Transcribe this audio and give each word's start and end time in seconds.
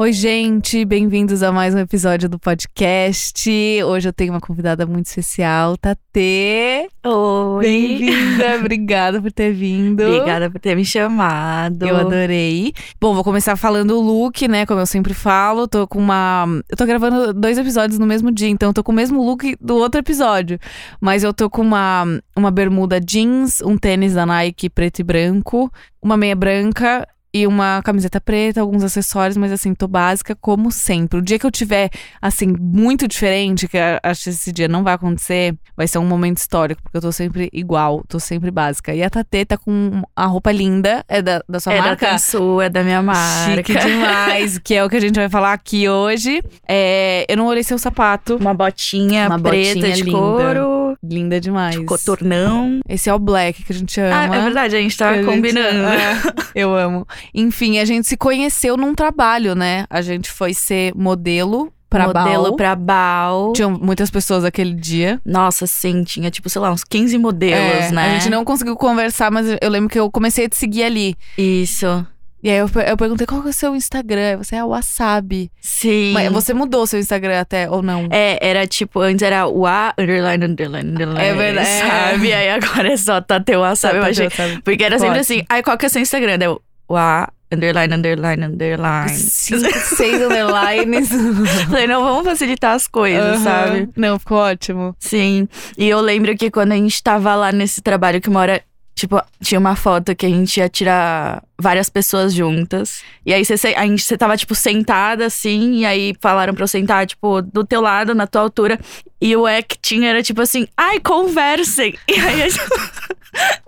Oi, 0.00 0.14
gente, 0.14 0.82
bem-vindos 0.86 1.42
a 1.42 1.52
mais 1.52 1.74
um 1.74 1.78
episódio 1.78 2.26
do 2.26 2.38
podcast. 2.38 3.46
Hoje 3.84 4.08
eu 4.08 4.12
tenho 4.14 4.32
uma 4.32 4.40
convidada 4.40 4.86
muito 4.86 5.04
especial, 5.04 5.76
Tatê. 5.76 6.88
Oi. 7.04 7.62
Bem-vinda, 7.62 8.56
obrigada 8.64 9.20
por 9.20 9.30
ter 9.30 9.52
vindo. 9.52 10.02
Obrigada 10.02 10.50
por 10.50 10.58
ter 10.58 10.74
me 10.74 10.86
chamado. 10.86 11.86
Eu 11.86 11.98
adorei. 11.98 12.72
Bom, 12.98 13.12
vou 13.12 13.22
começar 13.22 13.56
falando 13.56 13.90
o 13.90 14.00
look, 14.00 14.48
né? 14.48 14.64
Como 14.64 14.80
eu 14.80 14.86
sempre 14.86 15.12
falo, 15.12 15.68
tô 15.68 15.86
com 15.86 15.98
uma. 15.98 16.46
Eu 16.70 16.78
tô 16.78 16.86
gravando 16.86 17.34
dois 17.34 17.58
episódios 17.58 17.98
no 17.98 18.06
mesmo 18.06 18.32
dia, 18.32 18.48
então 18.48 18.70
eu 18.70 18.72
tô 18.72 18.82
com 18.82 18.92
o 18.92 18.94
mesmo 18.94 19.22
look 19.22 19.54
do 19.60 19.76
outro 19.76 20.00
episódio. 20.00 20.58
Mas 20.98 21.24
eu 21.24 21.34
tô 21.34 21.50
com 21.50 21.60
uma, 21.60 22.06
uma 22.34 22.50
bermuda 22.50 22.98
jeans, 22.98 23.60
um 23.60 23.76
tênis 23.76 24.14
da 24.14 24.24
Nike 24.24 24.70
preto 24.70 25.00
e 25.00 25.04
branco, 25.04 25.70
uma 26.00 26.16
meia 26.16 26.34
branca 26.34 27.06
e 27.32 27.46
uma 27.46 27.80
camiseta 27.84 28.20
preta, 28.20 28.60
alguns 28.60 28.82
acessórios, 28.82 29.36
mas 29.36 29.52
assim, 29.52 29.74
tô 29.74 29.86
básica 29.86 30.36
como 30.40 30.70
sempre. 30.70 31.18
O 31.18 31.22
dia 31.22 31.38
que 31.38 31.46
eu 31.46 31.50
tiver, 31.50 31.90
assim, 32.20 32.46
muito 32.58 33.06
diferente, 33.06 33.68
que 33.68 33.78
acho 34.02 34.24
que 34.24 34.30
esse 34.30 34.52
dia 34.52 34.66
não 34.68 34.82
vai 34.82 34.94
acontecer, 34.94 35.54
vai 35.76 35.86
ser 35.86 35.98
um 35.98 36.04
momento 36.06 36.38
histórico, 36.38 36.82
porque 36.82 36.96
eu 36.96 37.00
tô 37.02 37.12
sempre 37.12 37.48
igual, 37.52 38.02
tô 38.08 38.18
sempre 38.18 38.50
básica. 38.50 38.94
E 38.94 39.02
a 39.02 39.08
Tatê 39.10 39.44
tá 39.44 39.56
com 39.56 40.02
a 40.16 40.26
roupa 40.26 40.50
linda, 40.50 41.04
é 41.08 41.22
da, 41.22 41.42
da 41.48 41.60
sua 41.60 41.72
é 41.74 41.78
marca? 41.80 42.06
da 42.06 42.12
Tansu, 42.12 42.60
é 42.60 42.68
da 42.68 42.82
minha 42.82 43.02
marca. 43.02 43.54
Chique 43.56 43.78
demais, 43.78 44.58
que 44.58 44.74
é 44.74 44.84
o 44.84 44.88
que 44.88 44.96
a 44.96 45.00
gente 45.00 45.14
vai 45.16 45.28
falar 45.28 45.52
aqui 45.52 45.88
hoje. 45.88 46.42
É, 46.68 47.24
eu 47.28 47.36
não 47.36 47.46
olhei 47.46 47.62
seu 47.62 47.78
sapato. 47.78 48.36
Uma 48.36 48.54
botinha 48.54 49.26
Uma 49.28 49.38
preta 49.38 49.74
botinha 49.74 49.94
de 49.94 50.02
linda. 50.02 50.18
couro, 50.18 50.96
Linda 51.02 51.40
demais. 51.40 51.76
de 51.76 51.84
cotornão. 51.84 52.80
Esse 52.88 53.08
é 53.08 53.14
o 53.14 53.18
black 53.18 53.62
que 53.62 53.72
a 53.72 53.76
gente 53.76 54.00
ama. 54.00 54.20
Ah, 54.34 54.36
é 54.36 54.42
verdade, 54.42 54.76
a 54.76 54.80
gente 54.80 54.96
gente- 54.96 55.24
combinando. 55.24 55.84
É, 55.88 56.32
eu 56.54 56.74
amo. 56.74 57.06
Enfim, 57.34 57.78
a 57.78 57.84
gente 57.84 58.06
se 58.08 58.16
conheceu 58.16 58.76
num 58.76 58.94
trabalho, 58.94 59.54
né? 59.54 59.84
A 59.90 60.00
gente 60.02 60.30
foi 60.30 60.54
ser 60.54 60.92
modelo 60.94 61.72
pra 61.88 62.06
Modelo 62.06 62.42
Bal. 62.44 62.56
pra 62.56 62.76
Bal. 62.76 63.52
Tinham 63.52 63.70
muitas 63.72 64.10
pessoas 64.10 64.44
aquele 64.44 64.72
dia. 64.74 65.20
Nossa, 65.24 65.66
sim, 65.66 66.04
tinha 66.04 66.30
tipo, 66.30 66.48
sei 66.48 66.60
lá, 66.62 66.70
uns 66.70 66.84
15 66.84 67.18
modelos, 67.18 67.86
É, 67.86 67.90
né? 67.92 68.04
A 68.10 68.18
gente 68.18 68.30
não 68.30 68.44
conseguiu 68.44 68.76
conversar, 68.76 69.30
mas 69.30 69.46
eu 69.60 69.68
lembro 69.70 69.88
que 69.90 69.98
eu 69.98 70.08
comecei 70.10 70.46
a 70.46 70.48
te 70.48 70.56
seguir 70.56 70.84
ali. 70.84 71.16
Isso. 71.36 72.06
E 72.42 72.48
aí 72.48 72.56
eu, 72.56 72.70
eu 72.86 72.96
perguntei 72.96 73.26
qual 73.26 73.42
que 73.42 73.48
é 73.48 73.50
o 73.50 73.52
seu 73.52 73.76
Instagram. 73.76 74.38
Você 74.38 74.56
é 74.56 74.64
o 74.64 74.68
Wasabi. 74.68 75.50
Sim. 75.60 76.12
Mas 76.14 76.32
você 76.32 76.54
mudou 76.54 76.86
seu 76.86 76.98
Instagram 76.98 77.38
até, 77.38 77.68
ou 77.68 77.82
não? 77.82 78.06
É, 78.10 78.38
era 78.40 78.66
tipo, 78.66 79.00
antes 79.00 79.20
era 79.22 79.46
o 79.46 79.66
A, 79.66 79.92
underline, 79.98 80.44
underline, 80.46 80.90
underline. 80.90 81.20
É 81.20 81.34
verdade. 81.34 81.68
Sabe? 81.68 82.32
Aí 82.32 82.48
agora 82.48 82.92
é 82.92 82.96
só 82.96 83.20
Tateu, 83.20 83.60
sabe? 83.76 83.98
Eu 83.98 84.02
Tá, 84.04 84.08
achei. 84.08 84.28
Wasabi. 84.28 84.62
Porque 84.62 84.82
era 84.84 84.98
sempre 84.98 85.18
assim, 85.18 85.42
aí 85.50 85.62
qual 85.62 85.76
que 85.76 85.84
é 85.84 85.88
seu 85.90 86.00
Instagram? 86.00 86.38
Daí 86.38 86.48
eu, 86.48 86.62
o 86.90 86.96
A, 86.96 87.28
underline, 87.52 87.94
underline, 87.94 88.44
underline. 88.44 89.08
Cinco, 89.16 89.78
seis 89.78 90.20
underlines. 90.20 91.08
Falei, 91.70 91.86
não, 91.86 92.02
vamos 92.02 92.24
facilitar 92.24 92.74
as 92.74 92.88
coisas, 92.88 93.36
Aham. 93.36 93.44
sabe? 93.44 93.88
Não, 93.96 94.18
ficou 94.18 94.38
ótimo. 94.38 94.96
Sim. 94.98 95.48
E 95.78 95.88
eu 95.88 96.00
lembro 96.00 96.36
que 96.36 96.50
quando 96.50 96.72
a 96.72 96.76
gente 96.76 97.00
tava 97.00 97.34
lá 97.36 97.52
nesse 97.52 97.80
trabalho, 97.80 98.20
que 98.20 98.28
uma 98.28 98.40
hora, 98.40 98.60
tipo, 98.96 99.22
tinha 99.40 99.58
uma 99.60 99.76
foto 99.76 100.16
que 100.16 100.26
a 100.26 100.28
gente 100.28 100.56
ia 100.58 100.68
tirar 100.68 101.44
várias 101.60 101.88
pessoas 101.88 102.34
juntas. 102.34 103.02
E 103.24 103.32
aí 103.32 103.44
você, 103.44 103.68
a 103.76 103.86
gente, 103.86 104.02
você 104.02 104.18
tava, 104.18 104.36
tipo, 104.36 104.54
sentada 104.56 105.26
assim, 105.26 105.78
e 105.78 105.86
aí 105.86 106.12
falaram 106.20 106.54
pra 106.54 106.64
eu 106.64 106.68
sentar, 106.68 107.06
tipo, 107.06 107.40
do 107.40 107.64
teu 107.64 107.80
lado, 107.80 108.16
na 108.16 108.26
tua 108.26 108.42
altura. 108.42 108.80
E 109.20 109.36
o 109.36 109.44
que 109.68 109.78
tinha 109.80 110.10
era 110.10 110.22
tipo 110.24 110.42
assim, 110.42 110.66
ai, 110.76 110.98
conversem. 110.98 111.94
E 112.08 112.14
aí 112.14 112.40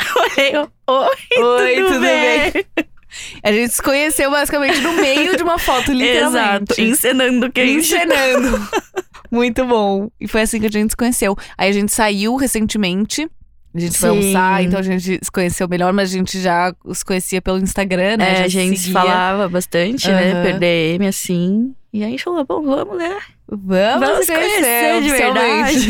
eu 0.01 0.23
olhei, 0.23 0.57
eu, 0.57 0.73
oi, 0.89 1.07
Oi, 1.39 1.75
tudo, 1.77 1.87
tudo 1.87 2.01
bem? 2.01 2.87
A 3.43 3.53
gente 3.53 3.75
se 3.75 3.83
conheceu 3.83 4.31
basicamente 4.31 4.81
no 4.81 4.93
meio 4.95 5.37
de 5.37 5.43
uma 5.43 5.59
foto, 5.59 5.91
literalmente. 5.93 6.73
Exato, 6.73 6.81
encenando 6.81 7.47
o 7.47 7.53
que 7.53 7.61
a 7.61 7.67
gente 7.67 7.79
encenando. 7.81 8.69
Muito 9.31 9.65
bom. 9.65 10.11
E 10.21 10.29
foi 10.29 10.43
assim 10.43 10.61
que 10.61 10.67
a 10.67 10.71
gente 10.71 10.91
se 10.91 10.97
conheceu. 10.97 11.37
Aí 11.57 11.71
a 11.71 11.73
gente 11.73 11.93
saiu 11.93 12.37
recentemente. 12.37 13.29
A 13.75 13.81
gente 13.81 13.97
foi 13.97 14.11
Sim. 14.11 14.17
almoçar, 14.17 14.63
então 14.63 14.79
a 14.79 14.83
gente 14.83 15.19
se 15.23 15.33
conheceu 15.33 15.67
melhor, 15.67 15.95
mas 15.95 16.11
a 16.11 16.13
gente 16.13 16.39
já 16.39 16.75
os 16.85 17.03
conhecia 17.03 17.41
pelo 17.41 17.57
Instagram, 17.57 18.19
né? 18.19 18.41
É, 18.41 18.45
a 18.45 18.49
gente 18.49 18.79
seguia. 18.79 18.93
falava 18.93 19.49
bastante, 19.49 20.09
né? 20.09 20.33
Aham. 20.33 20.43
Per 20.43 20.59
DM, 20.59 21.07
assim. 21.07 21.75
E 21.91 22.03
aí 22.03 22.09
a 22.09 22.11
gente 22.11 22.23
falou, 22.23 22.45
bom, 22.45 22.63
vamos, 22.63 22.99
né? 22.99 23.19
Vamos, 23.49 24.09
Vamos 24.09 24.27
se 24.27 24.33
conhecer, 24.33 24.61
conhecer 24.61 25.03
de 25.03 25.11
verdade. 25.11 25.89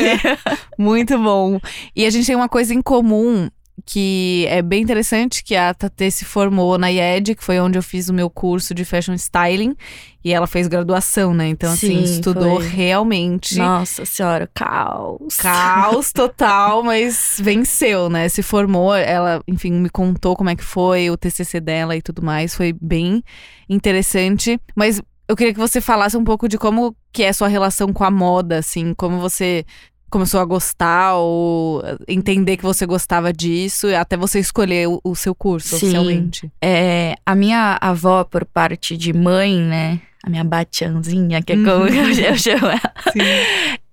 Muito 0.79 1.19
bom. 1.19 1.61
E 1.95 2.07
a 2.07 2.11
gente 2.11 2.27
tem 2.27 2.37
uma 2.37 2.49
coisa 2.49 2.73
em 2.73 2.81
comum 2.81 3.49
que 3.85 4.47
é 4.49 4.63
bem 4.63 4.83
interessante, 4.83 5.43
que 5.43 5.55
a 5.55 5.75
Tatê 5.75 6.11
se 6.11 6.25
formou 6.25 6.79
na 6.79 6.91
IED, 6.91 7.35
que 7.35 7.45
foi 7.45 7.59
onde 7.59 7.79
eu 7.79 7.83
fiz 7.83 8.09
o 8.09 8.15
meu 8.15 8.31
curso 8.31 8.75
de 8.75 8.85
fashion 8.85 9.15
styling. 9.15 9.77
E 10.25 10.33
ela 10.33 10.47
fez 10.47 10.69
graduação, 10.69 11.35
né? 11.35 11.49
Então, 11.49 11.73
assim, 11.73 12.07
Sim, 12.07 12.15
estudou 12.15 12.61
foi. 12.61 12.69
realmente. 12.69 13.59
Nossa 13.59 14.05
senhora, 14.05 14.49
caos. 14.55 15.37
Caos 15.37 16.13
total, 16.15 16.85
mas 16.85 17.41
venceu, 17.43 18.09
né? 18.09 18.29
Se 18.29 18.41
formou, 18.41 18.95
ela, 18.95 19.43
enfim, 19.49 19.73
me 19.73 19.91
contou 19.91 20.37
como 20.37 20.51
é 20.51 20.55
que 20.55 20.63
foi 20.63 21.11
o 21.11 21.17
TCC 21.17 21.61
dela 21.61 21.97
e 21.97 22.03
tudo 22.03 22.23
mais. 22.23 22.55
Foi 22.55 22.73
bem 22.81 23.23
interessante. 23.69 24.61
Mas 24.77 25.03
eu 25.29 25.37
queria 25.37 25.53
que 25.53 25.59
você 25.59 25.81
falasse 25.81 26.17
um 26.17 26.25
pouco 26.25 26.49
de 26.49 26.59
como 26.59 26.95
que 27.13 27.23
é 27.23 27.31
a 27.31 27.33
sua 27.33 27.49
relação 27.49 27.93
com 27.93 28.05
a 28.05 28.11
moda, 28.11 28.59
assim, 28.59 28.95
como 28.95 29.19
você 29.19 29.65
começou 30.13 30.41
a 30.41 30.45
gostar 30.45 31.15
ou 31.15 31.83
entender 32.07 32.59
que 32.59 32.63
você 32.63 32.85
gostava 32.85 33.33
disso, 33.33 33.89
até 33.97 34.15
você 34.15 34.39
escolher 34.39 34.87
o, 34.87 35.01
o 35.03 35.17
seu 35.17 35.35
curso 35.35 35.71
Sim. 35.71 35.77
oficialmente. 35.77 36.53
É, 36.61 37.17
a 37.25 37.35
minha 37.35 37.79
avó, 37.81 38.23
por 38.23 38.45
parte 38.45 38.95
de 38.95 39.11
mãe, 39.15 39.57
né? 39.59 40.01
A 40.23 40.29
minha 40.29 40.45
batianzinha, 40.45 41.41
que 41.43 41.55
é 41.55 41.57
como 41.57 41.85
Uhum. 41.87 41.89
eu 42.13 42.37
chamo 42.37 42.67
ela. 42.67 42.83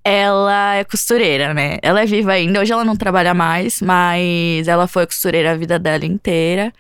Ela 0.04 0.76
é 0.76 0.84
costureira, 0.84 1.54
né? 1.54 1.78
Ela 1.82 2.02
é 2.02 2.06
viva 2.06 2.34
ainda. 2.34 2.60
Hoje 2.62 2.72
ela 2.74 2.84
não 2.84 2.96
trabalha 2.96 3.34
mais, 3.34 3.82
mas 3.82 4.68
ela 4.68 4.88
foi 4.88 5.06
costureira 5.06 5.52
a 5.52 5.56
vida 5.56 5.80
dela 5.80 6.06
inteira. 6.06 6.74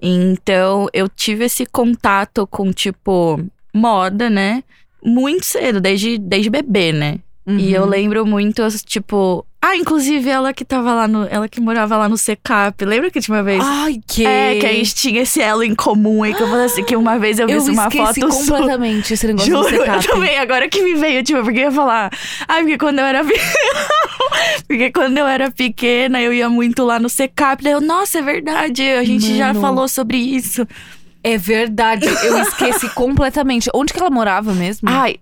Então 0.00 0.86
eu 0.92 1.08
tive 1.08 1.44
esse 1.44 1.66
contato 1.66 2.46
com, 2.46 2.72
tipo, 2.72 3.40
moda, 3.74 4.30
né? 4.30 4.62
Muito 5.02 5.44
cedo, 5.44 5.80
desde, 5.80 6.18
desde 6.18 6.50
bebê, 6.50 6.92
né? 6.92 7.18
E 7.46 7.72
eu 7.72 7.82
Uhum. 7.84 7.88
lembro 7.88 8.26
muito, 8.26 8.62
tipo. 8.84 9.46
Ah, 9.62 9.76
inclusive 9.76 10.28
ela 10.28 10.52
que 10.52 10.64
tava 10.64 10.92
lá 10.94 11.06
no. 11.08 11.26
Ela 11.30 11.48
que 11.48 11.60
morava 11.60 11.96
lá 11.96 12.08
no 12.08 12.16
Secap. 12.16 12.84
Lembra 12.84 13.10
que 13.10 13.20
tinha 13.20 13.36
uma 13.36 13.42
vez? 13.42 13.62
Ai, 13.64 14.00
que... 14.06 14.24
É, 14.26 14.58
que 14.58 14.66
a 14.66 14.72
gente 14.72 14.94
tinha 14.94 15.22
esse 15.22 15.40
elo 15.40 15.62
em 15.62 15.74
comum 15.74 16.22
aí, 16.24 16.34
que 16.34 16.42
eu 16.42 16.48
falei 16.48 16.66
assim, 16.66 16.82
que 16.84 16.94
uma 16.96 17.18
vez 17.18 17.38
eu 17.38 17.46
vi 17.46 17.52
Eu 17.54 17.62
uma 17.64 17.88
foto 17.90 18.32
sua. 18.32 18.58
completamente 18.58 19.14
esse 19.14 19.26
negócio 19.28 19.48
Juro, 19.48 19.62
do 19.68 19.74
eu 19.74 19.80
secap. 19.80 20.06
também, 20.08 20.38
agora 20.38 20.68
que 20.68 20.82
me 20.82 20.94
veio, 20.94 21.22
tipo, 21.22 21.42
porque 21.42 21.58
eu 21.60 21.64
ia 21.64 21.72
falar. 21.72 22.10
Ai, 22.48 22.62
porque 22.62 22.78
quando 22.78 22.98
eu 22.98 23.04
era. 23.04 23.24
porque 24.66 24.90
quando 24.90 25.18
eu 25.18 25.26
era 25.26 25.50
pequena, 25.50 26.20
eu 26.20 26.32
ia 26.32 26.48
muito 26.48 26.84
lá 26.84 26.98
no 26.98 27.08
Secap. 27.08 27.62
Daí 27.62 27.72
eu, 27.72 27.80
nossa, 27.80 28.18
é 28.18 28.22
verdade, 28.22 28.82
a 28.82 29.04
gente 29.04 29.36
já 29.36 29.48
Mano. 29.48 29.60
falou 29.60 29.88
sobre 29.88 30.16
isso. 30.16 30.66
É 31.22 31.36
verdade, 31.36 32.06
eu 32.06 32.38
esqueci 32.42 32.88
completamente. 32.90 33.68
Onde 33.74 33.92
que 33.92 33.98
ela 33.98 34.10
morava 34.10 34.52
mesmo? 34.52 34.88
Ai, 34.88 35.16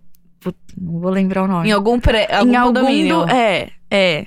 não 0.80 1.00
vou 1.00 1.10
lembrar 1.10 1.44
o 1.44 1.48
nome. 1.48 1.68
em 1.68 1.72
algum 1.72 1.98
pré, 2.00 2.28
algum 2.32 2.50
em 2.52 2.56
algum 2.56 2.74
condomínio. 2.74 3.24
do- 3.26 3.30
É, 3.32 3.70
é. 3.90 4.26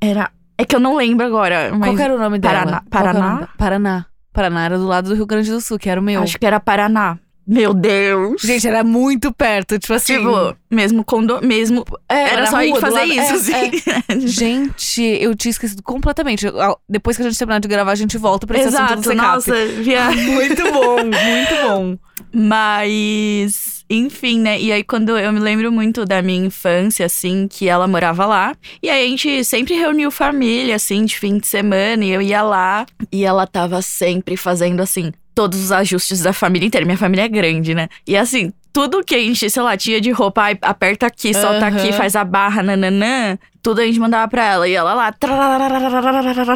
Era. 0.00 0.30
É 0.58 0.64
que 0.64 0.74
eu 0.76 0.80
não 0.80 0.96
lembro 0.96 1.26
agora. 1.26 1.70
Mas 1.76 1.90
Qual 1.94 1.98
era 2.04 2.14
o 2.14 2.18
nome 2.18 2.38
dela? 2.38 2.82
Paraná-? 2.90 3.48
Paraná. 3.56 4.06
Paraná 4.32 4.64
era 4.64 4.78
do 4.78 4.86
lado 4.86 5.08
do 5.08 5.14
Rio 5.14 5.26
Grande 5.26 5.50
do 5.50 5.60
Sul, 5.60 5.78
que 5.78 5.88
era 5.88 6.00
o 6.00 6.04
meu. 6.04 6.22
Acho 6.22 6.38
que 6.38 6.46
era 6.46 6.60
Paraná. 6.60 7.18
Meu 7.46 7.72
Deus! 7.72 8.42
Gente, 8.42 8.66
era 8.66 8.82
muito 8.82 9.32
perto, 9.32 9.78
tipo 9.78 9.92
assim. 9.92 10.18
Tipo, 10.18 10.56
mesmo 10.70 11.04
condo... 11.04 11.40
mesmo. 11.42 11.84
é, 12.08 12.32
Era 12.32 12.40
na 12.42 12.46
só 12.48 12.60
ir 12.62 12.74
fazer 12.80 12.94
lado- 12.98 13.12
isso, 13.12 13.52
é, 13.52 13.66
assim. 13.66 13.82
é. 14.08 14.18
Gente, 14.26 15.02
eu 15.20 15.34
tinha 15.36 15.50
esquecido 15.50 15.82
completamente. 15.82 16.44
Depois 16.88 17.16
que 17.16 17.22
a 17.22 17.26
gente 17.28 17.38
terminar 17.38 17.60
de 17.60 17.68
gravar, 17.68 17.92
a 17.92 17.94
gente 17.96 18.18
volta 18.18 18.46
pra 18.46 18.58
esse 18.58 18.68
assunto 18.76 19.00
do 19.00 19.00
Exato, 19.00 19.02
secap. 19.10 19.26
nossa, 19.28 19.66
via... 19.82 20.10
Muito 20.10 20.62
bom, 20.72 20.96
muito 21.04 21.68
bom. 21.68 21.96
Mas, 22.32 23.84
enfim, 23.88 24.40
né? 24.40 24.60
E 24.60 24.72
aí, 24.72 24.82
quando 24.82 25.16
eu 25.18 25.32
me 25.32 25.38
lembro 25.38 25.70
muito 25.70 26.04
da 26.04 26.20
minha 26.22 26.46
infância, 26.46 27.06
assim, 27.06 27.46
que 27.48 27.68
ela 27.68 27.86
morava 27.86 28.26
lá. 28.26 28.56
E 28.82 28.90
aí 28.90 29.06
a 29.06 29.08
gente 29.08 29.44
sempre 29.44 29.74
reuniu 29.74 30.10
família, 30.10 30.74
assim, 30.76 31.04
de 31.04 31.16
fim 31.18 31.38
de 31.38 31.46
semana, 31.46 32.04
e 32.04 32.10
eu 32.10 32.20
ia 32.22 32.42
lá. 32.42 32.86
E 33.12 33.24
ela 33.24 33.46
tava 33.46 33.80
sempre 33.82 34.36
fazendo, 34.36 34.80
assim, 34.80 35.12
todos 35.36 35.62
os 35.62 35.70
ajustes 35.70 36.22
da 36.22 36.32
família 36.32 36.66
inteira. 36.66 36.86
Minha 36.86 36.96
família 36.96 37.24
é 37.24 37.28
grande, 37.28 37.74
né? 37.74 37.88
E 38.06 38.16
assim. 38.16 38.52
tudo 38.72 39.04
que 39.04 39.14
a 39.14 39.18
gente, 39.18 39.48
sei 39.48 39.62
lá, 39.62 39.76
tinha 39.76 40.00
de 40.00 40.10
roupa, 40.10 40.48
aperta 40.62 41.06
aqui, 41.06 41.32
solta 41.32 41.66
Aham. 41.66 41.76
aqui, 41.76 41.92
faz 41.92 42.16
a 42.16 42.24
barra, 42.24 42.62
nananã. 42.62 43.38
Tudo 43.66 43.80
a 43.80 43.84
gente 43.84 43.98
mandava 43.98 44.28
pra 44.28 44.44
ela. 44.44 44.68
E 44.68 44.74
ela 44.74 44.94
lá. 44.94 45.12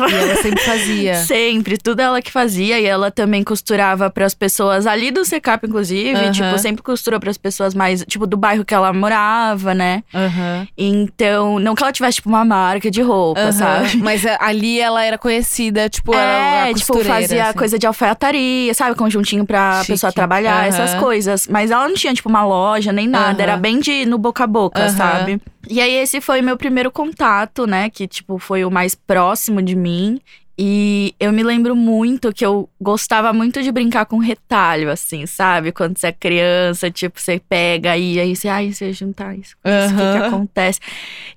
E 0.08 0.14
ela 0.14 0.36
sempre 0.36 0.62
fazia. 0.62 1.14
Sempre, 1.16 1.76
tudo 1.76 1.98
ela 1.98 2.22
que 2.22 2.30
fazia. 2.30 2.78
E 2.78 2.86
ela 2.86 3.10
também 3.10 3.42
costurava 3.42 4.08
pras 4.08 4.32
pessoas 4.32 4.86
ali 4.86 5.10
do 5.10 5.24
Secap, 5.24 5.66
inclusive. 5.66 6.14
Aham. 6.14 6.30
Tipo, 6.30 6.56
sempre 6.58 6.82
costurou 6.84 7.18
pras 7.18 7.36
pessoas 7.36 7.74
mais, 7.74 8.04
tipo, 8.06 8.28
do 8.28 8.36
bairro 8.36 8.64
que 8.64 8.72
ela 8.72 8.92
morava, 8.92 9.74
né? 9.74 10.04
Aham. 10.14 10.68
Então, 10.78 11.58
não 11.58 11.74
que 11.74 11.82
ela 11.82 11.90
tivesse, 11.92 12.16
tipo, 12.18 12.28
uma 12.28 12.44
marca 12.44 12.88
de 12.88 13.02
roupa, 13.02 13.40
Aham. 13.40 13.52
sabe? 13.52 13.96
Mas 13.96 14.22
ali 14.38 14.78
ela 14.78 15.04
era 15.04 15.18
conhecida, 15.18 15.88
tipo, 15.88 16.14
era 16.14 16.68
É, 16.68 16.70
a 16.70 16.74
tipo, 16.74 17.02
fazia 17.02 17.46
assim. 17.48 17.58
coisa 17.58 17.76
de 17.76 17.88
alfaiataria, 17.88 18.72
sabe? 18.72 18.94
Conjuntinho 18.94 19.44
pra 19.44 19.78
Chique. 19.80 19.94
pessoa 19.94 20.12
trabalhar, 20.12 20.68
essas 20.68 20.94
coisas. 20.94 21.48
Mas 21.48 21.72
ela 21.72 21.88
não 21.88 21.94
tinha, 21.96 22.14
tipo, 22.14 22.28
uma 22.28 22.44
loja 22.44 22.92
nem 22.92 23.08
nada. 23.08 23.42
Era 23.42 23.56
bem 23.56 23.80
de 23.80 24.06
no 24.06 24.16
boca 24.16 24.44
a 24.44 24.46
boca, 24.46 24.88
sabe? 24.90 25.40
E 25.68 25.78
aí, 25.80 25.92
esse 25.94 26.20
foi 26.22 26.40
meu 26.40 26.56
primeiro 26.56 26.90
contato, 27.00 27.67
né? 27.67 27.88
Que, 27.88 28.06
tipo, 28.06 28.38
foi 28.38 28.64
o 28.64 28.70
mais 28.70 28.94
próximo 28.94 29.62
de 29.62 29.75
mim. 29.75 30.20
E 30.62 31.14
eu 31.19 31.32
me 31.32 31.43
lembro 31.43 31.75
muito 31.75 32.35
que 32.35 32.44
eu 32.44 32.69
gostava 32.79 33.32
muito 33.32 33.62
de 33.62 33.73
brincar 33.73 34.05
com 34.05 34.19
retalho, 34.19 34.91
assim, 34.91 35.25
sabe? 35.25 35.73
Quando 35.73 35.97
você 35.97 36.08
é 36.08 36.12
criança, 36.12 36.91
tipo, 36.91 37.19
você 37.19 37.41
pega 37.49 37.97
e 37.97 38.20
aí 38.20 38.37
você, 38.37 38.47
ai, 38.47 38.70
você 38.70 38.93
juntar 38.93 39.35
isso, 39.35 39.56
o 39.64 39.97
que, 39.97 40.19
que 40.19 40.26
acontece? 40.26 40.79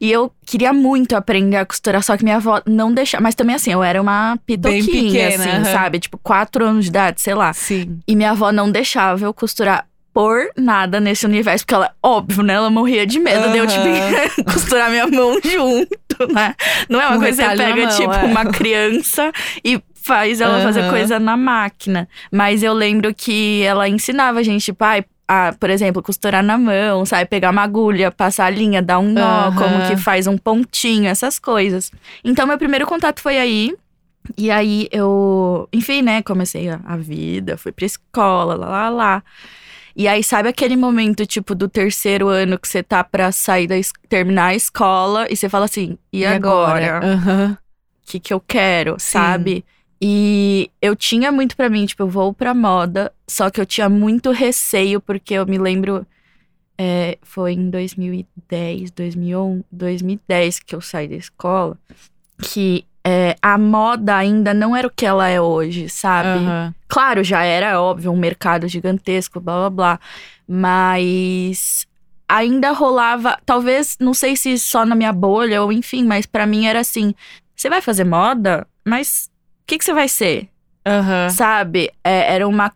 E 0.02 0.12
eu 0.12 0.30
queria 0.46 0.74
muito 0.74 1.16
aprender 1.16 1.56
a 1.56 1.66
costurar, 1.66 2.04
só 2.04 2.18
que 2.18 2.24
minha 2.26 2.36
avó 2.36 2.62
não 2.66 2.94
deixava. 2.94 3.24
Mas 3.24 3.34
também, 3.34 3.56
assim, 3.56 3.72
eu 3.72 3.82
era 3.82 4.02
uma 4.02 4.38
pitoquinha, 4.46 4.84
pequena, 4.84 5.44
assim, 5.44 5.50
aham. 5.50 5.64
sabe? 5.72 6.00
Tipo, 6.00 6.18
quatro 6.18 6.66
anos 6.66 6.84
de 6.84 6.90
idade, 6.90 7.22
sei 7.22 7.34
lá. 7.34 7.54
Sim. 7.54 8.00
E 8.06 8.18
minha 8.18 8.32
avó 8.32 8.52
não 8.52 8.70
deixava 8.70 9.24
eu 9.24 9.34
costurar 9.34 9.88
por 10.14 10.50
nada 10.56 11.00
nesse 11.00 11.26
universo, 11.26 11.66
porque 11.66 11.74
ela, 11.76 11.92
óbvio, 12.02 12.44
né? 12.44 12.54
Ela 12.54 12.70
morria 12.70 13.06
de 13.06 13.20
medo 13.20 13.52
de 13.52 13.58
eu, 13.58 13.66
tipo, 13.68 14.44
costurar 14.52 14.90
minha 14.90 15.08
mão 15.08 15.40
junto, 15.44 16.34
né? 16.34 16.54
Não 16.88 17.02
é 17.02 17.08
uma 17.08 17.18
Um 17.18 17.20
coisa 17.20 17.44
que 17.44 17.50
você 17.50 17.58
pega, 17.58 17.88
mão, 17.88 17.98
tipo, 17.98 18.14
é. 18.14 18.24
uma 18.26 18.46
criança 18.46 19.32
e 19.66 19.82
faz 19.96 20.42
ela 20.42 20.62
fazer 20.62 20.90
coisa 20.90 21.20
na 21.20 21.36
máquina. 21.36 22.08
Mas 22.32 22.62
eu 22.62 22.74
lembro 22.74 23.14
que 23.14 23.64
ela 23.64 23.90
ensinava 23.90 24.40
a 24.40 24.44
gente, 24.44 24.66
tipo, 24.66 24.84
ai, 24.84 25.04
a, 25.28 25.54
por 25.60 25.70
exemplo, 25.70 26.04
costurar 26.04 26.44
na 26.44 26.58
mão, 26.58 27.06
sabe? 27.06 27.26
Pegar 27.26 27.50
uma 27.50 27.64
agulha, 27.64 28.12
passar 28.12 28.46
a 28.46 28.50
linha, 28.50 28.82
dar 28.82 29.00
um 29.00 29.12
nó, 29.12 29.48
Aham. 29.48 29.56
como 29.56 29.88
que 29.88 29.98
faz 29.98 30.28
um 30.28 30.38
pontinho, 30.38 31.08
essas 31.08 31.40
coisas. 31.40 31.92
Então, 32.24 32.46
meu 32.46 32.58
primeiro 32.58 32.86
contato 32.86 33.22
foi 33.22 33.38
aí. 33.40 33.74
E 34.38 34.52
aí 34.52 34.88
eu, 34.92 35.68
enfim, 35.74 36.02
né, 36.02 36.22
comecei 36.22 36.70
a, 36.70 36.80
a 36.86 36.96
vida, 36.96 37.58
fui 37.58 37.72
pra 37.74 37.86
escola, 37.86 38.56
lá, 38.56 38.68
lá, 38.68 38.90
lá. 38.90 39.24
E 39.96 40.08
aí, 40.08 40.24
sabe 40.24 40.50
aquele 40.50 40.76
momento, 40.76 41.26
tipo, 41.26 41.54
do 41.54 41.68
terceiro 41.70 42.28
ano 42.28 42.58
que 42.58 42.68
você 42.68 42.82
tá 42.82 43.04
pra 43.04 43.32
sair 43.32 43.68
da 43.68 43.76
terminar 44.10 44.48
a 44.48 44.56
escola 44.56 45.28
e 45.30 45.36
você 45.36 45.48
fala 45.48 45.66
assim, 45.66 45.98
e, 46.12 46.26
agora? 46.26 47.00
O 47.00 47.06
Aham. 47.06 47.58
que 48.06 48.20
que 48.20 48.34
eu 48.34 48.40
quero, 48.40 48.96
Sim. 49.00 49.12
sabe? 49.12 49.66
E 50.02 50.70
eu 50.82 50.96
tinha 50.96 51.32
muito 51.32 51.56
pra 51.56 51.70
mim, 51.70 51.86
tipo, 51.86 52.04
eu 52.04 52.10
vou 52.10 52.34
pra 52.34 52.54
moda, 52.54 53.14
só 53.28 53.50
que 53.50 53.62
eu 53.62 53.66
tinha 53.66 53.88
muito 53.88 54.32
receio, 54.32 55.00
porque 55.00 55.36
eu 55.36 55.46
me 55.46 55.58
lembro, 55.58 56.06
é, 56.78 57.18
foi 57.22 57.54
em 57.54 57.70
2010, 57.70 58.92
2011, 58.92 59.64
2010 59.72 60.60
que 60.60 60.76
eu 60.76 60.82
saí 60.82 61.08
da 61.08 61.16
escola, 61.16 61.78
que 62.42 62.84
é, 63.06 63.36
a 63.42 63.58
moda 63.58 64.16
ainda 64.16 64.54
não 64.54 64.76
era 64.76 64.88
o 64.88 64.92
que 64.92 65.06
ela 65.06 65.28
é 65.28 65.40
hoje, 65.40 65.90
sabe? 65.90 66.30
Aham. 66.30 66.76
Claro, 66.88 67.24
já 67.24 67.44
era 67.44 67.82
óbvio 67.82 68.12
um 68.12 68.18
mercado 68.18 68.68
gigantesco, 68.68 69.40
blá 69.40 69.56
blá 69.62 69.70
blá. 69.70 70.00
Mas 70.48 71.86
ainda 72.28 72.72
rolava, 72.72 73.38
talvez, 73.46 73.98
não 74.00 74.14
sei 74.14 74.36
se 74.36 74.58
só 74.58 74.86
na 74.86 74.96
minha 74.96 75.12
bolha 75.12 75.62
ou 75.62 75.72
enfim, 75.72 76.06
mas 76.06 76.26
pra 76.26 76.46
mim 76.46 76.66
era 76.66 76.80
assim: 76.80 77.14
você 77.56 77.70
vai 77.70 77.82
fazer 77.82 78.04
moda, 78.04 78.66
mas 78.86 79.30
o 79.62 79.68
que, 79.68 79.78
que 79.78 79.86
você 79.86 79.94
vai 79.94 80.08
ser? 80.08 80.48
Aham. 80.86 81.30
Sabe? 81.30 81.92
É, 82.04 82.34
era 82.36 82.48
uma, 82.48 82.72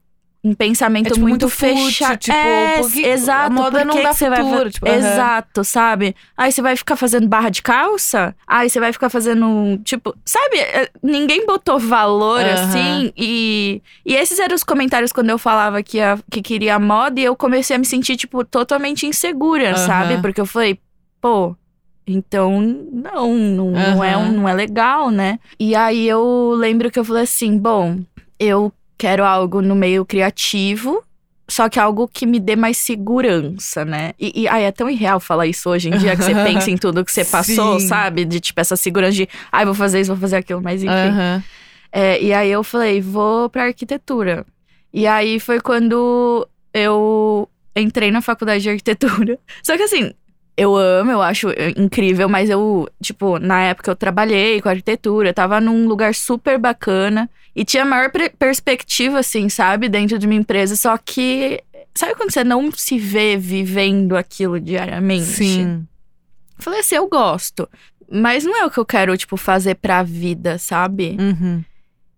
um 0.50 0.54
pensamento 0.54 1.08
É, 1.08 1.10
tipo, 1.10 1.22
muito, 1.22 1.44
muito 1.46 1.50
fechado. 1.56 2.18
tipo, 2.18 2.36
é, 2.36 2.78
por 2.80 2.92
que- 2.92 3.06
exato. 3.06 3.48
a 3.48 3.50
moda 3.50 3.84
não 3.86 4.02
dá 4.02 4.14
você 4.14 4.30
vai 4.30 4.44
futuro, 4.44 4.64
fa- 4.66 4.70
tipo. 4.72 4.88
Exato, 4.88 5.64
sabe? 5.64 6.16
Aí 6.38 6.52
você 6.52 6.62
vai 6.62 6.76
ficar 6.76 6.96
fazendo 6.96 7.28
barra 7.28 7.50
de 7.50 7.62
calça? 7.62 8.36
Aí 8.48 8.70
você 8.70 8.80
vai 8.80 8.94
ficar 8.94 9.10
fazendo, 9.10 9.78
tipo, 9.84 10.16
sabe? 10.26 10.58
É, 10.58 10.90
Ninguém 11.04 11.46
botou 11.46 11.80
valor 11.80 12.42
assim. 12.46 13.12
E, 13.18 13.82
e 14.06 14.16
esses 14.16 14.40
eram 14.40 14.56
os 14.56 14.64
comentários 14.64 15.12
quando 15.12 15.30
eu 15.30 15.38
falava 15.38 15.82
que, 15.84 15.98
ia- 15.98 16.20
que 16.32 16.42
queria 16.42 16.80
moda 16.80 17.20
e 17.20 17.24
eu 17.24 17.36
comecei 17.36 17.76
a 17.76 17.80
me 17.80 17.86
sentir, 17.86 18.16
tipo, 18.16 18.44
totalmente 18.44 19.06
insegura, 19.06 19.76
sabe? 19.78 20.22
Porque 20.22 20.42
eu 20.42 20.46
falei, 20.46 20.80
pô. 21.22 21.56
Então, 22.10 22.62
não, 22.62 23.34
não, 23.36 23.72
não, 23.72 24.02
é, 24.04 24.30
não 24.32 24.48
é 24.48 24.54
legal, 24.54 25.12
né? 25.12 25.40
E 25.60 25.76
aí 25.76 26.08
eu 26.08 26.54
lembro 26.56 26.90
que 26.90 26.98
eu 26.98 27.04
falei 27.04 27.24
assim: 27.24 27.58
bom, 27.58 28.00
eu 28.40 28.72
quero 28.98 29.24
algo 29.24 29.62
no 29.62 29.76
meio 29.76 30.06
criativo, 30.06 31.04
só 31.48 31.70
que 31.70 31.80
algo 31.80 32.08
que 32.08 32.26
me 32.26 32.40
dê 32.40 32.56
mais 32.56 32.78
segurança, 32.78 33.86
né? 33.86 34.14
E, 34.20 34.42
e 34.42 34.48
ai, 34.48 34.66
é 34.66 34.72
tão 34.72 34.90
irreal 34.90 35.20
falar 35.20 35.48
isso 35.48 35.70
hoje 35.70 35.90
em 35.90 35.98
dia, 35.98 36.16
que 36.16 36.24
você 36.24 36.34
pensa 36.44 36.70
em 36.70 36.78
tudo 36.78 37.06
que 37.06 37.12
você 37.12 37.24
passou, 37.24 37.80
Sim. 37.80 37.88
sabe? 37.88 38.26
De 38.26 38.40
tipo, 38.40 38.60
essa 38.60 38.76
segurança 38.76 39.14
de, 39.14 39.30
ai, 39.52 39.64
vou 39.64 39.74
fazer 39.74 40.02
isso, 40.02 40.12
vou 40.12 40.20
fazer 40.20 40.38
aquilo, 40.38 40.62
mas 40.62 40.84
enfim. 40.84 40.94
Aham. 40.94 41.44
É, 41.92 42.22
e 42.22 42.34
aí 42.34 42.52
eu 42.52 42.64
falei, 42.64 43.00
vou 43.00 43.50
pra 43.50 43.64
arquitetura. 43.64 44.46
E 44.94 45.08
aí 45.08 45.40
foi 45.40 45.62
quando 45.62 46.48
eu 46.74 47.50
entrei 47.76 48.12
na 48.12 48.22
faculdade 48.22 48.64
de 48.64 48.70
arquitetura. 48.70 49.40
Só 49.64 49.78
que 49.78 49.84
assim, 49.84 50.12
eu 50.58 50.76
amo, 50.76 51.12
eu 51.12 51.22
acho 51.22 51.48
incrível, 51.78 52.28
mas 52.28 52.50
eu, 52.50 52.90
tipo, 53.02 53.40
na 53.40 53.62
época 53.62 53.92
eu 53.92 53.96
trabalhei 53.96 54.60
com 54.60 54.68
arquitetura, 54.68 55.34
tava 55.34 55.62
num 55.62 55.88
lugar 55.88 56.14
super 56.14 56.58
bacana 56.58 57.30
e 57.58 57.66
tinha 57.66 57.82
a 57.82 57.86
maior 57.86 58.12
perspectiva, 58.38 59.18
assim, 59.20 59.50
sabe, 59.50 59.90
dentro 59.90 60.20
de 60.20 60.28
uma 60.28 60.36
empresa. 60.36 60.76
Só 60.76 60.96
que, 60.98 61.60
sabe 61.96 62.14
quando 62.14 62.32
você 62.32 62.44
não 62.44 62.72
se 62.72 63.00
vê 63.00 63.36
vivendo 63.36 64.16
aquilo 64.16 64.60
diariamente? 64.60 65.26
Sim. 65.26 65.88
Falei 66.60 66.82
assim, 66.82 66.96
eu 66.96 67.08
gosto. 67.10 67.68
Mas 68.10 68.44
não 68.46 68.56
é 68.56 68.64
o 68.66 68.70
que 68.70 68.78
eu 68.78 68.86
quero, 68.86 69.18
tipo, 69.18 69.36
fazer 69.36 69.74
pra 69.76 70.04
vida, 70.04 70.58
sabe? 70.60 71.18
Uhum. 71.20 71.64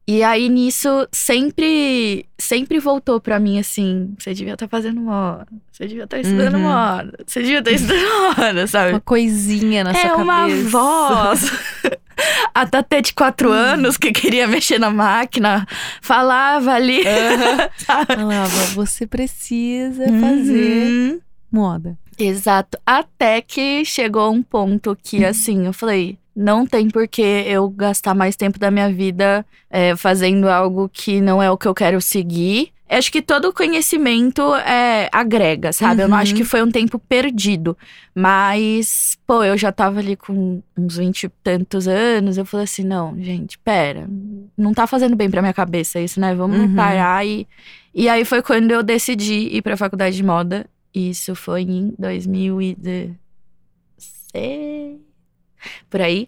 E 0.05 0.23
aí 0.23 0.49
nisso 0.49 1.07
sempre 1.11 2.25
sempre 2.35 2.79
voltou 2.79 3.21
pra 3.21 3.39
mim 3.39 3.59
assim, 3.59 4.11
você 4.17 4.33
devia 4.33 4.53
estar 4.53 4.67
fazendo 4.67 4.99
moda, 4.99 5.45
você 5.71 5.85
devia 5.87 6.05
estar 6.05 6.19
estudando 6.19 6.55
Uhum. 6.55 6.61
moda, 6.61 7.13
você 7.27 7.41
devia 7.43 7.59
estar 7.59 7.71
estudando 7.71 8.09
moda, 8.35 8.61
Uma 8.61 8.67
sabe? 8.67 8.99
coisinha 9.01 9.83
na 9.83 9.91
É 9.91 10.07
sua 10.07 10.15
uma 10.17 10.47
cabeça. 10.47 10.69
voz. 10.69 11.51
A 12.53 12.65
Tatê 12.65 13.01
de 13.01 13.13
quatro 13.13 13.51
anos 13.51 13.97
que 13.97 14.11
queria 14.11 14.47
mexer 14.47 14.79
na 14.79 14.89
máquina, 14.89 15.65
falava 16.01 16.73
ali. 16.73 17.03
Falava, 18.07 18.65
você 18.73 19.07
precisa 19.07 20.05
fazer 20.05 20.89
Uhum. 20.89 21.18
Moda. 21.51 21.97
Exato. 22.17 22.77
Até 22.85 23.41
que 23.41 23.83
chegou 23.85 24.31
um 24.31 24.41
ponto 24.43 24.97
que, 25.01 25.23
assim, 25.23 25.65
eu 25.65 25.73
falei: 25.73 26.17
não 26.35 26.65
tem 26.65 26.89
por 26.89 27.07
que 27.07 27.21
eu 27.21 27.69
gastar 27.69 28.13
mais 28.13 28.35
tempo 28.35 28.59
da 28.59 28.69
minha 28.69 28.91
vida 28.91 29.45
é, 29.69 29.95
fazendo 29.95 30.49
algo 30.49 30.89
que 30.91 31.21
não 31.21 31.41
é 31.41 31.49
o 31.49 31.57
que 31.57 31.67
eu 31.67 31.73
quero 31.73 32.01
seguir. 32.01 32.71
Eu 32.89 32.97
Acho 32.97 33.11
que 33.11 33.21
todo 33.21 33.53
conhecimento 33.53 34.41
é, 34.55 35.09
agrega, 35.11 35.71
sabe? 35.71 36.01
Eu 36.01 36.07
não 36.07 36.15
Uhum. 36.17 36.23
acho 36.23 36.33
que 36.33 36.43
foi 36.43 36.63
um 36.63 36.71
tempo 36.71 36.97
perdido. 36.97 37.77
Mas, 38.15 39.17
pô, 39.25 39.43
eu 39.43 39.57
já 39.57 39.71
tava 39.71 39.99
ali 39.99 40.15
com 40.15 40.61
uns 40.77 40.97
vinte 40.97 41.23
e 41.23 41.29
tantos 41.43 41.87
anos. 41.87 42.37
Eu 42.37 42.45
falei 42.45 42.65
assim: 42.65 42.83
não, 42.83 43.15
gente, 43.21 43.57
pera. 43.59 44.07
Não 44.57 44.73
tá 44.73 44.85
fazendo 44.87 45.15
bem 45.15 45.29
pra 45.29 45.41
minha 45.41 45.53
cabeça 45.53 45.99
isso, 45.99 46.19
né? 46.19 46.35
Vamos 46.35 46.59
Uhum. 46.59 46.75
parar 46.75 47.25
e. 47.25 47.47
E 47.93 48.07
aí 48.07 48.23
foi 48.23 48.41
quando 48.41 48.71
eu 48.71 48.83
decidi 48.83 49.49
ir 49.55 49.61
pra 49.61 49.75
faculdade 49.77 50.15
de 50.15 50.23
moda. 50.23 50.65
Isso 50.93 51.35
foi 51.35 51.61
em 51.61 51.93
2016. 51.99 54.97
Por 55.89 56.01
aí. 56.01 56.27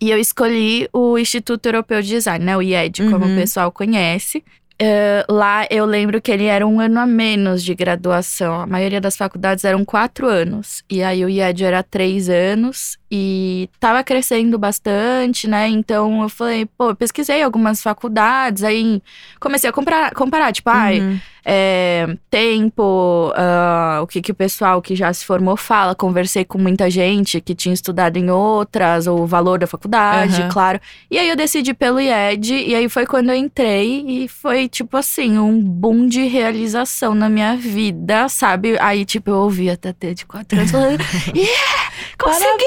E 0.00 0.10
eu 0.10 0.18
escolhi 0.18 0.88
o 0.92 1.18
Instituto 1.18 1.66
Europeu 1.66 2.00
de 2.02 2.08
Design, 2.08 2.44
né? 2.44 2.56
O 2.56 2.62
IED, 2.62 3.08
como 3.10 3.24
Uhum. 3.26 3.34
o 3.34 3.38
pessoal 3.38 3.70
conhece. 3.72 4.42
Eh, 4.78 5.24
lá 5.26 5.66
eu 5.70 5.86
lembro 5.86 6.20
que 6.20 6.30
ele 6.30 6.44
era 6.44 6.66
um 6.66 6.78
ano 6.80 7.00
a 7.00 7.06
menos 7.06 7.64
de 7.64 7.74
graduação. 7.74 8.60
A 8.60 8.66
maioria 8.66 9.00
das 9.00 9.16
faculdades 9.16 9.64
eram 9.64 9.82
quatro 9.86 10.26
anos. 10.28 10.84
E 10.90 11.02
aí 11.02 11.24
o 11.24 11.30
IED 11.30 11.64
era 11.64 11.82
três 11.82 12.28
anos. 12.28 12.98
E 13.10 13.70
tava 13.80 14.04
crescendo 14.04 14.58
bastante, 14.58 15.48
né? 15.48 15.66
Então 15.68 16.20
eu 16.22 16.28
falei, 16.28 16.66
pô, 16.76 16.90
eu 16.90 16.96
pesquisei 16.96 17.42
algumas 17.42 17.82
faculdades. 17.82 18.62
Aí 18.64 19.00
comecei 19.40 19.70
a 19.70 19.72
comprar, 19.72 20.12
comparar, 20.14 20.52
tipo, 20.52 20.68
ai, 20.68 21.00
Uhum. 21.00 21.18
É, 21.48 22.16
tempo, 22.28 23.32
ah, 23.36 24.00
o 24.02 24.06
que, 24.08 24.20
que 24.20 24.32
o 24.32 24.34
pessoal 24.34 24.82
que 24.82 24.96
já 24.96 25.12
se 25.12 25.24
formou 25.24 25.56
fala. 25.56 25.94
Conversei 25.94 26.44
com 26.44 26.58
muita 26.58 26.90
gente 26.90 27.40
que 27.40 27.54
tinha 27.54 27.72
estudado 27.72 28.16
em 28.16 28.28
outras, 28.30 29.06
o 29.06 29.24
valor 29.26 29.60
da 29.60 29.66
faculdade, 29.68 30.42
Aham. 30.42 30.50
claro. 30.50 30.80
E 31.08 31.16
aí 31.16 31.28
eu 31.28 31.36
decidi 31.36 31.72
pelo 31.72 32.00
IED, 32.00 32.52
e 32.52 32.74
aí 32.74 32.88
foi 32.88 33.06
quando 33.06 33.30
eu 33.30 33.36
entrei, 33.36 34.04
e 34.08 34.26
foi 34.26 34.68
tipo 34.68 34.96
assim, 34.96 35.38
um 35.38 35.62
boom 35.62 36.08
de 36.08 36.26
realização 36.26 37.14
na 37.14 37.28
minha 37.28 37.56
vida, 37.56 38.28
sabe? 38.28 38.76
Aí, 38.80 39.04
tipo, 39.04 39.30
eu 39.30 39.36
ouvi 39.36 39.70
a 39.70 39.76
Tatê 39.76 40.14
de 40.14 40.26
quatro 40.26 40.58
anos 40.58 40.72
falando, 40.72 40.98
yeah, 41.32 41.92
consegui! 42.18 42.64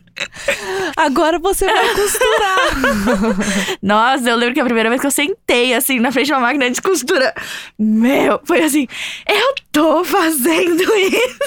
Agora 0.96 1.38
você 1.38 1.64
vai 1.66 1.94
costurar. 1.94 3.76
Nossa, 3.82 4.28
eu 4.30 4.36
lembro 4.36 4.54
que 4.54 4.60
a 4.60 4.64
primeira 4.64 4.88
vez 4.88 5.00
que 5.00 5.06
eu 5.06 5.10
sentei, 5.10 5.74
assim, 5.74 5.98
na 6.00 6.12
frente 6.12 6.26
de 6.26 6.32
uma 6.32 6.40
máquina 6.40 6.70
de 6.70 6.80
costura, 6.82 7.32
meu, 7.78 8.40
foi 8.44 8.62
assim, 8.62 8.86
eu 9.28 9.54
tô 9.72 10.04
fazendo 10.04 10.82
isso. 10.82 11.38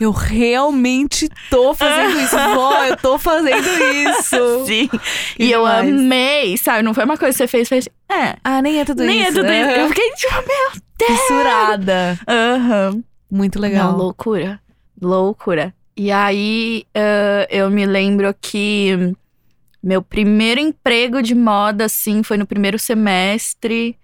eu 0.00 0.10
realmente 0.10 1.28
tô 1.50 1.74
fazendo 1.74 2.20
isso. 2.20 2.36
Vó, 2.36 2.84
eu 2.84 2.96
tô 2.96 3.18
fazendo 3.18 3.66
isso. 4.08 4.66
Sim. 4.66 4.88
Que 5.36 5.44
E 5.44 5.52
eu 5.52 5.64
amei, 5.64 6.56
sabe? 6.58 6.82
Não 6.82 6.94
foi 6.94 7.04
uma 7.04 7.16
coisa 7.16 7.32
que 7.32 7.38
você 7.38 7.48
fez, 7.48 7.68
fez, 7.68 7.88
é, 8.10 8.36
Ah, 8.44 8.60
nem 8.62 8.80
é 8.80 8.84
tudo 8.84 9.04
nem 9.04 9.20
isso. 9.20 9.28
é 9.28 9.32
tudo 9.32 9.52
isso. 9.52 9.64
Aham. 9.70 9.80
Eu 9.80 9.88
fiquei 9.88 10.10
tipo, 10.12 10.34
meu 10.34 10.88
Fissurada. 11.06 12.18
Aham. 12.26 13.02
Muito 13.30 13.60
legal. 13.60 13.92
Não, 13.92 13.98
loucura. 13.98 14.60
Loucura. 15.00 15.72
E 15.98 16.12
aí, 16.12 16.84
eh, 16.94 17.48
eu 17.50 17.68
me 17.68 17.84
lembro 17.84 18.32
que 18.40 19.16
meu 19.82 20.00
primeiro 20.00 20.60
emprego 20.60 21.20
de 21.20 21.34
moda, 21.34 21.86
assim, 21.86 22.22
foi 22.22 22.36
no 22.36 22.46
primeiro 22.46 22.78
semestre. 22.78 23.96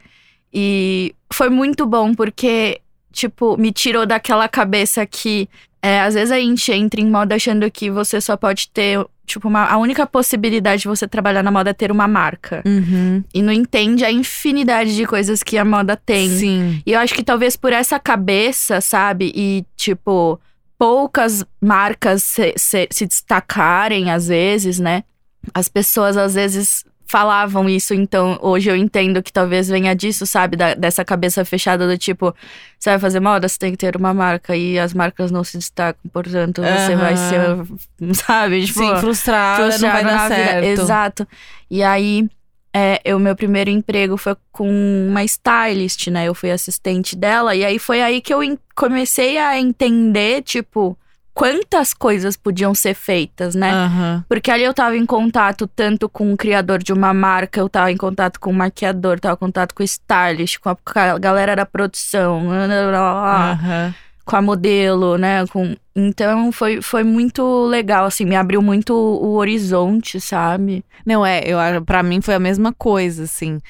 E 0.53 1.15
foi 1.33 1.49
muito 1.49 1.87
bom, 1.87 2.13
porque, 2.13 2.81
tipo, 3.13 3.57
me 3.57 3.71
tirou 3.71 4.05
daquela 4.05 4.49
cabeça 4.49 5.07
que 5.07 5.49
é, 5.81 6.01
às 6.01 6.15
vezes 6.15 6.33
a 6.33 6.41
gente 6.41 6.73
entra 6.73 7.01
em 7.01 7.09
moda 7.09 7.37
achando 7.37 7.71
que 7.71 7.91
você 7.91 8.21
só 8.21 8.37
pode 8.37 8.71
ter, 8.71 9.05
tipo, 9.25 9.47
uma, 9.47 9.65
a 9.65 9.77
única 9.77 10.05
possibilidade 10.05 10.83
de 10.83 10.89
você 10.89 11.07
trabalhar 11.07 11.45
na 11.45 11.51
moda 11.53 11.71
é 11.71 11.75
ter 11.75 11.93
uma 11.93 12.09
marca. 12.09 12.61
Uhum. 12.67 13.23
E 13.33 13.41
não 13.41 13.53
entende 13.53 14.05
a 14.05 14.11
infinidade 14.11 14.97
de 14.97 15.07
coisas 15.07 15.45
que 15.45 15.57
a 15.57 15.65
moda 15.65 15.97
tem. 15.97 16.29
Sim. 16.29 16.83
E 16.85 16.93
eu 16.93 16.99
acho 16.99 17.15
que 17.15 17.23
talvez 17.23 17.55
por 17.55 17.73
essa 17.73 18.01
cabeça, 18.01 18.81
sabe? 18.81 19.31
E, 19.33 19.65
tipo, 19.77 20.41
poucas 20.79 21.45
marcas 21.61 22.23
se, 22.23 22.55
se, 22.57 22.89
se 22.91 23.07
destacarem 23.07 24.11
às 24.11 24.29
vezes, 24.29 24.79
né? 24.79 25.05
As 25.53 25.69
pessoas 25.69 26.17
às 26.17 26.35
vezes 26.35 26.85
falavam 27.07 27.69
isso, 27.69 27.93
então 27.95 28.39
hoje 28.41 28.71
eu 28.71 28.75
entendo 28.75 29.23
que 29.23 29.31
talvez 29.33 29.69
venha 29.69 29.95
disso, 29.95 30.27
sabe? 30.27 30.57
Da- 30.57 30.75
dessa 30.75 31.05
cabeça 31.05 31.45
fechada 31.45 31.87
do 31.87 31.97
tipo, 31.99 32.35
você 32.79 32.91
vai 32.91 32.99
fazer 32.99 33.21
moda, 33.21 33.47
você 33.47 33.59
tem 33.59 33.71
que 33.71 33.77
ter 33.77 33.95
uma 33.95 34.13
marca 34.15 34.57
e 34.57 34.79
as 34.79 34.95
marcas 34.95 35.31
não 35.31 35.45
se 35.45 35.59
destacam, 35.59 36.01
portanto 36.11 36.63
você 36.63 36.97
vai 36.97 37.15
ser, 37.17 38.15
sabe? 38.15 38.65
Tipo, 38.65 38.79
Sim, 38.81 38.97
frustrada, 38.97 39.79
não 39.79 39.93
vai 39.93 40.05
dar 40.05 40.13
na 40.15 40.29
vida. 40.29 40.35
certo. 40.35 40.65
Exato. 40.67 41.29
E 41.71 41.83
aí, 41.83 42.27
é, 42.75 43.15
o 43.15 43.21
meu 43.21 43.37
primeiro 43.37 43.71
emprego 43.71 44.17
foi 44.17 44.37
com 44.51 44.69
uma 45.09 45.23
stylist, 45.23 46.09
né? 46.09 46.27
Eu 46.27 46.35
fui 46.35 46.51
assistente 46.51 47.15
dela. 47.15 47.55
E 47.55 47.65
aí 47.65 47.79
foi 47.79 48.03
aí 48.03 48.21
que 48.21 48.35
eu 48.35 48.41
comecei 48.75 49.39
a 49.39 49.57
entender, 49.57 50.43
tipo, 50.43 50.99
quantas 51.33 51.95
coisas 51.95 52.37
podiam 52.37 52.75
ser 52.75 52.95
feitas, 52.95 53.55
né? 53.55 53.71
Aham. 53.71 54.25
Porque 54.29 54.51
ali 54.51 54.65
eu 54.65 54.75
tava 54.75 54.97
em 54.97 55.07
contato 55.07 55.69
tanto 55.69 56.09
com 56.09 56.33
o 56.33 56.37
criador 56.37 56.83
de 56.83 56.93
uma 56.93 57.15
marca, 57.15 57.61
eu 57.61 57.69
tava 57.69 57.93
em 57.93 57.97
contato 57.97 58.41
com 58.41 58.51
o 58.51 58.55
maquiador, 58.55 59.21
tava 59.21 59.35
em 59.35 59.39
contato 59.39 59.73
com 59.73 59.85
o 59.85 59.87
stylist, 59.87 60.59
com 60.59 60.69
a 60.71 61.19
galera 61.19 61.55
da 61.55 61.65
produção, 61.65 62.45
blá, 62.45 62.67
blá, 62.67 62.89
blá, 62.89 63.51
Aham. 63.53 63.95
Com 64.25 64.37
a 64.37 64.43
modelo, 64.43 65.19
né? 65.19 65.47
Com... 65.47 65.77
Então 65.95 66.51
foi, 66.51 66.81
foi 66.81 67.05
muito 67.05 67.67
legal, 67.67 68.07
assim, 68.07 68.25
me 68.25 68.37
abriu 68.37 68.63
muito 68.63 68.95
o 68.95 69.35
horizonte, 69.35 70.21
sabe? 70.21 70.85
Não, 71.05 71.25
é, 71.25 71.43
eu, 71.45 71.59
pra 71.85 72.03
mim 72.03 72.21
foi 72.21 72.35
a 72.35 72.41
mesma 72.41 72.73
coisa, 72.73 73.25
assim. 73.25 73.61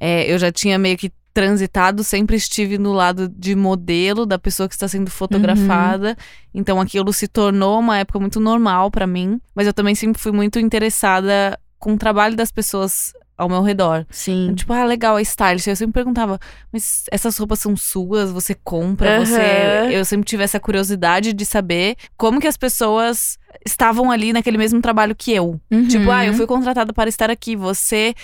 É, 0.00 0.32
eu 0.32 0.38
já 0.38 0.50
tinha 0.50 0.78
meio 0.78 0.96
que 0.96 1.12
transitado, 1.38 2.02
sempre 2.02 2.36
estive 2.36 2.78
no 2.78 2.92
lado 2.92 3.28
de 3.28 3.54
modelo 3.54 4.26
da 4.26 4.38
pessoa 4.38 4.68
que 4.68 4.74
está 4.74 4.88
sendo 4.88 5.08
fotografada. 5.08 6.16
Então 6.52 6.80
aquilo 6.80 7.12
se 7.12 7.28
tornou 7.28 7.78
uma 7.78 7.98
época 7.98 8.18
muito 8.18 8.40
normal 8.40 8.90
pra 8.90 9.06
mim. 9.06 9.40
Mas 9.54 9.66
eu 9.66 9.72
também 9.72 9.94
sempre 9.94 10.20
fui 10.20 10.32
muito 10.32 10.58
interessada 10.58 11.56
com 11.78 11.94
o 11.94 11.98
trabalho 11.98 12.34
das 12.34 12.50
pessoas 12.50 13.12
ao 13.38 13.48
meu 13.48 13.62
redor. 13.62 14.04
Sim. 14.10 14.52
Tipo, 14.54 14.72
ah, 14.72 14.84
legal, 14.84 15.16
a 15.16 15.22
stylist. 15.22 15.68
Eu 15.68 15.76
sempre 15.76 15.94
perguntava, 15.94 16.38
mas 16.72 17.04
essas 17.10 17.38
roupas 17.38 17.60
são 17.60 17.76
suas? 17.76 18.32
Você 18.32 18.54
compra? 18.54 19.16
Aham. 19.18 19.24
Você. 19.24 19.88
Eu 19.92 20.04
sempre 20.04 20.26
tive 20.26 20.42
essa 20.42 20.58
curiosidade 20.58 21.32
de 21.32 21.46
saber 21.46 21.96
como 22.16 22.40
que 22.40 22.48
as 22.48 22.56
pessoas 22.56 23.38
estavam 23.64 24.10
ali 24.10 24.32
naquele 24.32 24.58
mesmo 24.58 24.80
trabalho 24.80 25.14
que 25.14 25.32
eu. 25.32 25.60
Tipo, 25.88 26.04
Uhum. 26.06 26.10
ah, 26.12 26.26
eu 26.26 26.34
fui 26.34 26.46
contratada 26.46 26.92
para 26.92 27.08
estar 27.08 27.30
aqui. 27.30 27.56
Você 27.56 28.14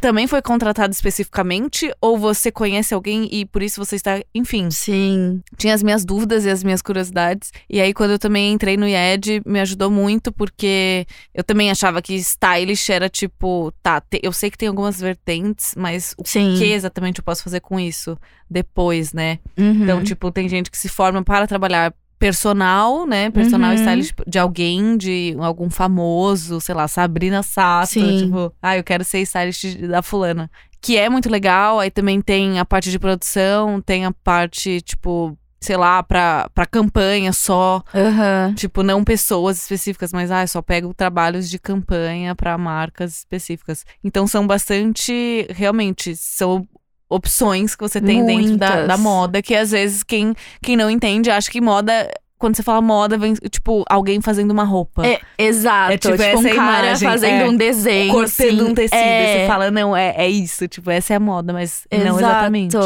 também 0.00 0.26
foi 0.26 0.40
contratada 0.40 0.92
especificamente? 0.92 1.92
Ou 2.00 2.16
você 2.16 2.50
conhece 2.52 2.94
alguém 2.94 3.28
e 3.30 3.44
por 3.44 3.62
isso 3.62 3.84
você 3.84 3.96
está. 3.96 4.20
Enfim, 4.34 4.70
Sim. 4.70 5.42
tinha 5.56 5.74
as 5.74 5.82
minhas 5.82 6.04
dúvidas 6.04 6.44
e 6.44 6.50
as 6.50 6.62
minhas 6.62 6.80
curiosidades. 6.80 7.52
E 7.68 7.80
aí, 7.80 7.92
quando 7.92 8.12
eu 8.12 8.18
também 8.18 8.52
entrei 8.52 8.76
no 8.76 8.86
IED, 8.86 9.42
me 9.44 9.60
ajudou 9.60 9.90
muito, 9.90 10.30
porque 10.32 11.06
eu 11.34 11.42
também 11.44 11.70
achava 11.70 12.00
que 12.00 12.14
stylish 12.14 12.90
era 12.90 13.08
tipo, 13.08 13.72
tá, 13.82 14.00
te- 14.00 14.20
eu 14.22 14.32
sei 14.32 14.50
que 14.50 14.58
tem 14.58 14.68
algumas 14.68 15.00
vertentes, 15.00 15.74
mas 15.76 16.14
o 16.18 16.22
Sim. 16.26 16.54
que 16.56 16.64
exatamente 16.72 17.18
eu 17.18 17.24
posso 17.24 17.42
fazer 17.42 17.60
com 17.60 17.78
isso 17.80 18.16
depois, 18.48 19.12
né? 19.12 19.38
Uhum. 19.58 19.82
Então, 19.84 20.02
tipo, 20.04 20.30
tem 20.32 20.48
gente 20.48 20.70
que 20.70 20.78
se 20.78 20.88
forma 20.88 21.22
para 21.22 21.46
trabalhar 21.46 21.92
personal, 22.20 23.06
né? 23.06 23.30
Personal 23.30 23.70
Uhum. 23.70 23.76
stylist 23.76 24.14
de 24.26 24.38
alguém, 24.38 24.96
de 24.96 25.34
algum 25.40 25.68
famoso, 25.70 26.60
sei 26.60 26.74
lá, 26.74 26.86
Sabrina 26.86 27.42
Sato. 27.42 27.88
Sim. 27.94 28.26
Tipo, 28.26 28.52
ah, 28.62 28.76
eu 28.76 28.84
quero 28.84 29.02
ser 29.02 29.20
stylist 29.22 29.76
da 29.88 30.02
fulana. 30.02 30.48
Que 30.80 30.96
é 30.96 31.08
muito 31.08 31.28
legal. 31.28 31.80
Aí 31.80 31.90
também 31.90 32.20
tem 32.20 32.58
a 32.60 32.64
parte 32.64 32.90
de 32.90 32.98
produção, 32.98 33.80
tem 33.80 34.04
a 34.04 34.12
parte, 34.12 34.80
tipo, 34.82 35.36
sei 35.60 35.76
lá, 35.76 36.02
pra, 36.02 36.48
pra 36.54 36.66
campanha 36.66 37.32
só. 37.32 37.82
Aham. 37.94 38.54
Tipo, 38.54 38.82
não 38.82 39.02
pessoas 39.02 39.58
específicas, 39.62 40.12
mas 40.12 40.30
ah, 40.30 40.46
só 40.46 40.60
pego 40.62 40.92
trabalhos 40.94 41.48
de 41.50 41.58
campanha 41.58 42.34
pra 42.34 42.56
marcas 42.58 43.18
específicas. 43.18 43.84
Então 44.04 44.26
são 44.26 44.46
bastante, 44.46 45.46
realmente, 45.50 46.14
são 46.16 46.66
opções 47.10 47.74
que 47.74 47.82
você 47.82 48.00
tem 48.00 48.24
dentro 48.24 48.56
da, 48.56 48.68
Muitas. 48.68 48.88
da 48.88 48.96
moda, 48.96 49.42
que 49.42 49.54
às 49.54 49.72
vezes 49.72 50.02
quem, 50.02 50.34
quem 50.62 50.76
não 50.76 50.88
entende 50.88 51.30
acha 51.30 51.50
que 51.50 51.60
moda. 51.60 52.08
Quando 52.38 52.56
você 52.56 52.62
fala 52.62 52.80
moda, 52.80 53.18
vem, 53.18 53.34
tipo, 53.34 53.84
alguém 53.86 54.18
fazendo 54.22 54.50
uma 54.50 54.64
roupa. 54.64 55.06
É, 55.06 55.20
exato. 55.36 55.92
É 55.92 55.98
tipo 55.98 56.16
tipo, 56.16 56.24
um 56.24 56.26
essa 56.26 56.54
cara 56.54 56.86
imagem, 56.86 57.08
fazendo 57.08 57.42
é. 57.42 57.48
um 57.50 57.54
desenho. 57.54 58.12
Cortando 58.12 58.48
assim. 58.48 58.62
um 58.62 58.74
tecido. 58.74 58.96
É, 58.96 59.40
você 59.40 59.46
fala, 59.46 59.70
não, 59.70 59.94
é, 59.94 60.14
é 60.16 60.26
isso. 60.26 60.66
Tipo, 60.66 60.90
essa 60.90 61.12
é 61.12 61.16
a 61.16 61.20
moda, 61.20 61.52
mas 61.52 61.86
não 61.92 61.98
exato. 61.98 62.18
exatamente. 62.18 62.76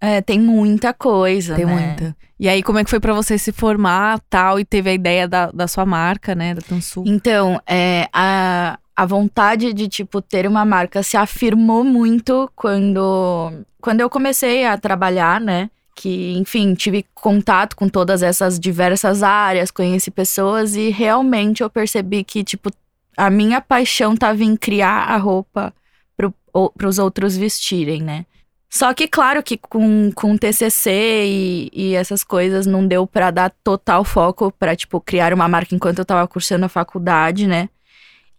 É, 0.00 0.22
tem 0.22 0.40
muita 0.40 0.94
coisa, 0.94 1.56
Tem 1.56 1.66
né? 1.66 1.72
muita. 1.74 2.16
E 2.38 2.48
aí, 2.48 2.62
como 2.62 2.78
é 2.78 2.84
que 2.84 2.88
foi 2.88 2.98
pra 2.98 3.12
você 3.12 3.36
se 3.36 3.52
formar 3.52 4.18
tal? 4.30 4.58
E 4.58 4.64
teve 4.64 4.88
a 4.88 4.94
ideia 4.94 5.28
da, 5.28 5.50
da 5.50 5.68
sua 5.68 5.84
marca, 5.84 6.34
né? 6.34 6.54
Da 6.54 6.62
Tansu. 6.62 7.04
Então, 7.06 7.60
é, 7.66 8.08
a, 8.10 8.78
a 8.94 9.06
vontade 9.06 9.72
de, 9.72 9.88
tipo, 9.88 10.20
ter 10.20 10.46
uma 10.46 10.64
marca 10.64 11.02
se 11.02 11.16
afirmou 11.16 11.82
muito 11.84 12.50
quando, 12.54 13.52
quando 13.80 14.00
eu 14.00 14.10
comecei 14.10 14.66
a 14.66 14.76
trabalhar, 14.76 15.40
né? 15.40 15.70
Que, 15.94 16.32
enfim, 16.36 16.74
tive 16.74 17.04
contato 17.14 17.76
com 17.76 17.88
todas 17.88 18.22
essas 18.22 18.58
diversas 18.58 19.22
áreas, 19.22 19.70
conheci 19.70 20.10
pessoas 20.10 20.76
e 20.76 20.90
realmente 20.90 21.62
eu 21.62 21.70
percebi 21.70 22.24
que, 22.24 22.44
tipo, 22.44 22.70
a 23.16 23.30
minha 23.30 23.60
paixão 23.60 24.16
tava 24.16 24.42
em 24.42 24.56
criar 24.56 25.04
a 25.10 25.16
roupa 25.16 25.72
para 26.16 26.88
os 26.88 26.98
outros 26.98 27.36
vestirem, 27.36 28.02
né? 28.02 28.24
Só 28.68 28.94
que, 28.94 29.08
claro, 29.08 29.42
que 29.42 29.58
com, 29.58 30.12
com 30.14 30.36
TCC 30.36 30.90
e, 31.26 31.70
e 31.72 31.94
essas 31.94 32.22
coisas 32.22 32.66
não 32.66 32.86
deu 32.86 33.04
pra 33.04 33.32
dar 33.32 33.52
total 33.64 34.04
foco 34.04 34.52
pra, 34.52 34.76
tipo, 34.76 35.00
criar 35.00 35.34
uma 35.34 35.48
marca 35.48 35.74
enquanto 35.74 35.98
eu 35.98 36.04
tava 36.04 36.26
cursando 36.28 36.66
a 36.66 36.68
faculdade, 36.68 37.48
né? 37.48 37.68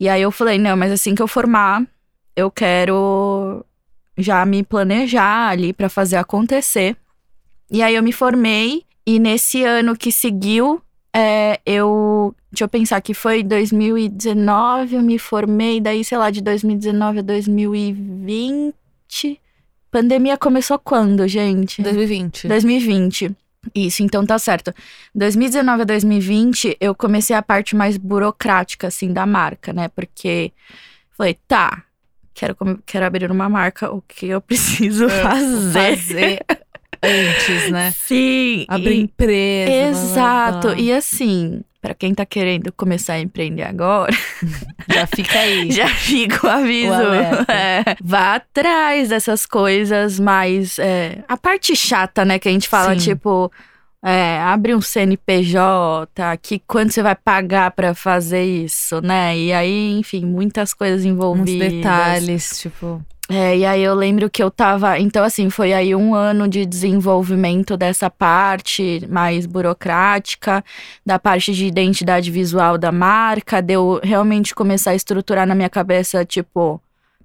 E 0.02 0.10
aí 0.10 0.22
eu 0.24 0.32
falei, 0.32 0.58
não, 0.58 0.76
mas 0.76 0.92
assim 0.92 1.14
que 1.14 1.22
eu 1.22 1.28
formar, 1.28 1.86
eu 2.36 2.50
quero 2.50 3.64
já 4.18 4.44
me 4.48 4.64
planejar 4.64 5.50
ali 5.50 5.72
pra 5.72 5.90
fazer 5.90 6.16
acontecer. 6.16 6.98
E 7.70 7.84
aí 7.84 7.94
eu 7.94 8.02
me 8.02 8.12
formei 8.12 8.84
e 9.06 9.20
nesse 9.20 9.64
ano 9.64 9.96
que 9.96 10.12
seguiu, 10.12 10.82
é, 11.16 11.60
eu. 11.68 12.34
Deixa 12.52 12.64
eu 12.64 12.68
pensar 12.68 13.00
que 13.00 13.14
foi 13.14 13.44
2019, 13.44 14.96
eu 14.96 15.04
me 15.04 15.20
formei, 15.20 15.80
daí, 15.80 16.04
sei 16.04 16.18
lá, 16.18 16.32
de 16.32 16.42
2019 16.42 17.20
a 17.20 17.22
2020. 17.22 19.40
Pandemia 19.92 20.36
começou 20.36 20.80
quando, 20.80 21.28
gente? 21.28 21.80
2020. 21.80 22.48
2020. 22.48 23.36
Isso, 23.76 24.02
então 24.04 24.26
tá 24.26 24.40
certo. 24.40 24.74
2019 25.14 25.84
a 25.84 25.86
2020, 25.86 26.78
eu 26.80 26.96
comecei 26.96 27.36
a 27.36 27.42
parte 27.42 27.76
mais 27.76 27.96
burocrática, 27.98 28.88
assim, 28.88 29.14
da 29.14 29.26
marca, 29.26 29.72
né? 29.72 29.88
Porque 29.90 30.52
falei, 31.16 31.38
tá, 31.48 31.84
quero, 32.34 32.56
quero 32.86 33.06
abrir 33.06 33.30
uma 33.30 33.48
marca, 33.48 33.92
o 33.92 34.02
que 34.02 34.28
eu 34.28 34.42
preciso 34.42 35.06
É, 35.06 35.10
fazer? 35.22 35.98
Fazer 35.98 36.46
antes, 37.04 37.72
né? 37.72 37.92
Sim. 37.98 38.66
Abrir 38.68 38.94
e- 38.96 39.02
empresa. 39.02 39.72
blá, 39.72 39.82
blá, 39.82 39.90
Exato. 39.90 40.68
blá. 40.70 40.80
E 40.80 40.92
assim, 40.94 41.62
pra 41.82 41.94
quem 41.94 42.14
tá 42.14 42.26
querendo 42.26 42.72
começar 42.72 43.14
a 43.14 43.20
empreender 43.20 43.64
agora, 43.64 44.14
Já 44.94 45.08
fica 45.08 45.40
aí. 45.40 45.72
já 45.74 45.88
fica 45.88 46.46
o 46.46 46.50
aviso. 46.50 46.94
O. 46.94 47.52
É, 47.52 47.84
vá 48.04 48.36
atrás 48.36 49.10
dessas 49.10 49.46
coisas 49.46 50.20
mais. 50.20 50.78
é, 50.80 51.24
a 51.28 51.38
parte 51.38 51.76
chata, 51.76 52.24
né? 52.26 52.38
Que 52.40 52.50
a 52.50 52.52
gente 52.52 52.68
fala, 52.70 52.94
Sim. 53.00 53.12
tipo. 53.12 53.52
É, 54.04 54.40
abre 54.40 54.74
um 54.74 54.82
CNPJ, 54.82 56.38
que 56.42 56.60
quanto 56.66 56.92
você 56.92 57.04
vai 57.04 57.16
pagar 57.16 57.70
pra 57.72 57.94
fazer 57.94 58.44
isso, 58.44 59.00
né? 59.00 59.38
E 59.38 59.54
aí, 59.54 59.92
enfim, 60.00 60.26
muitas 60.26 60.74
coisas 60.74 61.02
Uns 61.02 61.06
envolvidas. 61.06 61.72
detalhes, 61.72 62.60
tipo. 62.60 63.02
É, 63.30 63.58
e 63.58 63.66
aí 63.66 63.82
eu 63.82 63.94
lembro 63.94 64.30
que 64.30 64.44
eu 64.44 64.52
tava. 64.52 65.00
Então, 65.00 65.24
assim, 65.24 65.50
foi 65.50 65.72
aí 65.72 65.96
um 65.96 66.14
ano 66.14 66.48
de 66.48 66.66
desenvolvimento 66.66 67.78
dessa 67.78 68.10
parte 68.10 69.08
mais 69.08 69.46
burocrática, 69.46 70.62
da 71.06 71.18
parte 71.18 71.54
de 71.54 71.66
identidade 71.66 72.30
visual 72.30 72.78
da 72.78 72.92
marca, 72.92 73.62
de 73.62 73.74
eu 73.74 74.02
realmente 74.04 74.54
começar 74.54 74.92
a 74.92 74.96
estruturar 74.96 75.48
na 75.48 75.56
minha 75.56 75.70
cabeça, 75.70 76.26
tipo, 76.26 76.82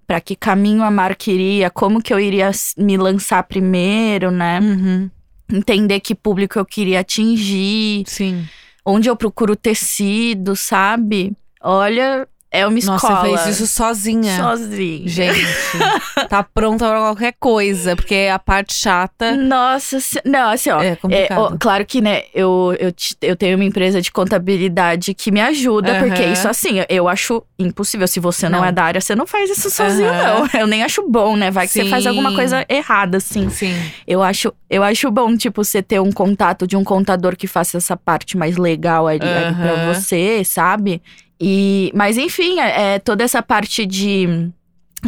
pra 0.07 0.21
que 0.21 0.37
caminho 0.37 0.85
a 0.85 0.91
marca 0.93 1.29
iria, 1.31 1.71
como 1.71 2.01
que 2.01 2.15
eu 2.15 2.21
iria 2.21 2.53
me 2.77 2.97
lançar 2.97 3.43
primeiro, 3.43 4.31
né? 4.31 4.61
Uhum. 4.61 5.11
Entender 5.53 6.01
que 6.01 6.15
público 6.15 6.59
eu 6.59 6.65
queria 6.65 7.01
atingir, 7.01 8.05
Sim. 8.07 8.47
onde 8.85 9.09
eu 9.09 9.17
procuro 9.17 9.55
tecido, 9.55 10.57
sabe? 10.57 11.37
Olha, 11.61 12.29
é 12.51 12.67
uma 12.67 12.79
escola. 12.79 12.97
Nossa, 12.97 13.27
você 13.29 13.43
fez 13.45 13.61
isso 13.61 13.67
sozinha. 13.67 14.37
sozinha. 14.37 15.09
Gente, 15.09 15.39
tá 16.29 16.43
pronta 16.43 16.89
pra 16.89 16.99
qualquer 16.99 17.35
coisa, 17.39 17.95
porque 17.97 18.29
a 18.33 18.39
parte 18.39 18.75
chata 18.75 19.37
Nossa, 19.37 19.99
não, 20.25 20.51
assim, 20.51 20.71
ó. 20.71 20.81
é 20.81 20.89
É, 20.89 20.97
complicado. 20.97 21.39
ó, 21.39 21.57
claro 21.59 21.85
que, 21.85 22.01
né, 22.01 22.23
eu, 22.35 22.75
eu, 22.79 22.93
eu 23.23 23.37
tenho 23.37 23.57
uma 23.57 23.65
empresa 23.65 24.01
de 24.01 24.11
contabilidade 24.11 25.13
que 25.15 25.31
me 25.31 25.41
ajuda, 25.41 25.97
porque 25.97 26.23
Aham. 26.23 26.33
isso, 26.33 26.49
assim, 26.49 26.77
eu 26.89 27.09
acho 27.09 27.43
impossível. 27.59 28.07
Se 28.07 28.21
você 28.21 28.49
não, 28.49 28.61
Não. 28.61 28.65
é 28.67 28.73
da 28.73 28.85
área, 28.85 29.01
você 29.01 29.15
não 29.15 29.27
faz 29.27 29.51
isso 29.51 29.71
sozinho, 29.71 30.09
Aham. 30.09 30.47
não. 30.53 30.61
Eu 30.61 30.67
nem 30.67 30.83
acho 30.83 31.07
bom, 31.09 31.37
né? 31.37 31.51
Vai 31.51 31.67
que 31.67 31.73
você 31.73 31.85
faz 31.87 32.05
Sim. 32.05 32.09
alguma 32.09 32.33
coisa 32.35 32.65
errada, 32.69 33.19
assim. 33.19 33.49
Sim. 33.51 33.91
Eu 34.07 34.23
acho, 34.23 34.53
eu 34.71 34.83
acho 34.83 35.11
bom, 35.11 35.37
tipo, 35.37 35.63
você 35.65 35.83
ter 35.83 36.01
um 36.01 36.13
contato 36.13 36.67
de 36.67 36.77
um 36.77 36.85
contador 36.85 37.37
que 37.37 37.47
faça 37.47 37.77
essa 37.77 37.97
parte 37.97 38.37
mais 38.37 38.57
legal 38.57 39.07
ali, 39.07 39.35
ali 39.37 39.55
pra 39.55 39.75
você, 39.87 40.43
sabe? 40.45 41.03
E, 41.41 41.93
mas 41.95 42.17
enfim, 42.17 42.61
é, 42.61 42.95
é 42.95 42.99
toda 42.99 43.25
essa 43.25 43.43
parte 43.43 43.85
de 43.85 44.51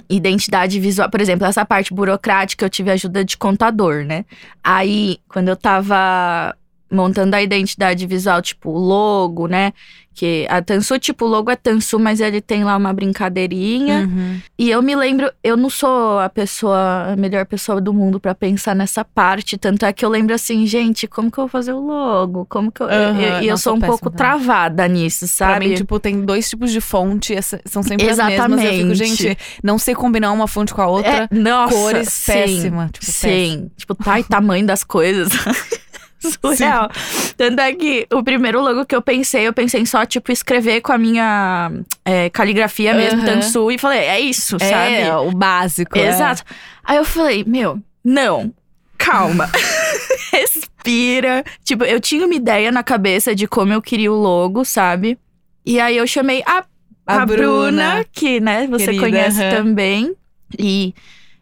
identidade 0.09 0.79
visual, 0.79 1.11
por 1.11 1.21
exemplo, 1.21 1.47
essa 1.47 1.65
parte 1.65 1.93
burocrática 1.93 2.65
eu 2.65 2.71
tive 2.71 2.91
ajuda 2.91 3.25
de 3.25 3.37
contador, 3.37 4.05
né? 4.05 4.25
Aí, 4.63 5.19
quando 5.29 5.49
eu 5.49 5.57
tava 5.57 6.55
montando 6.91 7.35
a 7.37 7.43
identidade 7.43 8.07
visual, 8.07 8.41
tipo, 8.43 8.71
o 8.71 8.79
logo, 8.79 9.47
né? 9.47 9.73
Que 10.15 10.47
a 10.51 10.61
Tansu, 10.61 10.99
tipo, 10.99 11.27
o 11.27 11.29
logo 11.29 11.49
é 11.49 11.55
Tansu, 11.55 11.97
mas 11.97 12.19
ele 12.21 12.41
tem 12.41 12.65
lá 12.65 12.77
uma 12.77 12.93
brincadeirinha. 12.93 14.01
Uhum. 14.01 14.41
E 14.59 14.69
eu 14.69 14.83
me 14.83 14.97
lembro, 14.97 15.31
eu 15.45 15.57
não 15.57 15.71
sou 15.71 16.19
a 16.19 16.29
pessoa, 16.29 17.13
a 17.13 17.17
melhor 17.17 17.47
pessoa 17.47 17.81
do 17.81 17.93
mundo 17.95 18.19
pra 18.19 18.35
pensar 18.35 18.75
nessa 18.75 19.05
parte. 19.05 19.57
Tanto 19.57 19.85
é 19.87 19.93
que 19.93 20.05
eu 20.05 20.09
lembro 20.09 20.35
assim, 20.35 20.67
gente, 20.67 21.07
como 21.07 21.31
que 21.31 21.39
eu 21.39 21.43
vou 21.43 21.49
fazer 21.49 21.73
o 21.73 21.79
logo? 21.79 22.45
Como 22.49 22.73
que 22.73 22.81
eu. 22.83 22.89
Aham, 22.89 23.21
eu- 23.21 23.43
E 23.43 23.47
eu 23.49 23.57
sou 23.57 23.75
um 23.75 23.79
péssima 23.79 23.97
pouco 23.97 24.11
travada 24.11 24.89
nisso, 24.89 25.21
Pra 25.21 25.29
sabe? 25.29 25.69
mim, 25.69 25.75
tipo, 25.77 26.01
tem 26.01 26.21
dois 26.25 26.51
tipos 26.51 26.73
de 26.73 26.81
fonte, 26.81 27.37
são 27.65 27.85
sempre 27.85 28.09
as 28.11 28.17
mesmas. 28.19 28.33
Eu 28.65 28.73
fico, 28.73 28.91
Exatamente. 28.91 28.97
gente, 28.97 29.39
não 29.63 29.79
sei 29.79 29.95
combinar 29.95 30.33
uma 30.33 30.49
fonte 30.49 30.75
com 30.75 30.83
a 30.83 30.89
outra. 30.89 31.29
É, 31.31 31.35
nossa, 31.35 31.73
cores 31.75 32.09
sim, 32.09 32.33
péssima, 32.33 32.91
tipo, 32.93 33.07
sim. 33.07 33.71
Tipo, 33.77 33.95
tá 33.95 34.19
e 34.19 34.25
tamanho 34.25 34.67
das 34.67 34.83
coisas. 34.83 35.29
Surreal. 36.43 36.91
Tanto 37.37 37.61
é 37.61 37.73
que 37.75 38.07
o 38.13 38.23
primeiro 38.23 38.61
logo 38.61 38.85
que 38.85 38.95
eu 38.95 39.01
pensei, 39.03 39.47
eu 39.47 39.53
pensei 39.53 39.81
em 39.81 39.87
só, 39.87 40.05
tipo, 40.05 40.33
escrever 40.33 40.81
com 40.81 40.93
a 40.93 40.99
minha 40.99 41.71
é, 42.05 42.29
caligrafia 42.31 42.95
mesmo, 42.95 43.21
Aham. 43.21 43.27
Tansu, 43.27 43.71
e 43.71 43.79
falei, 43.79 44.01
é 44.01 44.21
isso, 44.21 44.57
É, 44.61 44.69
sabe? 45.07 45.27
o 45.29 45.31
básico. 45.33 45.97
é. 45.99 46.09
Exato. 46.09 46.43
Aí 46.85 46.97
eu 46.97 47.05
falei, 47.05 47.45
meu, 47.47 47.81
não, 48.05 48.53
calma. 48.97 49.49
Respira. 50.33 51.45
Tipo, 51.65 51.85
eu 51.85 52.01
tinha 52.01 52.25
uma 52.25 52.35
ideia 52.35 52.71
na 52.73 52.83
cabeça 52.83 53.35
de 53.35 53.47
como 53.47 53.73
eu 53.73 53.83
queria 53.83 54.13
o 54.13 54.17
logo, 54.17 54.65
sabe? 54.65 55.19
E 55.65 55.79
aí 55.81 55.97
eu 55.97 56.07
chamei 56.07 56.43
a, 56.47 56.65
A 57.07 57.23
a, 57.23 57.27
Bruna, 57.27 57.47
Bruna, 57.71 58.05
que, 58.13 58.41
né, 58.41 58.67
você 58.67 58.87
querida, 58.87 59.03
conhece 59.05 59.43
aham. 59.43 59.51
também. 59.57 60.15
E 60.59 60.95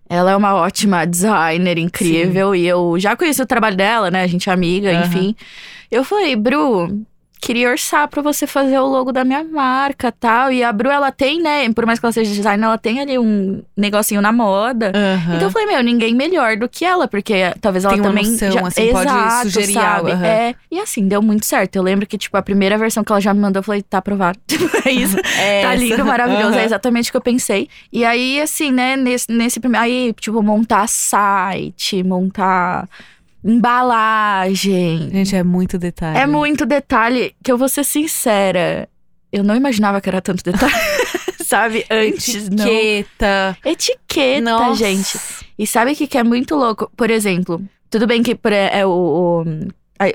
ela 0.08 0.32
é 0.32 0.36
uma 0.36 0.54
ótima 0.54 1.06
designer, 1.06 1.78
incrível. 1.78 2.54
E 2.54 2.66
eu 2.66 2.98
já 2.98 3.16
conheci 3.16 3.42
o 3.42 3.46
trabalho 3.46 3.76
dela, 3.76 4.10
né? 4.10 4.22
A 4.22 4.26
gente 4.26 4.48
é 4.48 4.52
amiga, 4.52 4.92
Aham. 4.92 5.06
enfim. 5.06 5.36
Eu 5.90 6.04
falei, 6.04 6.34
Bru, 6.36 7.04
queria 7.46 7.70
orçar 7.70 8.08
pra 8.08 8.20
você 8.20 8.44
fazer 8.44 8.76
o 8.80 8.86
logo 8.86 9.12
da 9.12 9.22
minha 9.24 9.44
marca 9.44 10.10
tal. 10.10 10.50
E 10.50 10.64
a 10.64 10.72
Bru, 10.72 10.90
ela 10.90 11.12
tem, 11.12 11.40
né? 11.40 11.72
Por 11.72 11.86
mais 11.86 12.00
que 12.00 12.04
ela 12.04 12.12
seja 12.12 12.34
designer, 12.34 12.64
ela 12.66 12.76
tem 12.76 12.98
ali 12.98 13.16
um 13.20 13.62
negocinho 13.76 14.20
na 14.20 14.32
moda. 14.32 14.90
Aham. 14.92 15.36
Então 15.36 15.46
eu 15.46 15.52
falei, 15.52 15.68
meu, 15.68 15.80
ninguém 15.80 16.12
melhor 16.12 16.56
do 16.56 16.68
que 16.68 16.84
ela, 16.84 17.06
porque 17.06 17.34
talvez 17.60 17.84
ela 17.84 17.94
Tem 17.94 18.00
uma 18.02 18.08
também. 18.08 18.28
noção, 18.28 18.50
já... 18.50 18.66
assim, 18.66 18.90
pode 18.90 19.08
Exato, 19.08 19.42
sugerir 19.44 19.72
sabe? 19.74 19.86
algo, 19.86 20.08
aham. 20.10 20.26
É. 20.26 20.54
E 20.72 20.80
assim, 20.80 21.06
deu 21.06 21.22
muito 21.22 21.46
certo. 21.46 21.76
Eu 21.76 21.84
lembro 21.84 22.04
que, 22.04 22.18
tipo, 22.18 22.36
a 22.36 22.42
primeira 22.42 22.76
versão 22.76 23.04
que 23.04 23.12
ela 23.12 23.20
já 23.20 23.32
me 23.32 23.38
mandou, 23.38 23.60
eu 23.60 23.64
falei, 23.64 23.80
tá 23.80 23.98
aprovado. 23.98 24.38
Tipo, 24.48 24.68
é 24.88 24.90
isso. 24.90 25.16
É 25.38 25.62
Tá 25.62 25.74
lindo, 25.76 26.04
maravilhoso. 26.04 26.48
Aham. 26.54 26.60
É 26.60 26.64
exatamente 26.64 27.10
o 27.10 27.12
que 27.12 27.16
eu 27.16 27.20
pensei. 27.20 27.68
E 27.92 28.04
aí, 28.04 28.40
assim, 28.40 28.72
né, 28.72 28.96
nesse, 28.96 29.30
nesse 29.30 29.60
primeiro. 29.60 29.84
Aí, 29.84 30.12
tipo, 30.14 30.42
montar 30.42 30.88
site, 30.88 32.02
montar 32.02 32.88
embalagem. 33.46 35.10
Gente, 35.12 35.36
é 35.36 35.42
muito 35.42 35.78
detalhe. 35.78 36.18
É 36.18 36.26
muito 36.26 36.66
detalhe 36.66 37.34
que 37.42 37.50
eu 37.50 37.58
vou 37.58 37.68
ser 37.68 37.84
sincera. 37.84 38.88
Eu 39.32 39.44
não 39.44 39.54
imaginava 39.56 40.00
que 40.00 40.08
era 40.08 40.20
tanto 40.20 40.42
detalhe. 40.44 40.72
Sabe? 41.44 41.84
Antes, 41.90 42.48
não. 42.48 42.66
Etiqueta. 42.66 43.58
Etiqueta, 43.64 44.40
Nossa. 44.40 44.74
gente. 44.84 45.18
E 45.58 45.66
sabe 45.66 45.92
o 45.92 45.96
que, 45.96 46.06
que 46.06 46.18
é 46.18 46.24
muito 46.24 46.56
louco? 46.56 46.90
Por 46.96 47.08
exemplo, 47.10 47.62
tudo 47.88 48.06
bem 48.06 48.22
que 48.22 48.34
por- 48.34 48.52
é 48.52 48.84
o, 48.84 48.90
o, 48.90 49.44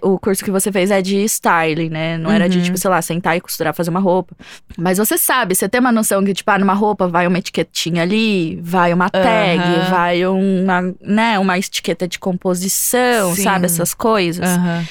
o 0.04 0.20
curso 0.20 0.44
que 0.44 0.52
você 0.52 0.72
fez 0.72 0.91
é 0.91 1.02
de 1.02 1.17
styling, 1.24 1.89
né? 1.89 2.17
Não 2.17 2.32
era 2.32 2.48
de, 2.48 2.58
Uhum. 2.58 2.63
tipo, 2.65 2.78
sei 2.78 2.89
lá, 2.89 3.02
sentar 3.02 3.36
e 3.36 3.41
costurar, 3.41 3.74
fazer 3.74 3.89
uma 3.89 4.00
roupa. 4.00 4.36
Mas 4.78 4.98
você 4.98 5.17
sabe, 5.17 5.56
você 5.56 5.67
tem 5.67 5.80
uma 5.82 5.91
noção 5.91 6.24
que, 6.24 6.34
tipo, 6.34 6.50
ah, 6.52 6.60
numa 6.60 6.74
roupa 6.74 7.08
vai 7.08 7.26
uma 7.28 7.38
etiquetinha 7.39 8.04
ali, 8.04 8.60
vai 8.62 8.94
uma 8.94 9.10
tag, 9.10 9.60
Aham. 9.60 9.89
vai 9.89 10.26
uma, 10.28 10.96
né, 11.02 11.39
uma 11.39 11.58
etiqueta 11.58 12.08
de 12.08 12.20
composição, 12.20 13.34
Sim. 13.36 13.44
sabe? 13.44 13.65
Essas 13.65 13.94
coisas. 13.94 14.48
Aham. 14.48 14.86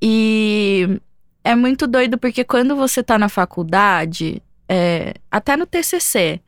E 0.00 1.00
é 1.42 1.54
muito 1.54 1.86
doido 1.86 2.18
porque 2.18 2.44
quando 2.44 2.76
você 2.76 3.02
tá 3.02 3.18
na 3.18 3.28
faculdade, 3.28 4.40
é, 4.68 5.14
até 5.30 5.56
no 5.56 5.66
TCC, 5.66 6.40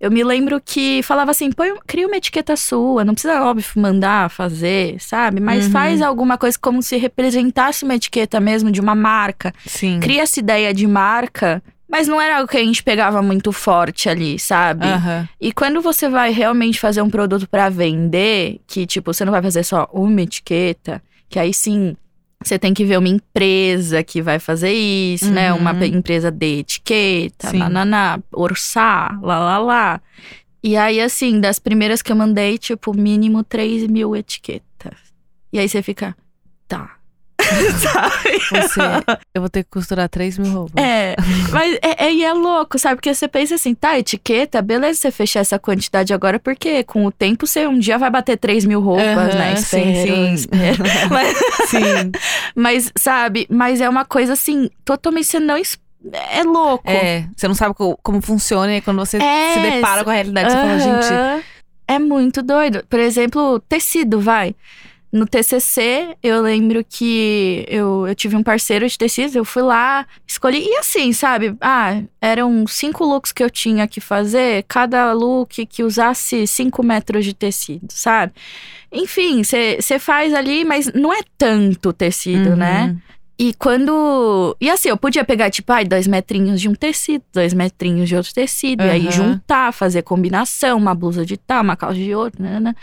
eu 0.00 0.10
me 0.10 0.22
lembro 0.24 0.60
que 0.64 1.02
falava 1.02 1.30
assim: 1.30 1.50
põe, 1.52 1.72
cria 1.86 2.06
uma 2.06 2.16
etiqueta 2.16 2.56
sua, 2.56 3.04
não 3.04 3.14
precisa, 3.14 3.42
óbvio, 3.42 3.64
mandar 3.76 4.30
fazer, 4.30 5.00
sabe? 5.00 5.40
Mas 5.40 5.66
Uhum. 5.66 5.70
faz 5.70 6.02
alguma 6.02 6.36
coisa 6.38 6.58
como 6.58 6.82
se 6.82 6.96
representasse 6.96 7.84
uma 7.84 7.94
etiqueta 7.94 8.38
mesmo 8.40 8.70
de 8.70 8.80
uma 8.80 8.94
marca. 8.94 9.52
Sim. 9.66 10.00
Cria 10.00 10.22
essa 10.22 10.38
ideia 10.40 10.72
de 10.74 10.86
marca. 10.86 11.62
Mas 11.86 12.08
não 12.08 12.20
era 12.20 12.38
algo 12.38 12.48
que 12.48 12.56
a 12.56 12.64
gente 12.64 12.82
pegava 12.82 13.22
muito 13.22 13.52
forte 13.52 14.08
ali, 14.08 14.38
sabe? 14.38 14.86
Aham. 14.86 15.28
E 15.40 15.52
quando 15.52 15.80
você 15.80 16.08
vai 16.08 16.32
realmente 16.32 16.80
fazer 16.80 17.02
um 17.02 17.10
produto 17.10 17.46
pra 17.48 17.68
vender, 17.68 18.60
que 18.66 18.84
tipo, 18.86 19.12
você 19.12 19.24
não 19.24 19.30
vai 19.30 19.42
fazer 19.42 19.62
só 19.62 19.88
uma 19.92 20.22
etiqueta, 20.22 21.00
que 21.28 21.38
aí 21.38 21.52
sim 21.54 21.94
você 22.48 22.58
tem 22.58 22.72
que 22.74 22.84
ver 22.84 22.98
uma 22.98 23.08
empresa 23.08 24.02
que 24.02 24.20
vai 24.22 24.38
fazer 24.38 24.72
isso, 24.72 25.30
né? 25.30 25.52
Uhum. 25.52 25.58
Uma 25.60 25.74
pe- 25.74 25.86
empresa 25.86 26.30
de 26.30 26.58
etiqueta, 26.60 27.48
Sim. 27.50 27.58
nananá, 27.58 28.18
orçar, 28.32 29.18
lá, 29.22 29.38
lá, 29.38 29.58
lá. 29.58 30.00
E 30.62 30.76
aí, 30.76 31.00
assim, 31.00 31.40
das 31.40 31.58
primeiras 31.58 32.00
que 32.02 32.10
eu 32.10 32.16
mandei, 32.16 32.56
tipo, 32.58 32.94
mínimo 32.96 33.42
3 33.44 33.86
mil 33.86 34.14
etiquetas. 34.16 34.94
E 35.52 35.58
aí 35.58 35.68
você 35.68 35.82
fica, 35.82 36.16
tá. 36.66 36.96
Sabe? 37.78 38.38
Você, 38.50 38.80
eu 39.34 39.40
vou 39.42 39.48
ter 39.50 39.64
que 39.64 39.70
costurar 39.70 40.08
3 40.08 40.38
mil 40.38 40.50
roupas. 40.52 40.82
É, 40.82 41.14
mas 41.52 41.78
é, 41.82 42.06
é, 42.06 42.12
e 42.12 42.24
é 42.24 42.32
louco, 42.32 42.78
sabe? 42.78 42.96
Porque 42.96 43.14
você 43.14 43.28
pensa 43.28 43.54
assim, 43.54 43.74
tá, 43.74 43.98
etiqueta, 43.98 44.60
beleza 44.62 45.00
você 45.00 45.10
fechar 45.10 45.40
essa 45.40 45.58
quantidade 45.58 46.12
agora, 46.14 46.38
porque 46.38 46.82
com 46.84 47.04
o 47.06 47.12
tempo 47.12 47.46
você 47.46 47.66
um 47.66 47.78
dia 47.78 47.98
vai 47.98 48.10
bater 48.10 48.36
3 48.36 48.64
mil 48.64 48.80
roupas, 48.80 49.06
Aham, 49.16 49.34
né? 49.34 49.56
sim, 49.56 49.92
Espero, 49.92 50.14
sim. 50.26 50.34
espero. 50.34 50.84
mas, 51.10 51.38
Sim. 51.68 52.12
mas, 52.54 52.92
sabe, 52.96 53.46
mas 53.50 53.80
é 53.80 53.88
uma 53.88 54.04
coisa 54.04 54.32
assim, 54.34 54.70
totalmente 54.84 55.26
você 55.26 55.40
não. 55.40 55.56
É 55.56 56.42
louco. 56.42 56.84
É, 56.86 57.26
você 57.34 57.48
não 57.48 57.54
sabe 57.54 57.74
co- 57.74 57.98
como 58.02 58.20
funciona 58.20 58.76
e 58.76 58.80
quando 58.82 58.98
você 58.98 59.16
É, 59.16 59.54
se 59.54 59.60
depara 59.60 60.04
com 60.04 60.10
a 60.10 60.12
realidade, 60.12 60.50
você 60.52 60.58
fala, 60.58 60.78
gente. 60.78 61.44
É 61.88 61.98
muito 61.98 62.42
doido. 62.42 62.84
Por 62.88 62.98
exemplo, 62.98 63.58
tecido, 63.68 64.20
vai. 64.20 64.54
No 65.14 65.26
TCC, 65.26 66.16
eu 66.20 66.42
lembro 66.42 66.84
que 66.84 67.64
eu, 67.68 68.04
eu 68.08 68.14
tive 68.16 68.34
um 68.34 68.42
parceiro 68.42 68.84
de 68.88 68.98
tecidos, 68.98 69.36
eu 69.36 69.44
fui 69.44 69.62
lá, 69.62 70.04
escolhi. 70.26 70.58
E 70.66 70.76
assim, 70.78 71.12
sabe? 71.12 71.56
Ah, 71.60 72.02
eram 72.20 72.66
cinco 72.66 73.04
looks 73.04 73.30
que 73.30 73.42
eu 73.44 73.48
tinha 73.48 73.86
que 73.86 74.00
fazer, 74.00 74.64
cada 74.66 75.12
look 75.12 75.64
que 75.66 75.84
usasse 75.84 76.48
cinco 76.48 76.82
metros 76.82 77.24
de 77.24 77.32
tecido, 77.32 77.86
sabe? 77.90 78.32
Enfim, 78.90 79.42
você 79.44 79.98
faz 80.00 80.34
ali, 80.34 80.64
mas 80.64 80.92
não 80.92 81.12
é 81.12 81.20
tanto 81.38 81.92
tecido, 81.92 82.50
Uhum. 82.50 82.56
né? 82.56 82.96
E 83.38 83.52
quando. 83.54 84.56
E 84.60 84.68
assim, 84.70 84.88
eu 84.88 84.96
podia 84.96 85.24
pegar, 85.24 85.48
tipo, 85.50 85.72
ai, 85.72 85.84
dois 85.84 86.06
metrinhos 86.08 86.60
de 86.60 86.68
um 86.68 86.74
tecido, 86.74 87.24
dois 87.32 87.52
metrinhos 87.54 88.08
de 88.08 88.16
outro 88.16 88.32
tecido, 88.34 88.82
e 88.84 88.90
aí 88.90 89.10
juntar, 89.12 89.72
fazer 89.72 90.02
combinação, 90.02 90.76
uma 90.76 90.94
blusa 90.94 91.24
de 91.24 91.36
tal, 91.36 91.62
uma 91.62 91.76
calça 91.76 91.96
de 91.98 92.14
outro, 92.14 92.42
né. 92.42 92.74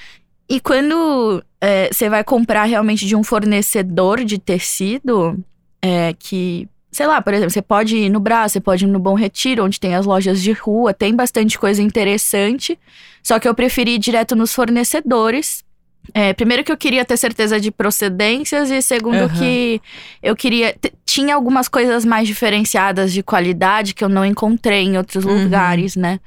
E 0.50 0.60
quando 0.60 1.42
é, 1.62 1.90
você 1.92 2.10
vai 2.10 2.24
comprar 2.24 2.64
realmente 2.66 3.06
de 3.06 3.16
um 3.16 3.24
fornecedor 3.24 4.24
de 4.24 4.38
tecido, 4.40 5.38
é, 5.82 6.14
que, 6.18 6.68
sei 6.92 7.06
lá, 7.08 7.22
por 7.22 7.34
exemplo, 7.34 7.52
você 7.52 7.62
pode 7.62 7.96
ir 7.96 8.10
no 8.10 8.20
Brás, 8.20 8.52
você 8.52 8.60
pode 8.60 8.86
ir 8.86 8.88
no 8.88 9.00
Bom 9.00 9.14
Retiro, 9.14 9.64
onde 9.64 9.80
tem 9.80 9.94
as 9.96 10.06
lojas 10.06 10.42
de 10.42 10.52
rua, 10.52 10.94
tem 10.94 11.16
bastante 11.16 11.58
coisa 11.60 11.82
interessante. 11.82 12.78
Só 13.24 13.40
que 13.40 13.48
eu 13.48 13.54
preferi 13.54 13.92
ir 13.96 14.00
direto 14.00 14.36
nos 14.36 14.54
fornecedores. 14.54 15.64
É, 16.16 16.34
primeiro 16.34 16.64
que 16.64 16.72
eu 16.72 16.78
queria 16.78 17.06
ter 17.06 17.16
certeza 17.16 17.60
de 17.60 17.70
procedências 17.70 18.72
e 18.72 18.82
segundo 18.82 19.22
Aham. 19.26 19.30
que 19.38 19.80
eu 20.24 20.36
queria 20.36 20.76
tinha 21.06 21.36
algumas 21.36 21.68
coisas 21.68 22.04
mais 22.04 22.28
diferenciadas 22.28 23.14
de 23.14 23.22
qualidade 23.22 23.94
que 23.94 24.04
eu 24.04 24.10
não 24.10 24.26
encontrei 24.26 24.82
em 24.84 24.98
outros 24.98 25.24
Uhum. 25.26 25.44
lugares, 25.44 25.96
né? 25.96 26.20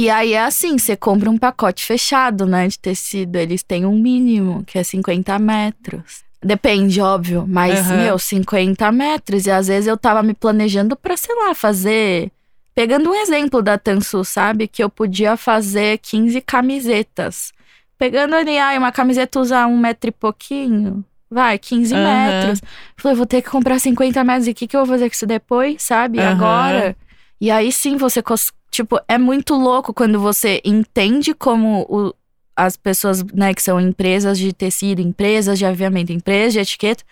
E 0.00 0.08
aí 0.08 0.34
é 0.34 0.40
assim, 0.44 0.78
você 0.78 0.96
compra 0.96 1.28
um 1.28 1.36
pacote 1.36 1.84
fechado, 1.84 2.46
né, 2.46 2.68
de 2.68 2.78
tecido, 2.78 3.34
eles 3.34 3.64
têm 3.64 3.84
um 3.84 3.98
mínimo, 3.98 4.62
que 4.64 4.78
é 4.78 4.84
50 4.84 5.36
metros. 5.40 6.22
Depende, 6.40 7.00
óbvio, 7.00 7.44
mas, 7.48 7.90
Aham. 7.90 7.96
meu, 7.96 8.16
50 8.16 8.92
metros. 8.92 9.46
E 9.46 9.50
às 9.50 9.66
vezes 9.66 9.88
eu 9.88 9.96
tava 9.96 10.22
me 10.22 10.34
planejando 10.34 10.94
pra, 10.94 11.16
sei 11.16 11.34
lá, 11.34 11.52
fazer. 11.52 12.30
Pegando 12.76 13.10
um 13.10 13.14
exemplo 13.14 13.60
da 13.60 13.76
Tansu, 13.76 14.24
sabe? 14.24 14.68
Que 14.68 14.84
eu 14.84 14.88
podia 14.88 15.36
fazer 15.36 15.98
15 15.98 16.40
camisetas. 16.42 17.52
Pegando 17.98 18.36
ali, 18.36 18.56
ai, 18.56 18.78
uma 18.78 18.92
camiseta 18.92 19.40
usa 19.40 19.66
um 19.66 19.76
metro 19.76 20.10
e 20.10 20.12
pouquinho. 20.12 21.04
Vai, 21.28 21.58
15 21.58 21.92
Aham. 21.96 22.02
metros. 22.04 22.60
Falei, 22.96 23.16
vou 23.16 23.26
ter 23.26 23.42
que 23.42 23.50
comprar 23.50 23.80
50 23.80 24.22
metros. 24.22 24.46
E 24.46 24.52
o 24.52 24.54
que, 24.54 24.68
que 24.68 24.76
eu 24.76 24.86
vou 24.86 24.94
fazer 24.94 25.08
com 25.08 25.14
isso 25.14 25.26
depois, 25.26 25.82
sabe? 25.82 26.20
Aham. 26.20 26.30
Agora. 26.30 26.96
E 27.40 27.50
aí 27.50 27.70
sim 27.72 27.96
você. 27.96 28.22
Tipo, 28.70 29.00
é 29.08 29.16
muito 29.18 29.54
louco 29.54 29.92
quando 29.94 30.20
você 30.20 30.60
entende 30.64 31.32
como 31.34 31.86
o- 31.88 32.14
as 32.56 32.76
pessoas, 32.76 33.22
né, 33.32 33.54
que 33.54 33.62
são 33.62 33.80
empresas 33.80 34.38
de 34.38 34.52
tecido, 34.52 35.00
empresas 35.00 35.58
de 35.58 35.64
aviamento, 35.64 36.12
empresas 36.12 36.52
de 36.52 36.58
etiqueta, 36.60 37.04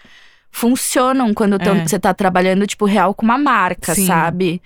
funcionam 0.51 1.33
quando 1.35 1.59
tão- 1.59 1.77
É. 1.77 1.87
você 1.87 1.99
tá 1.99 2.13
trabalhando, 2.15 2.67
tipo, 2.67 2.85
real 2.85 3.15
com 3.15 3.25
uma 3.25 3.39
marca, 3.39 3.95
Sim. 3.95 4.07
sabe? 4.07 4.61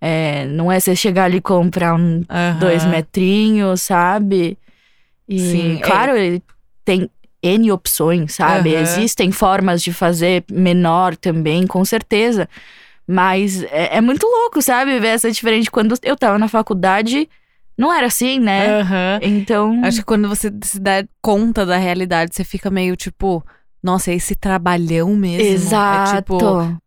É, 0.00 0.46
não 0.46 0.70
é 0.70 0.80
você 0.80 0.96
chegar 0.96 1.24
ali 1.24 1.36
e 1.36 1.40
comprar 1.40 1.94
um 1.94 2.24
Aham. 2.28 2.58
dois 2.58 2.84
metrinhos, 2.86 3.82
sabe? 3.82 4.58
E, 5.28 5.38
Sim, 5.38 5.76
é. 5.76 5.80
claro, 5.80 6.16
ele 6.16 6.42
tem 6.84 7.08
N 7.42 7.70
opções, 7.72 8.34
sabe? 8.34 8.74
Aham. 8.74 8.82
Existem 8.82 9.30
formas 9.32 9.82
de 9.82 9.92
fazer 9.92 10.44
menor 10.50 11.16
também, 11.16 11.66
com 11.66 11.84
certeza. 11.84 12.48
Mas 13.06 13.62
é, 13.64 13.96
é 13.96 14.00
muito 14.00 14.26
louco, 14.26 14.62
sabe? 14.62 14.98
Ver 14.98 15.08
essa 15.08 15.30
diferença. 15.30 15.70
Quando 15.70 15.94
eu 16.02 16.16
tava 16.16 16.38
na 16.38 16.48
faculdade, 16.48 17.28
não 17.76 17.92
era 17.92 18.06
assim, 18.06 18.38
né? 18.38 18.80
Aham. 18.80 19.18
Então. 19.22 19.84
Acho 19.84 19.98
que 19.98 20.04
quando 20.04 20.28
você 20.28 20.52
se 20.62 20.78
dá 20.80 21.04
conta 21.20 21.66
da 21.66 21.76
realidade, 21.76 22.34
você 22.34 22.44
fica 22.44 22.70
meio 22.70 22.96
tipo, 22.96 23.44
nossa, 23.82 24.10
é 24.10 24.14
esse 24.14 24.34
trabalhão 24.34 25.16
mesmo. 25.16 25.42
Exato. 25.46 26.12
É 26.12 26.16
tipo, 26.16 26.38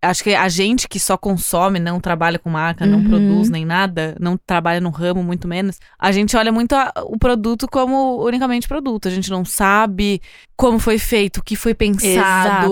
acho 0.02 0.24
que 0.24 0.34
a 0.34 0.48
gente 0.48 0.88
que 0.88 1.00
só 1.00 1.18
consome, 1.18 1.80
não 1.80 2.00
trabalha 2.00 2.40
com 2.40 2.50
marca, 2.50 2.86
não 2.86 3.00
Uhum. 3.00 3.10
produz 3.10 3.50
nem 3.50 3.66
nada, 3.66 4.16
não 4.20 4.38
trabalha 4.38 4.80
no 4.80 4.90
ramo, 4.90 5.22
muito 5.24 5.48
menos, 5.48 5.78
a 6.00 6.12
gente 6.12 6.38
olha 6.38 6.52
muito 6.52 6.74
a- 6.74 6.94
o 7.06 7.18
produto 7.18 7.68
como 7.68 8.24
unicamente 8.26 8.68
produto. 8.68 9.08
A 9.08 9.12
gente 9.12 9.30
não 9.30 9.44
sabe 9.44 10.22
como 10.56 10.80
foi 10.80 10.98
feito, 10.98 11.38
o 11.40 11.44
que 11.44 11.56
foi 11.56 11.74
pensado, 11.74 12.08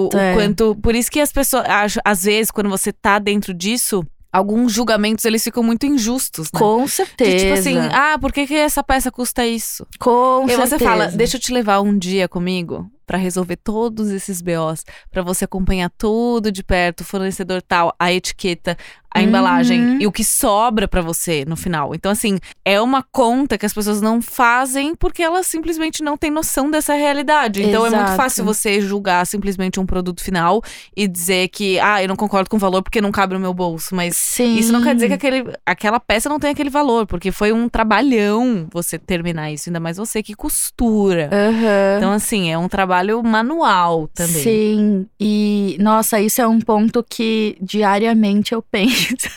Exato, 0.06 0.16
o 0.16 0.20
é. 0.20 0.34
quanto. 0.36 0.76
Por 0.82 0.96
isso 0.96 1.12
que 1.12 1.20
as 1.20 1.32
pessoas, 1.32 1.66
acho, 1.68 2.00
às 2.06 2.24
vezes, 2.24 2.50
quando 2.52 2.70
você 2.70 2.94
tá 2.94 3.20
dentro 3.20 3.54
disso, 3.54 4.06
alguns 4.32 4.72
julgamentos 4.74 5.26
eles 5.26 5.44
ficam 5.44 5.62
muito 5.62 5.86
injustos, 5.86 6.50
né? 6.52 6.60
com 6.60 6.86
De, 6.86 6.90
certeza. 6.92 7.38
tipo 7.38 7.54
assim, 7.54 7.78
ah, 7.92 8.18
por 8.20 8.32
que, 8.32 8.48
que 8.48 8.56
essa 8.56 8.82
peça 8.84 9.12
custa 9.12 9.46
isso? 9.46 9.86
com 10.00 10.46
E 10.46 10.50
certeza. 10.50 10.78
você 10.78 10.84
fala, 10.84 11.08
deixa 11.08 11.38
eu 11.38 11.42
te 11.42 11.54
levar 11.54 11.82
um 11.82 11.96
dia 11.98 12.28
comigo 12.28 12.90
pra 13.06 13.18
resolver 13.18 13.58
todos 13.58 14.10
esses 14.10 14.42
BOs, 14.42 14.84
pra 15.12 15.22
você 15.22 15.46
acompanhar 15.46 15.90
tudo 15.98 16.52
de 16.52 16.64
perto, 16.64 17.02
o 17.02 17.06
fornecedor 17.06 17.62
tal, 17.62 17.94
a 18.00 18.12
etiqueta, 18.12 18.78
a 19.16 19.20
Uhum. 19.20 19.26
embalagem 19.28 19.98
e 20.00 20.08
o 20.08 20.12
que 20.12 20.24
sobra 20.24 20.88
pra 20.88 21.00
você 21.00 21.46
no 21.48 21.56
final. 21.56 21.94
Então 21.94 22.12
assim, 22.12 22.40
é 22.66 22.82
uma 22.82 23.04
conta 23.12 23.60
que 23.60 23.66
as 23.66 23.72
pessoas 23.74 24.02
não 24.02 24.20
fazem 24.20 24.96
porque 24.96 25.22
elas 25.22 25.46
simplesmente 25.46 26.02
não 26.02 26.18
têm 26.18 26.32
noção 26.32 26.72
dessa 26.72 26.96
realidade. 26.96 27.62
Então 27.62 27.86
é 27.86 27.90
muito 27.92 28.08
Exato. 28.08 28.18
fácil 28.18 28.44
você 28.44 28.82
julgar 28.82 29.24
simplesmente 29.28 29.80
um 29.80 29.86
produto 29.86 30.24
final 30.24 30.64
e 30.98 31.08
dizer 31.08 31.50
que, 31.50 31.80
ah, 31.80 32.02
eu 32.02 32.08
não 32.08 32.16
concordo 32.16 32.50
com 32.50 32.56
o 32.56 32.60
valor 32.60 32.82
porque 32.82 33.00
não 33.02 33.12
cabe 33.12 33.36
no 33.36 33.40
meu 33.40 33.54
bolso, 33.54 33.94
mas 33.96 34.16
Sim. 34.16 34.56
isso 34.58 34.74
não 34.74 34.82
quer 34.82 34.96
dizer 34.96 35.10
que 35.10 35.14
aquele, 35.14 35.44
aquela 35.64 36.00
peça 36.00 36.28
não 36.28 36.40
tem 36.40 36.50
aquele 36.50 36.72
valor, 36.72 37.06
porque 37.06 37.32
foi 37.32 37.52
um 37.54 37.70
trabalhão 37.70 38.68
você 38.74 38.98
terminar 38.98 39.52
isso, 39.52 39.70
ainda 39.70 39.80
mais 39.80 39.98
você 39.98 40.24
que 40.24 40.34
costura. 40.34 41.30
Aham. 41.32 41.98
Então, 41.98 42.12
assim, 42.12 42.52
é 42.52 42.58
um 42.58 42.68
trabalho 42.68 42.93
manual 43.24 44.08
também. 44.14 44.44
Sim, 44.44 45.08
e 45.20 45.78
nossa, 45.80 46.20
isso 46.20 46.42
é 46.42 46.48
um 46.48 46.60
ponto 46.60 47.04
que 47.08 47.58
diariamente 47.62 48.54
eu 48.54 48.62
penso. 48.70 49.30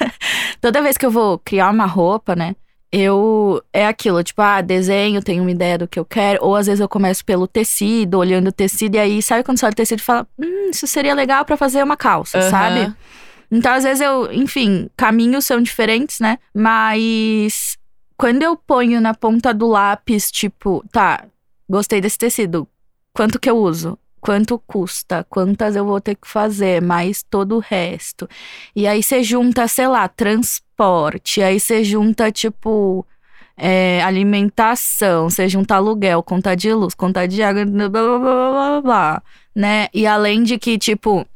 Toda 0.60 0.82
vez 0.82 0.96
que 0.96 1.06
eu 1.06 1.10
vou 1.10 1.38
criar 1.38 1.70
uma 1.70 1.86
roupa, 1.86 2.34
né? 2.34 2.54
Eu. 2.90 3.62
É 3.72 3.86
aquilo, 3.86 4.22
tipo, 4.22 4.40
ah, 4.40 4.60
desenho, 4.60 5.22
tenho 5.22 5.42
uma 5.42 5.50
ideia 5.50 5.76
do 5.76 5.88
que 5.88 5.98
eu 5.98 6.04
quero. 6.04 6.44
Ou 6.44 6.54
às 6.54 6.66
vezes 6.66 6.80
eu 6.80 6.88
começo 6.88 7.24
pelo 7.24 7.46
tecido, 7.46 8.18
olhando 8.18 8.48
o 8.48 8.52
tecido, 8.52 8.94
e 8.94 8.98
aí, 8.98 9.22
sabe 9.22 9.42
quando 9.42 9.58
você 9.58 9.66
olha 9.66 9.72
o 9.72 9.76
tecido 9.76 9.98
e 9.98 10.02
fala, 10.02 10.26
hum, 10.38 10.70
isso 10.70 10.86
seria 10.86 11.14
legal 11.14 11.44
pra 11.44 11.56
fazer 11.56 11.82
uma 11.82 11.96
calça, 11.96 12.38
Aham. 12.38 12.50
sabe? 12.50 12.94
Então, 13.50 13.72
às 13.72 13.84
vezes 13.84 14.00
eu, 14.00 14.32
enfim, 14.32 14.88
caminhos 14.96 15.44
são 15.44 15.60
diferentes, 15.60 16.20
né? 16.20 16.38
Mas 16.54 17.76
quando 18.16 18.42
eu 18.42 18.56
ponho 18.56 19.00
na 19.00 19.14
ponta 19.14 19.52
do 19.52 19.66
lápis, 19.66 20.30
tipo, 20.30 20.84
tá, 20.90 21.24
gostei 21.68 22.00
desse 22.00 22.18
tecido, 22.18 22.66
quanto 23.16 23.40
que 23.40 23.48
eu 23.48 23.56
uso? 23.56 23.98
Quanto 24.20 24.58
custa? 24.66 25.24
Quantas 25.30 25.74
eu 25.74 25.84
vou 25.84 26.00
ter 26.00 26.16
que 26.16 26.28
fazer? 26.28 26.82
Mais 26.82 27.22
todo 27.22 27.56
o 27.56 27.60
resto. 27.60 28.28
E 28.74 28.86
aí 28.86 29.02
você 29.02 29.22
junta, 29.22 29.66
sei 29.68 29.88
lá, 29.88 30.06
transporte. 30.08 31.40
Aí 31.42 31.58
você 31.58 31.82
junta, 31.82 32.30
tipo, 32.30 33.06
é, 33.56 34.02
alimentação. 34.02 35.30
Você 35.30 35.48
junta 35.48 35.76
aluguel, 35.76 36.22
conta 36.22 36.54
de 36.54 36.72
luz, 36.72 36.92
conta 36.94 37.26
de 37.26 37.42
água, 37.42 37.64
blá, 37.64 37.88
blá, 37.88 38.18
blá, 38.18 38.18
blá, 38.18 38.80
blá, 38.82 39.22
né? 39.54 39.88
E 39.94 40.06
além 40.06 40.42
de 40.42 40.58
que, 40.58 40.76
tipo, 40.76 41.26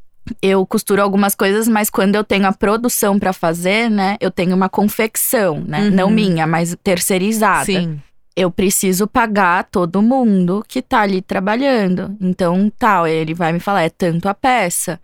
eu 0.42 0.66
costuro 0.66 1.00
algumas 1.00 1.34
coisas, 1.34 1.66
mas 1.66 1.88
quando 1.88 2.14
eu 2.14 2.24
tenho 2.24 2.46
a 2.46 2.52
produção 2.52 3.18
pra 3.18 3.32
fazer, 3.32 3.88
né? 3.88 4.16
Eu 4.20 4.30
tenho 4.30 4.54
uma 4.54 4.68
confecção, 4.68 5.60
né? 5.66 5.84
Uhum. 5.84 5.90
Não 5.90 6.10
minha, 6.10 6.46
mas 6.46 6.76
terceirizada 6.82 7.64
Sim. 7.64 8.00
Eu 8.40 8.50
preciso 8.50 9.06
pagar 9.06 9.64
todo 9.64 10.00
mundo 10.00 10.64
que 10.66 10.80
tá 10.80 11.02
ali 11.02 11.20
trabalhando. 11.20 12.16
Então, 12.18 12.72
tal, 12.78 13.06
ele 13.06 13.34
vai 13.34 13.52
me 13.52 13.60
falar, 13.60 13.82
é 13.82 13.90
tanto 13.90 14.30
a 14.30 14.34
peça. 14.34 14.98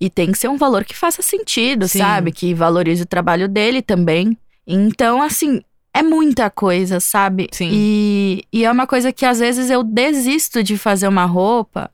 E 0.00 0.10
tem 0.10 0.32
que 0.32 0.38
ser 0.38 0.48
um 0.48 0.56
valor 0.56 0.84
que 0.84 0.96
faça 0.96 1.22
sentido, 1.22 1.86
Sim. 1.86 2.00
sabe? 2.00 2.32
Que 2.32 2.52
valorize 2.52 3.00
o 3.00 3.06
trabalho 3.06 3.48
dele 3.48 3.82
também. 3.82 4.36
Então, 4.66 5.22
assim, 5.22 5.62
é 5.94 6.02
muita 6.02 6.50
coisa, 6.50 6.98
sabe? 6.98 7.46
Sim. 7.52 7.70
E, 7.72 8.44
e 8.52 8.64
é 8.64 8.70
uma 8.70 8.84
coisa 8.84 9.12
que 9.12 9.24
às 9.24 9.38
vezes 9.38 9.70
eu 9.70 9.84
desisto 9.84 10.60
de 10.60 10.76
fazer 10.76 11.06
uma 11.06 11.24
roupa, 11.24 11.88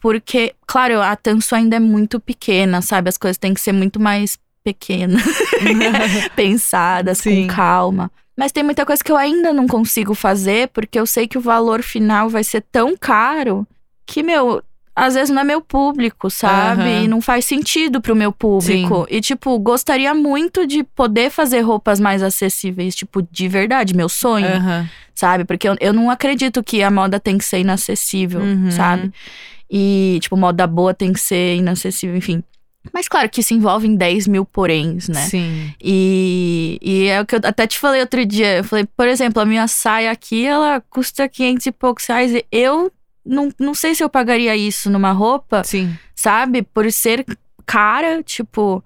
porque, 0.00 0.54
claro, 0.66 1.00
a 1.00 1.14
tanso 1.14 1.54
ainda 1.54 1.76
é 1.76 1.80
muito 1.80 2.18
pequena, 2.18 2.82
sabe? 2.82 3.08
As 3.08 3.16
coisas 3.16 3.38
têm 3.38 3.54
que 3.54 3.60
ser 3.60 3.70
muito 3.70 4.00
mais 4.00 4.36
pequenas, 4.64 5.22
pensadas, 6.34 7.18
Sim. 7.18 7.46
com 7.46 7.54
calma. 7.54 8.10
Mas 8.42 8.50
tem 8.50 8.64
muita 8.64 8.84
coisa 8.84 9.04
que 9.04 9.12
eu 9.12 9.16
ainda 9.16 9.52
não 9.52 9.68
consigo 9.68 10.14
fazer, 10.14 10.66
porque 10.70 10.98
eu 10.98 11.06
sei 11.06 11.28
que 11.28 11.38
o 11.38 11.40
valor 11.40 11.80
final 11.80 12.28
vai 12.28 12.42
ser 12.42 12.60
tão 12.72 12.96
caro 12.96 13.64
que, 14.04 14.20
meu, 14.20 14.60
às 14.96 15.14
vezes 15.14 15.30
não 15.30 15.42
é 15.42 15.44
meu 15.44 15.60
público, 15.60 16.28
sabe? 16.28 16.80
Aham. 16.82 17.04
E 17.04 17.06
não 17.06 17.20
faz 17.20 17.44
sentido 17.44 18.00
pro 18.00 18.16
meu 18.16 18.32
público. 18.32 19.06
E, 19.08 19.20
tipo, 19.20 19.56
gostaria 19.60 20.12
muito 20.12 20.66
de 20.66 20.82
poder 20.82 21.30
fazer 21.30 21.60
roupas 21.60 22.00
mais 22.00 22.20
acessíveis, 22.20 22.96
tipo, 22.96 23.22
de 23.30 23.46
verdade, 23.46 23.94
meu 23.94 24.08
sonho, 24.08 24.56
Aham. 24.56 24.90
sabe? 25.14 25.44
Porque 25.44 25.68
eu, 25.68 25.76
eu 25.80 25.92
não 25.92 26.10
acredito 26.10 26.64
que 26.64 26.82
a 26.82 26.90
moda 26.90 27.20
tem 27.20 27.38
que 27.38 27.44
ser 27.44 27.60
inacessível, 27.60 28.40
Uhum. 28.42 28.72
sabe? 28.72 29.12
E, 29.70 30.18
tipo, 30.20 30.36
moda 30.36 30.66
boa 30.66 30.92
tem 30.92 31.12
que 31.12 31.20
ser 31.20 31.54
inacessível, 31.54 32.16
enfim. 32.16 32.42
Mas 32.92 33.06
claro 33.08 33.28
que 33.30 33.40
isso 33.40 33.54
envolve 33.54 33.86
em 33.86 33.94
10 33.94 34.26
mil 34.26 34.44
poréns, 34.44 35.08
né? 35.08 35.20
Sim. 35.22 35.72
E, 35.80 36.78
e 36.82 37.06
é 37.06 37.20
o 37.20 37.26
que 37.26 37.36
eu 37.36 37.40
até 37.44 37.66
te 37.66 37.78
falei 37.78 38.00
outro 38.00 38.24
dia. 38.26 38.58
Eu 38.58 38.64
falei, 38.64 38.86
por 38.96 39.06
exemplo, 39.06 39.40
a 39.40 39.44
minha 39.46 39.68
saia 39.68 40.10
aqui, 40.10 40.44
ela 40.46 40.82
custa 40.90 41.28
500 41.28 41.66
e 41.66 41.72
poucos 41.72 42.06
reais. 42.06 42.32
E 42.34 42.44
eu 42.50 42.90
não, 43.24 43.50
não 43.58 43.72
sei 43.74 43.94
se 43.94 44.02
eu 44.02 44.08
pagaria 44.08 44.56
isso 44.56 44.90
numa 44.90 45.12
roupa, 45.12 45.62
Sim. 45.64 45.96
sabe? 46.14 46.62
Por 46.62 46.90
ser 46.90 47.24
cara, 47.64 48.22
tipo. 48.22 48.82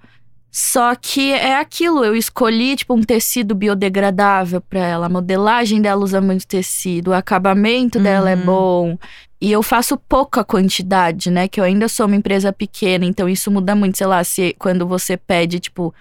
Só 0.59 0.95
que 0.95 1.33
é 1.33 1.59
aquilo, 1.59 2.03
eu 2.03 2.17
escolhi, 2.17 2.77
tipo, 2.77 2.95
um 2.95 3.03
tecido 3.03 3.55
biodegradável 3.55 4.59
pra 4.59 4.81
ela. 4.81 5.05
A 5.05 5.09
modelagem 5.11 5.83
dela 5.83 6.03
usa 6.03 6.19
muito 6.19 6.47
tecido, 6.47 7.09
o 7.09 7.13
acabamento 7.15 7.99
dela 8.01 8.31
é 8.31 8.35
Uhum. 8.37 8.45
bom. 8.45 8.99
E 9.40 9.53
eu 9.53 9.62
faço 9.62 9.96
pouca 9.96 10.42
quantidade, 10.42 11.31
né? 11.31 11.46
Que 11.46 11.61
eu 11.61 11.64
ainda 11.64 11.88
sou 11.88 12.07
uma 12.07 12.16
empresa 12.16 12.53
pequena, 12.53 13.05
então 13.05 13.29
isso 13.29 13.51
muda 13.51 13.75
muito. 13.75 13.99
Sei 13.99 14.07
lá, 14.07 14.25
se 14.25 14.55
quando 14.59 14.87
você 14.87 15.16
pede, 15.16 15.61
tipo, 15.61 15.94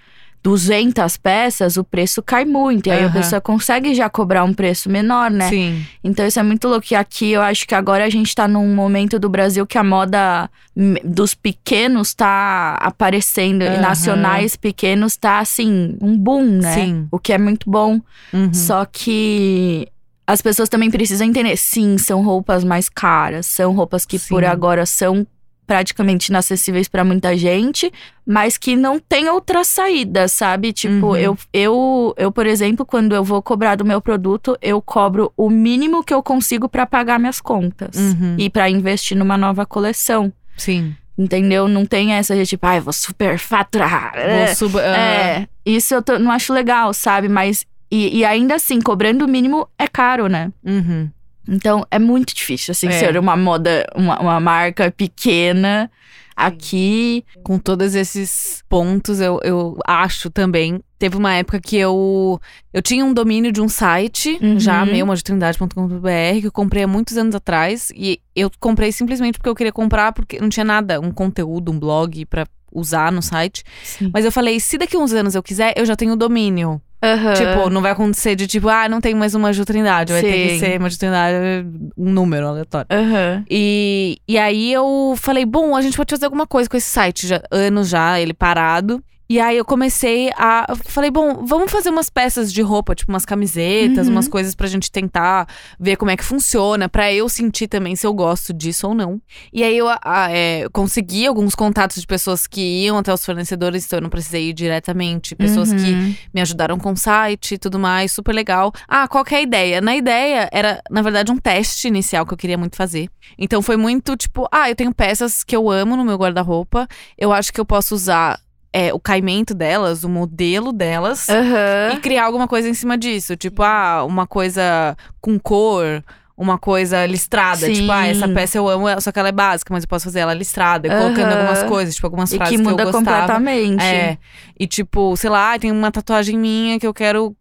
200 0.46 1.18
peças, 1.18 1.76
o 1.76 1.84
preço 1.84 2.22
cai 2.22 2.46
muito. 2.46 2.88
E 2.88 2.92
aí 2.92 3.02
a 3.02 3.06
Aham. 3.08 3.14
pessoa 3.14 3.42
consegue 3.42 3.96
já 3.96 4.08
cobrar 4.10 4.44
um 4.44 4.54
preço 4.54 4.90
menor, 4.90 5.32
né? 5.32 5.50
Sim. 5.50 5.84
Então 6.04 6.26
isso 6.26 6.40
é 6.40 6.44
muito 6.44 6.68
louco. 6.68 6.86
E 6.92 6.96
aqui 6.96 7.32
eu 7.32 7.42
acho 7.42 7.68
que 7.68 7.74
agora 7.74 8.06
a 8.06 8.10
gente 8.12 8.34
tá 8.36 8.48
num 8.48 8.76
momento 8.76 9.18
do 9.18 9.28
Brasil 9.28 9.66
que 9.66 9.76
a 9.78 9.84
moda 9.84 10.48
hum, 10.78 10.94
dos 11.04 11.34
pequenos 11.34 12.14
tá 12.14 12.76
aparecendo. 12.80 13.64
E 13.64 13.70
Aham. 13.70 13.80
nacionais 13.80 14.56
pequenos 14.56 15.18
tá 15.18 15.40
assim, 15.40 15.98
um 16.00 16.16
boom, 16.16 16.44
né? 16.62 16.74
Sim. 16.76 17.08
O 17.12 17.18
que 17.18 17.34
é 17.34 17.40
muito 17.40 17.68
bom. 17.68 18.00
Uhum. 18.32 18.54
Só 18.54 18.86
que 18.86 19.88
as 20.28 20.42
pessoas 20.42 20.70
também 20.70 20.90
precisam 20.92 21.28
entender. 21.28 21.56
Sim, 21.58 21.98
são 21.98 22.24
roupas 22.24 22.64
mais 22.64 22.90
caras. 22.90 23.46
São 23.46 23.74
roupas 23.74 24.06
que 24.06 24.18
por 24.20 24.44
Sim. 24.44 24.50
agora 24.50 24.86
são 24.86 25.26
praticamente 25.68 26.30
inacessíveis 26.30 26.88
pra 26.88 27.04
muita 27.04 27.36
gente, 27.36 27.92
mas 28.26 28.56
que 28.56 28.76
não 28.76 29.00
tem 29.00 29.28
outra 29.30 29.64
saída, 29.64 30.28
sabe? 30.28 30.72
Tipo, 30.72 31.08
Uhum. 31.08 31.16
eu, 31.16 31.38
eu, 31.52 32.14
eu, 32.18 32.32
por 32.32 32.46
exemplo, 32.46 32.86
quando 32.86 33.16
eu 33.16 33.24
vou 33.24 33.42
cobrar 33.42 33.76
do 33.76 33.84
meu 33.84 34.00
produto, 34.00 34.56
eu 34.62 34.80
cobro 34.80 35.34
o 35.36 35.50
mínimo 35.50 36.04
que 36.04 36.14
eu 36.14 36.22
consigo 36.22 36.70
pra 36.70 36.86
pagar 36.86 37.20
minhas 37.20 37.42
contas 37.42 37.96
Uhum. 37.98 38.36
e 38.38 38.48
pra 38.48 38.70
investir 38.70 39.18
numa 39.18 39.38
nova 39.40 39.66
coleção. 39.66 40.32
Sim. 40.56 40.96
Entendeu? 41.18 41.68
Não 41.68 41.84
tem 41.84 42.14
essa 42.14 42.36
de 42.36 42.46
tipo, 42.46 42.68
ai, 42.68 42.80
vou 42.80 42.94
super 42.94 43.40
faturar. 43.40 44.14
Vou 44.14 44.56
sub- 44.56 44.78
ah, 44.80 44.82
É, 44.84 45.48
isso 45.66 45.96
eu 45.96 46.02
tô- 46.04 46.20
não 46.20 46.30
acho 46.30 46.54
legal, 46.54 46.94
sabe? 46.94 47.28
Mas, 47.28 47.66
e, 47.92 48.18
e 48.20 48.26
ainda 48.26 48.56
assim, 48.56 48.82
cobrando 48.82 49.26
o 49.26 49.28
mínimo 49.28 49.68
é 49.78 49.88
caro, 49.88 50.28
né? 50.28 50.52
uhum. 50.66 51.10
Então 51.48 51.86
é 51.92 52.00
muito 52.00 52.34
difícil, 52.34 52.72
assim, 52.72 52.88
É. 52.88 52.92
ser 52.92 53.18
uma 53.20 53.38
moda, 53.38 53.86
uma, 53.96 54.20
uma 54.20 54.40
marca 54.40 54.90
pequena 54.92 55.92
aqui. 56.36 57.24
Com 57.44 57.58
todos 57.60 57.94
esses 57.96 58.64
pontos, 58.68 59.20
eu, 59.20 59.40
eu 59.44 59.78
acho 59.86 60.30
também. 60.32 60.82
Teve 60.98 61.18
uma 61.18 61.34
época 61.36 61.60
que 61.60 61.78
eu, 61.78 62.40
eu 62.74 62.82
tinha 62.82 63.06
um 63.06 63.14
domínio 63.14 63.52
de 63.52 63.62
um 63.62 63.70
site, 63.70 64.40
Uhum. 64.42 64.60
já 64.60 64.84
meu, 64.86 65.06
moditrindade.com.br, 65.06 66.40
que 66.42 66.48
eu 66.48 66.52
comprei 66.52 66.84
há 66.84 66.88
muitos 66.88 67.16
anos 67.18 67.36
atrás. 67.36 67.92
E 67.96 68.20
eu 68.36 68.50
comprei 68.60 68.92
simplesmente 68.92 69.38
porque 69.38 69.50
eu 69.50 69.56
queria 69.56 69.72
comprar, 69.72 70.14
porque 70.14 70.40
não 70.40 70.50
tinha 70.50 70.64
nada, 70.64 71.00
um 71.00 71.12
conteúdo, 71.12 71.72
um 71.72 71.80
blog 71.80 72.26
pra 72.26 72.46
usar 72.74 73.12
no 73.12 73.22
site. 73.22 73.64
Mas 74.12 74.26
eu 74.26 74.32
falei, 74.32 74.60
se 74.60 74.78
daqui 74.78 74.96
a 74.98 75.00
uns 75.00 75.14
anos 75.14 75.36
eu 75.36 75.44
quiser, 75.44 75.74
eu 75.78 75.86
já 75.86 75.96
tenho 75.96 76.14
o 76.14 76.18
domínio. 76.18 76.82
Aham. 77.06 77.34
Tipo, 77.34 77.70
não 77.70 77.82
vai 77.82 77.92
acontecer 77.92 78.36
de 78.36 78.48
tipo, 78.48 78.68
ah, 78.68 78.90
não 78.90 79.00
tem 79.00 79.14
mais 79.14 79.36
uma 79.36 79.54
Ju 79.54 79.64
Trindade. 79.64 80.12
Vai 80.12 80.22
ter 80.22 80.32
que 80.32 80.50
Sim. 80.56 80.60
ser 80.60 80.80
uma 80.80 80.90
Ju 80.90 80.98
Trindade, 80.98 81.68
um 81.98 82.12
número 82.12 82.48
aleatório. 82.48 82.88
Aham. 82.92 83.44
E, 83.50 84.18
e 84.28 84.38
aí 84.38 84.74
eu 84.74 85.14
falei, 85.18 85.46
bom, 85.46 85.76
a 85.76 85.82
gente 85.82 85.96
pode 85.96 86.10
fazer 86.10 86.26
alguma 86.26 86.48
coisa 86.48 86.70
com 86.70 86.78
esse 86.78 86.90
site, 86.90 87.28
já, 87.28 87.42
anos 87.52 87.90
já, 87.90 88.20
ele 88.20 88.34
parado. 88.34 89.04
E 89.28 89.40
aí 89.40 89.58
eu 89.58 89.66
comecei 89.66 90.30
a. 90.38 90.68
Falei, 90.86 91.10
bom, 91.10 91.44
vamos 91.46 91.72
fazer 91.72 91.90
umas 91.90 92.10
peças 92.10 92.54
de 92.54 92.62
roupa, 92.62 92.94
tipo 92.94 93.12
umas 93.12 93.26
camisetas, 93.26 94.08
Uhum. 94.08 94.14
umas 94.14 94.28
coisas 94.28 94.54
pra 94.54 94.68
gente 94.68 94.92
tentar 94.92 95.48
ver 95.80 95.96
como 95.96 96.12
é 96.12 96.18
que 96.18 96.24
funciona, 96.24 96.88
pra 96.88 97.12
eu 97.12 97.28
sentir 97.28 97.68
também 97.68 97.96
se 97.96 98.06
eu 98.06 98.14
gosto 98.14 98.54
disso 98.54 98.88
ou 98.88 98.94
não. 98.94 99.20
E 99.52 99.64
aí 99.64 99.76
eu 99.78 99.88
ah, 99.90 100.28
é, 100.30 100.68
consegui 100.72 101.26
alguns 101.26 101.56
contatos 101.56 102.00
de 102.00 102.06
pessoas 102.06 102.46
que 102.46 102.62
iam 102.84 102.98
até 103.00 103.12
os 103.14 103.26
fornecedores, 103.26 103.86
então 103.86 103.98
eu 103.98 104.04
não 104.04 104.10
precisei 104.10 104.50
ir 104.50 104.54
diretamente. 104.54 105.36
Pessoas 105.36 105.74
que 105.74 105.92
Uhum. 105.94 106.16
me 106.34 106.42
ajudaram 106.42 106.78
com 106.78 106.92
o 106.92 106.98
site 106.98 107.56
e 107.56 107.58
tudo 107.58 107.80
mais, 107.80 108.12
super 108.12 108.34
legal. 108.34 108.72
Ah, 108.88 109.08
qual 109.08 109.24
que 109.26 109.34
é 109.34 109.40
a 109.40 109.42
ideia? 109.42 109.82
Na 109.82 109.96
ideia 109.96 110.48
era, 110.52 110.82
na 110.92 111.02
verdade, 111.02 111.32
um 111.32 111.38
teste 111.38 111.88
inicial 111.88 112.26
que 112.28 112.34
eu 112.34 112.38
queria 112.38 112.58
muito 112.58 112.76
fazer. 112.76 113.10
Então 113.40 113.62
foi 113.62 113.76
muito 113.76 114.16
tipo, 114.16 114.48
ah, 114.52 114.70
eu 114.70 114.76
tenho 114.76 114.94
peças 114.94 115.44
que 115.44 115.56
eu 115.56 115.70
amo 115.72 115.96
no 115.98 116.06
meu 116.06 116.16
guarda-roupa, 116.18 116.88
eu 117.18 117.32
acho 117.34 117.52
que 117.52 117.60
eu 117.60 117.66
posso 117.66 117.96
usar 117.96 118.40
é, 118.76 118.94
o 118.94 119.00
caimento 119.00 119.54
delas, 119.54 120.04
o 120.04 120.10
modelo 120.10 120.74
delas. 120.74 121.30
Aham. 121.30 121.94
E 121.94 122.00
criar 122.02 122.26
alguma 122.26 122.46
coisa 122.46 122.68
em 122.68 122.74
cima 122.74 122.98
disso. 122.98 123.38
Tipo, 123.38 123.64
ah, 123.64 124.04
uma 124.04 124.28
coisa 124.28 124.98
com 125.22 125.40
cor, 125.40 126.04
uma 126.38 126.58
coisa 126.58 127.06
listrada. 127.06 127.66
Sim. 127.66 127.74
Tipo, 127.74 127.92
ah, 127.92 128.08
essa 128.08 128.28
peça 128.28 128.58
eu 128.58 128.68
amo, 128.68 128.86
só 129.00 129.12
que 129.12 129.18
ela 129.20 129.30
é 129.30 129.32
básica, 129.32 129.74
mas 129.74 129.84
eu 129.84 129.88
posso 129.88 130.06
fazer 130.06 130.20
ela 130.20 130.34
listrada, 130.34 130.90
colocando 130.90 131.32
Aham. 131.32 131.38
algumas 131.40 131.64
coisas, 131.64 131.96
tipo, 131.96 132.08
algumas 132.08 132.32
E 132.34 132.36
frases 132.38 132.58
que 132.58 132.62
que, 132.64 132.70
muda 132.70 132.84
eu 132.84 132.92
gostava. 132.92 133.20
completamente. 133.22 133.84
É. 133.84 134.18
E 134.60 134.68
tipo, 134.68 135.16
sei 135.18 135.30
lá, 135.30 135.58
tem 135.60 135.72
uma 135.72 135.92
tatuagem 135.92 136.38
minha 136.38 136.80
que 136.80 136.86
eu 136.88 136.94
quero 136.94 137.36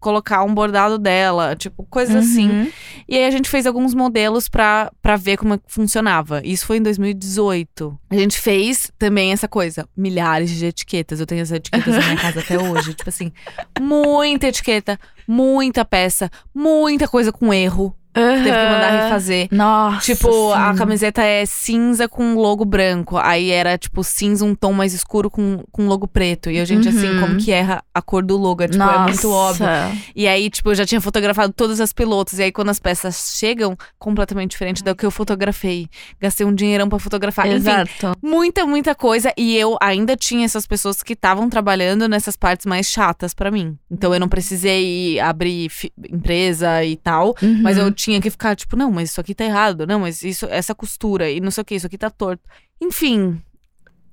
colocar 0.00 0.42
um 0.44 0.54
bordado 0.54 0.98
dela. 0.98 1.54
Tipo, 1.56 1.84
coisas 1.84 2.14
assim. 2.16 2.48
Uhum. 2.50 2.68
E 3.08 3.16
aí 3.16 3.24
a 3.26 3.30
gente 3.30 3.48
fez 3.48 3.66
alguns 3.66 3.94
modelos 3.94 4.48
pra, 4.48 4.90
pra 5.00 5.16
ver 5.16 5.36
como 5.36 5.54
é 5.54 5.58
que 5.58 5.64
funcionava. 5.68 6.40
Isso 6.44 6.66
foi 6.66 6.78
em 6.78 6.82
2018. 6.82 7.98
A 8.10 8.14
gente 8.14 8.38
fez 8.38 8.90
também 8.98 9.32
essa 9.32 9.48
coisa, 9.48 9.88
milhares 9.96 10.50
de 10.50 10.66
etiquetas. 10.66 11.20
Eu 11.20 11.26
tenho 11.26 11.42
essas 11.42 11.56
etiquetas 11.58 11.94
na 11.96 12.02
minha 12.02 12.16
casa 12.16 12.40
até 12.40 12.58
hoje. 12.62 12.94
Tipo 12.94 13.08
assim, 13.08 13.32
muita 13.80 14.46
etiqueta, 14.48 14.98
muita 15.26 15.84
peça, 15.84 16.30
muita 16.54 17.08
coisa 17.08 17.32
com 17.32 17.52
erro. 17.52 17.96
Teve 18.12 18.42
que 18.44 18.50
mandar 18.50 19.04
refazer. 19.04 19.48
Nossa. 19.50 20.00
Tipo, 20.00 20.52
a 20.52 20.72
sim. 20.72 20.78
camiseta 20.78 21.22
é 21.22 21.46
cinza 21.46 22.08
com 22.08 22.34
logo 22.34 22.64
branco. 22.64 23.16
Aí 23.16 23.50
era, 23.50 23.78
tipo, 23.78 24.04
cinza, 24.04 24.44
um 24.44 24.54
tom 24.54 24.72
mais 24.72 24.92
escuro 24.92 25.30
com, 25.30 25.62
com 25.72 25.86
logo 25.86 26.06
preto. 26.06 26.50
E 26.50 26.58
a 26.60 26.64
gente, 26.64 26.88
assim, 26.88 27.08
Uhum. 27.08 27.20
como 27.20 27.36
que 27.38 27.50
erra 27.50 27.82
a 27.94 28.02
cor 28.02 28.22
do 28.22 28.36
logo? 28.36 28.62
É, 28.62 28.66
tipo, 28.68 28.78
Nossa. 28.78 28.94
é 28.94 28.98
muito 29.04 29.30
óbvio. 29.30 29.66
E 30.14 30.28
aí, 30.28 30.50
tipo, 30.50 30.70
eu 30.70 30.74
já 30.74 30.84
tinha 30.84 31.00
fotografado 31.00 31.52
todas 31.52 31.80
as 31.80 31.92
pilotos. 31.92 32.38
E 32.38 32.42
aí, 32.42 32.52
quando 32.52 32.68
as 32.68 32.78
peças 32.78 33.34
chegam, 33.38 33.76
completamente 33.98 34.50
diferente 34.50 34.82
do 34.84 34.94
que 34.94 35.06
eu 35.06 35.10
fotografei. 35.10 35.88
Gastei 36.20 36.46
um 36.46 36.54
dinheirão 36.54 36.88
pra 36.88 36.98
fotografar. 36.98 37.46
Enfim, 37.46 37.56
Exato. 37.56 38.12
muita, 38.22 38.66
muita 38.66 38.94
coisa. 38.94 39.32
E 39.36 39.56
eu 39.56 39.76
ainda 39.80 40.16
tinha 40.16 40.44
essas 40.44 40.66
pessoas 40.66 41.02
que 41.02 41.14
estavam 41.14 41.48
trabalhando 41.48 42.06
nessas 42.08 42.36
partes 42.36 42.66
mais 42.66 42.86
chatas 42.86 43.32
pra 43.34 43.50
mim. 43.50 43.76
Então, 43.90 44.12
eu 44.12 44.20
não 44.20 44.28
precisei 44.28 45.18
abrir 45.20 45.70
empresa 46.10 46.84
e 46.84 46.96
tal. 46.96 47.34
Mas 47.62 47.76
Uhum. 47.78 47.84
eu 47.86 47.92
tinha 48.02 48.20
que 48.20 48.30
ficar, 48.30 48.56
tipo, 48.56 48.76
não, 48.76 48.90
mas 48.90 49.10
isso 49.10 49.20
aqui 49.20 49.34
tá 49.34 49.44
errado. 49.44 49.86
Não, 49.86 50.00
mas 50.00 50.22
isso, 50.22 50.46
essa 50.46 50.74
costura 50.74 51.30
e 51.30 51.40
não 51.40 51.50
sei 51.50 51.62
o 51.62 51.64
que, 51.64 51.74
isso 51.76 51.86
aqui 51.86 51.96
tá 51.96 52.10
torto. 52.10 52.42
Enfim. 52.80 53.40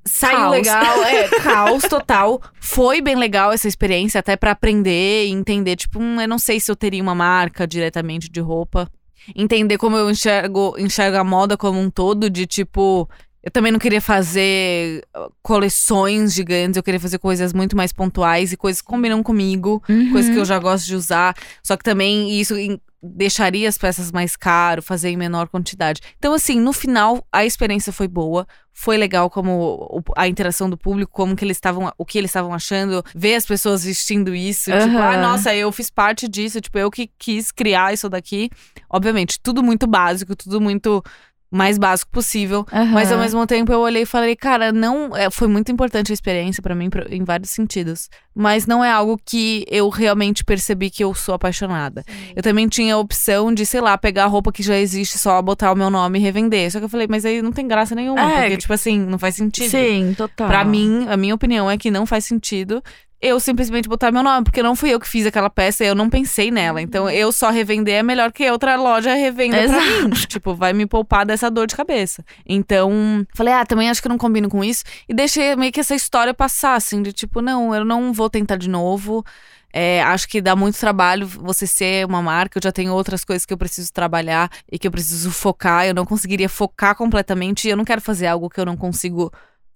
Saiu 0.06 0.38
Caos. 0.38 0.52
legal, 0.52 1.04
é, 1.04 1.28
caos 1.41 1.84
total. 1.84 2.41
Foi 2.60 3.02
bem 3.02 3.15
legal 3.15 3.52
essa 3.52 3.67
experiência, 3.67 4.19
até 4.19 4.36
pra 4.36 4.52
aprender 4.52 5.25
e 5.25 5.32
entender, 5.32 5.75
tipo, 5.75 5.99
hum, 5.99 6.21
eu 6.21 6.28
não 6.28 6.38
sei 6.38 6.60
se 6.60 6.71
eu 6.71 6.75
teria 6.75 7.02
uma 7.02 7.15
marca 7.15 7.67
diretamente 7.67 8.30
de 8.30 8.39
roupa. 8.39 8.89
Entender 9.36 9.78
como 9.78 9.97
eu 9.97 10.10
enxergo, 10.10 10.75
enxergo 10.78 11.17
a 11.17 11.23
moda 11.23 11.58
como 11.58 11.80
um 11.80 11.89
todo, 11.89 12.30
de 12.30 12.45
tipo. 12.45 13.10
Eu 13.43 13.49
também 13.52 13.71
não 13.71 13.80
queria 13.80 14.02
fazer 14.02 15.04
uh, 15.15 15.32
coleções 15.41 16.34
gigantes, 16.34 16.75
eu 16.78 16.84
queria 16.84 16.99
fazer 16.99 17.19
coisas 17.19 17.54
muito 17.54 17.75
mais 17.75 17.93
pontuais 17.93 18.52
e 18.52 18.58
coisas 18.58 18.82
que 18.82 18.88
combinam 18.88 19.23
comigo 19.23 19.82
Uhum. 19.88 20.12
coisa 20.12 20.32
que 20.32 20.38
eu 20.38 20.45
já 20.45 20.60
gosto 20.60 20.86
de 20.86 20.95
usar. 20.95 21.36
Só 21.63 21.78
que 21.78 21.84
também 21.84 22.30
isso 22.39 22.54
deixaria 23.02 23.69
as 23.69 23.78
peças 23.78 24.12
mais 24.12 24.36
caro, 24.36 24.82
fazer 24.82 25.10
em 25.10 25.15
menor 25.15 25.47
quantidade. 25.47 26.02
Então, 26.17 26.34
assim, 26.34 26.60
no 26.60 26.73
final, 26.73 27.25
a 27.32 27.45
experiência 27.45 27.93
foi 27.93 28.10
boa. 28.10 28.45
Foi 28.73 28.97
legal 28.97 29.30
como 29.30 30.04
a 30.17 30.28
interação 30.28 30.69
do 30.69 30.78
público, 30.78 31.12
como 31.12 31.34
que 31.36 31.43
eles 31.45 31.56
estavam, 31.58 31.91
o 31.97 32.06
que 32.06 32.17
eles 32.17 32.30
estavam 32.30 32.54
achando, 32.54 33.04
ver 33.15 33.36
as 33.36 33.45
pessoas 33.45 33.84
vestindo 33.86 34.36
isso, 34.36 34.65
tipo, 34.65 34.97
Aham. 34.97 35.13
ah, 35.13 35.17
nossa, 35.17 35.56
eu 35.56 35.71
fiz 35.71 35.89
parte 35.89 36.28
disso, 36.28 36.60
tipo, 36.62 36.78
eu 36.78 36.91
que 36.91 37.10
quis 37.17 37.52
criar 37.52 37.93
isso 37.93 38.10
daqui. 38.10 38.49
Obviamente, 38.89 39.39
tudo 39.41 39.63
muito 39.63 39.88
básico, 39.88 40.36
tudo 40.36 40.60
muito 40.62 41.02
mais 41.51 41.77
básico 41.77 42.12
possível. 42.12 42.65
Mas 42.93 43.12
ao 43.12 43.19
mesmo 43.19 43.45
tempo 43.47 43.71
eu 43.71 43.79
olhei 43.79 44.03
e 44.03 44.05
falei, 44.05 44.35
cara, 44.35 44.71
não. 44.71 45.15
é, 45.15 45.29
foi 45.29 45.47
muito 45.47 45.71
importante 45.71 46.12
a 46.12 46.13
experiência 46.13 46.62
pra 46.62 46.75
mim 46.75 46.89
em 47.09 47.23
vários 47.23 47.49
sentidos. 47.49 48.09
Mas 48.35 48.65
não 48.65 48.83
é 48.83 48.91
algo 48.91 49.19
que 49.25 49.65
eu 49.69 49.89
realmente 49.89 50.45
percebi 50.45 50.89
que 50.89 51.03
eu 51.03 51.13
sou 51.13 51.35
apaixonada. 51.35 52.03
Eu 52.35 52.43
também 52.43 52.67
tinha 52.67 52.93
a 52.93 52.97
opção 52.97 53.53
de, 53.53 53.65
sei 53.65 53.81
lá, 53.81 53.97
pegar 53.97 54.25
a 54.25 54.27
roupa 54.27 54.51
que 54.51 54.63
já 54.63 54.77
existe, 54.77 55.17
só 55.17 55.41
botar 55.41 55.71
o 55.71 55.75
meu 55.75 55.89
nome 55.89 56.19
e 56.19 56.21
revender. 56.21 56.71
Só 56.71 56.79
que 56.79 56.85
eu 56.85 56.89
falei, 56.89 57.07
mas 57.09 57.25
aí 57.25 57.41
não 57.41 57.51
tem 57.51 57.67
graça 57.67 57.95
nenhuma. 57.95 58.21
É. 58.21 58.41
Porque, 58.41 58.57
tipo 58.57 58.73
assim, 58.73 58.99
não 58.99 59.17
faz 59.17 59.35
sentido. 59.35 59.69
Sim, 59.69 60.13
total. 60.15 60.47
Pra 60.47 60.63
mim, 60.63 61.05
a 61.09 61.17
minha 61.17 61.35
opinião 61.35 61.69
é 61.69 61.77
que 61.77 61.91
não 61.91 62.05
faz 62.05 62.25
sentido 62.25 62.81
eu 63.21 63.39
simplesmente 63.39 63.89
botar 63.89 64.12
meu 64.12 64.23
nome, 64.23 64.45
porque 64.45 64.63
não 64.63 64.75
fui 64.75 64.93
eu 64.93 64.99
que 64.99 65.08
fiz 65.08 65.25
aquela 65.25 65.49
peça, 65.49 65.84
eu 65.84 65.93
não 65.93 66.10
pensei 66.10 66.49
nela. 66.49 66.82
Então, 66.82 67.10
eu 67.10 67.32
só 67.32 67.49
revender 67.49 67.95
é 67.95 68.03
melhor 68.03 68.32
que 68.32 68.49
outra 68.49 68.77
loja 68.77 69.13
revenda 69.13 69.58
pra 69.58 69.63
Exato. 69.65 70.10
mim. 70.10 70.10
tipo, 70.27 70.55
vai 70.55 70.71
me 70.71 70.86
poupar 70.86 71.25
dessa 71.25 71.51
dor 71.51 71.67
de 71.67 71.75
cabeça. 71.75 72.23
Então, 72.45 73.25
falei, 73.36 73.53
ah, 73.53 73.65
também 73.65 73.89
acho 73.89 74.01
que 74.01 74.08
eu 74.08 74.12
não 74.12 74.17
combino 74.17 74.47
com 74.47 74.63
isso. 74.63 74.84
E 75.08 75.13
deixei 75.13 75.55
meio 75.58 75.71
que 75.71 75.82
essa 75.82 75.93
história 75.93 76.34
passar, 76.34 76.75
assim, 76.75 77.01
de 77.01 77.12
tipo, 77.12 77.41
não, 77.41 77.75
eu 77.75 77.84
não 77.84 78.13
vou 78.13 78.29
tentar 78.29 78.55
de 78.55 78.69
novo. 78.69 79.25
É, 79.71 80.01
acho 80.01 80.27
que 80.27 80.41
dá 80.41 80.55
muito 80.55 80.79
trabalho 80.79 81.27
você 81.27 81.67
ser 81.67 82.05
uma 82.05 82.21
marca. 82.21 82.58
Eu 82.58 82.63
já 82.63 82.71
tenho 82.71 82.93
outras 82.93 83.25
coisas 83.25 83.45
que 83.45 83.53
eu 83.53 83.58
preciso 83.58 83.91
trabalhar 83.91 84.49
e 84.71 84.79
que 84.79 84.88
eu 84.88 84.91
preciso 84.91 85.29
focar. 85.29 85.86
Eu 85.86 85.93
não 85.93 86.05
conseguiria 86.05 86.49
focar 86.49 86.95
completamente. 86.95 87.67
E 87.67 87.71
eu 87.71 87.77
não 87.77 87.86
quero 87.86 88.01
fazer 88.01 88.27
algo 88.27 88.49
que 88.49 88.60
eu 88.60 88.65
não 88.65 88.77
consigo 88.77 89.32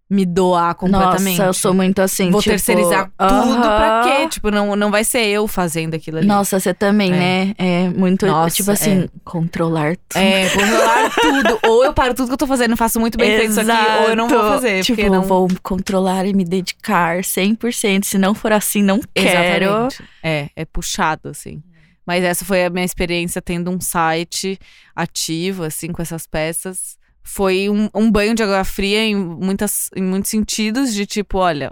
me 0.09 0.25
doar 0.25 0.75
completamente. 0.75 1.37
Nossa, 1.37 1.49
eu 1.49 1.53
sou 1.53 1.73
muito 1.73 1.99
assim, 1.99 2.29
Vou 2.29 2.39
tipo, 2.41 2.51
terceirizar 2.51 3.05
tudo 3.17 3.33
aham. 3.33 3.61
pra 3.61 4.01
quê? 4.03 4.27
Tipo, 4.27 4.51
não, 4.51 4.75
não 4.75 4.91
vai 4.91 5.03
ser 5.03 5.25
eu 5.25 5.47
fazendo 5.47 5.95
aquilo 5.95 6.17
ali. 6.19 6.27
Nossa, 6.27 6.59
você 6.59 6.73
também, 6.73 7.11
É. 7.11 7.15
né? 7.15 7.55
É 7.57 7.89
muito, 7.89 8.27
Nossa, 8.27 8.55
tipo 8.55 8.69
assim, 8.69 9.07
controlar 9.23 9.95
tudo. 10.07 10.21
É, 10.21 10.47
vou 10.49 10.63
rolar 10.65 11.09
tudo. 11.19 11.59
Ou 11.67 11.83
eu 11.85 11.93
paro 11.93 12.13
tudo 12.13 12.27
que 12.27 12.33
eu 12.33 12.37
tô 12.37 12.45
fazendo, 12.45 12.77
faço 12.77 12.99
muito 12.99 13.17
bem 13.17 13.37
feito 13.37 13.51
isso 13.51 13.61
aqui, 13.61 14.01
ou 14.03 14.09
eu 14.09 14.15
não 14.15 14.27
vou 14.27 14.39
fazer. 14.39 14.83
Tipo, 14.83 15.09
não... 15.09 15.23
vou 15.23 15.47
controlar 15.63 16.25
e 16.25 16.33
me 16.33 16.43
dedicar 16.45 17.21
100%. 17.21 18.03
Se 18.03 18.17
não 18.17 18.35
for 18.35 18.51
assim, 18.53 18.83
não 18.83 18.99
quero. 19.15 19.65
Exatamente. 19.65 20.03
É, 20.21 20.49
é 20.55 20.65
puxado, 20.65 21.29
assim. 21.29 21.63
Mas 22.05 22.23
essa 22.23 22.43
foi 22.45 22.65
a 22.65 22.69
minha 22.69 22.85
experiência 22.85 23.41
tendo 23.41 23.71
um 23.71 23.79
site 23.79 24.59
ativo, 24.95 25.63
assim, 25.63 25.91
com 25.91 26.01
essas 26.01 26.27
peças. 26.27 26.97
Foi 27.23 27.69
um, 27.69 27.89
um 27.95 28.11
banho 28.11 28.35
de 28.35 28.43
água 28.43 28.63
fria 28.63 29.03
em, 29.03 29.15
muitas, 29.15 29.89
em 29.95 30.03
muitos 30.03 30.29
sentidos, 30.29 30.93
de 30.93 31.05
tipo, 31.05 31.37
olha, 31.37 31.71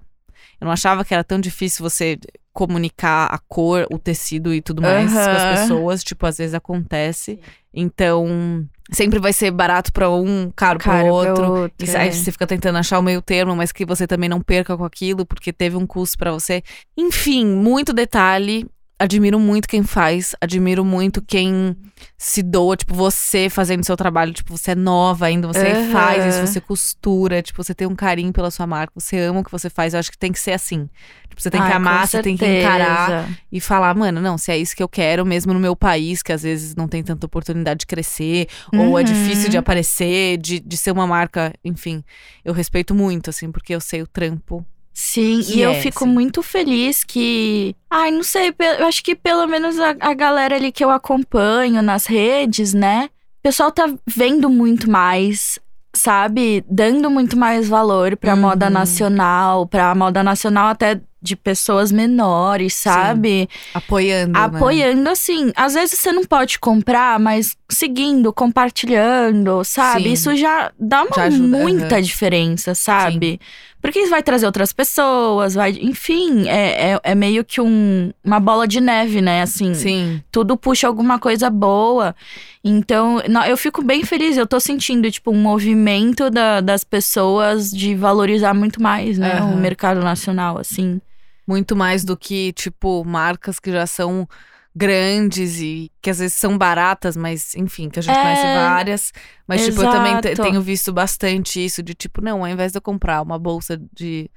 eu 0.60 0.66
não 0.66 0.72
achava 0.72 1.04
que 1.04 1.14
era 1.14 1.24
tão 1.24 1.40
difícil 1.40 1.88
você 1.88 2.18
comunicar 2.54 3.28
a 3.28 3.38
cor, 3.38 3.88
o 3.92 3.98
tecido 3.98 4.54
e 4.54 4.62
tudo 4.62 4.82
mais 4.82 5.12
com 5.12 5.20
as 5.20 5.60
pessoas. 5.62 6.04
Tipo, 6.04 6.26
às 6.26 6.38
vezes 6.38 6.54
acontece. 6.54 7.40
Então, 7.74 8.68
sempre 8.92 9.20
vai 9.20 9.32
ser 9.34 9.52
barato 9.52 9.92
pra 9.94 10.10
um, 10.10 10.52
caro, 10.56 10.80
Cara, 10.80 11.04
pro 11.04 11.14
outro. 11.14 11.52
outro, 11.52 11.86
E 11.86 11.96
aí 11.96 12.10
é. 12.10 12.12
você 12.12 12.32
fica 12.32 12.46
tentando 12.46 12.78
achar 12.78 13.00
o 13.00 13.04
meio 13.04 13.22
termo, 13.22 13.56
mas 13.56 13.72
que 13.72 13.86
você 13.86 14.06
também 14.06 14.30
não 14.30 14.42
perca 14.42 14.78
com 14.78 14.84
aquilo, 14.84 15.26
porque 15.26 15.54
teve 15.54 15.78
um 15.78 15.88
custo 15.88 16.18
pra 16.18 16.32
você. 16.32 16.62
Enfim, 16.98 17.46
muito 17.46 17.94
detalhe. 17.94 18.68
Admiro 19.02 19.40
muito 19.40 19.68
quem 19.68 19.82
faz, 19.82 20.36
admiro 20.40 20.86
muito 20.86 21.24
quem 21.24 21.76
se 22.20 22.44
doa, 22.44 22.78
tipo, 22.78 22.94
você 22.94 23.50
fazendo 23.50 23.84
seu 23.84 23.98
trabalho, 23.98 24.32
tipo, 24.32 24.56
você 24.56 24.72
é 24.72 24.76
nova 24.76 25.26
ainda, 25.26 25.48
você 25.48 25.70
Aham. 25.70 25.92
faz 25.92 26.24
isso, 26.24 26.46
você 26.46 26.62
costura, 26.62 27.42
tipo, 27.42 27.64
você 27.64 27.74
tem 27.74 27.88
um 27.88 27.96
carinho 27.96 28.32
pela 28.32 28.52
sua 28.52 28.68
marca, 28.68 28.94
você 28.96 29.18
ama 29.18 29.40
o 29.40 29.44
que 29.44 29.52
você 29.52 29.72
faz, 29.72 29.96
eu 29.96 30.00
acho 30.00 30.12
que 30.12 30.18
tem 30.20 30.32
que 30.32 30.40
ser 30.40 30.52
assim. 30.52 30.88
Tipo, 31.28 31.42
você 31.42 31.50
tem 31.50 31.64
que 31.64 31.72
Ai, 31.72 31.76
amar, 31.78 32.02
com 32.04 32.08
você 32.10 32.22
tem 32.22 32.38
que 32.38 32.46
encarar 32.46 33.36
e 33.52 33.60
falar, 33.60 33.96
mano, 33.96 34.22
não, 34.22 34.38
se 34.38 34.52
é 34.52 34.58
isso 34.60 34.76
que 34.76 34.84
eu 34.84 34.88
quero, 34.90 35.26
mesmo 35.26 35.52
no 35.52 35.60
meu 35.60 35.76
país, 35.76 36.22
que 36.22 36.32
às 36.32 36.44
vezes 36.44 36.76
não 36.76 36.88
tem 36.88 37.02
tanta 37.04 37.26
oportunidade 37.26 37.80
de 37.80 37.86
crescer, 37.88 38.48
ou 38.76 39.00
é 39.00 39.02
Uhum. 39.02 39.04
difícil 39.04 39.50
de 39.50 39.58
aparecer, 39.58 40.38
de, 40.38 40.60
de 40.60 40.78
ser 40.78 40.92
uma 40.92 41.08
marca, 41.08 41.52
enfim. 41.66 42.04
Eu 42.46 42.54
respeito 42.54 42.94
muito, 42.94 43.32
assim, 43.32 43.52
porque 43.52 43.74
eu 43.74 43.82
sei 43.82 44.04
o 44.04 44.08
trampo. 44.08 44.64
Sim, 44.94 45.42
e 45.48 45.62
eu 45.62 45.72
é, 45.72 45.82
fico 45.82 46.00
sim. 46.06 46.10
muito 46.12 46.44
feliz 46.44 47.04
que. 47.04 47.76
Ai, 47.90 48.12
não 48.12 48.24
sei, 48.24 48.54
eu 48.80 48.86
acho 48.88 49.04
que 49.04 49.16
pelo 49.16 49.48
menos 49.48 49.80
a, 49.80 49.96
a 50.00 50.14
galera 50.14 50.56
ali 50.56 50.72
que 50.72 50.84
eu 50.84 50.90
acompanho 50.90 51.82
nas 51.82 52.06
redes, 52.06 52.74
né? 52.74 53.10
O 53.40 53.42
pessoal 53.44 53.72
tá 53.72 53.92
vendo 54.06 54.50
muito 54.50 54.90
mais, 54.90 55.58
sabe? 55.96 56.64
Dando 56.70 57.10
muito 57.10 57.36
mais 57.38 57.68
valor 57.68 58.16
pra 58.18 58.36
Uhum. 58.36 58.42
moda 58.42 58.70
nacional, 58.70 59.66
pra 59.66 59.96
moda 59.96 60.22
nacional 60.24 60.68
até 60.68 61.00
de 61.24 61.36
pessoas 61.36 61.92
menores, 61.92 62.74
sabe? 62.74 63.48
Apoiando. 63.74 64.32
né? 64.34 64.46
Apoiando, 64.46 65.08
assim. 65.10 65.52
Às 65.56 65.74
vezes 65.76 66.00
você 66.00 66.12
não 66.12 66.24
pode 66.24 66.58
comprar, 66.60 67.20
mas 67.20 67.56
seguindo, 67.70 68.34
compartilhando, 68.34 69.64
sabe? 69.64 70.04
Sim. 70.10 70.14
Isso 70.14 70.36
já 70.36 70.72
dá 70.80 71.04
uma 71.04 71.16
Já 71.16 71.24
ajuda, 71.26 71.58
muita 71.58 71.96
aham. 71.96 72.02
diferença, 72.02 72.74
sabe? 72.76 73.40
Porque 73.82 74.00
isso 74.00 74.12
vai 74.12 74.22
trazer 74.22 74.46
outras 74.46 74.72
pessoas, 74.72 75.56
vai. 75.56 75.72
Enfim, 75.82 76.48
é, 76.48 76.92
é, 76.94 77.00
é 77.04 77.16
meio 77.16 77.44
que 77.44 77.60
um, 77.60 78.12
uma 78.24 78.40
bola 78.40 78.68
de 78.68 78.80
neve, 78.80 79.22
né? 79.22 79.42
Assim, 79.42 79.74
Sim. 79.74 80.22
tudo 80.32 80.56
puxa 80.56 80.88
alguma 80.88 81.18
coisa 81.18 81.50
boa. 81.50 82.16
Então, 82.64 83.22
não, 83.28 83.44
eu 83.44 83.58
fico 83.58 83.84
bem 83.84 84.04
feliz. 84.04 84.38
Eu 84.38 84.46
tô 84.46 84.60
sentindo, 84.60 85.10
tipo, 85.10 85.32
um 85.32 85.42
movimento 85.42 86.30
da- 86.30 86.62
das 86.62 86.84
pessoas 86.84 87.72
de 87.72 87.96
valorizar 87.96 88.54
muito 88.54 88.82
mais, 88.82 89.18
né? 89.18 89.40
Aham. 89.40 89.54
O 89.54 89.58
mercado 89.58 90.00
nacional, 90.02 90.60
assim. 90.60 91.02
Muito 91.48 91.76
mais 91.76 92.04
do 92.04 92.16
que, 92.16 92.54
tipo, 92.54 93.04
marcas 93.04 93.60
que 93.60 93.72
já 93.72 93.88
são 93.88 94.28
grandes 94.76 95.60
e 95.60 95.92
que 96.02 96.10
às 96.10 96.20
vezes 96.20 96.36
são 96.36 96.58
baratas, 96.58 97.18
mas 97.18 97.54
enfim, 97.56 97.90
que 97.90 98.00
a 98.00 98.02
gente 98.02 98.18
É, 98.18 98.22
conhece 98.22 98.44
várias. 98.44 99.12
Mas, 99.48 99.66
tipo, 99.66 99.82
eu 99.82 99.90
também 99.92 100.20
te- 100.22 100.30
exato. 100.30 100.50
tenho 100.50 100.62
visto 100.62 100.94
bastante 100.94 101.64
isso 101.64 101.84
de, 101.84 101.94
tipo, 101.94 102.22
não, 102.22 102.40
ao 102.42 102.48
invés 102.48 102.72
de 102.72 102.78
eu 102.78 102.82
comprar 102.82 103.22
uma 103.22 103.38
bolsa 103.38 103.78
de, 103.94 104.30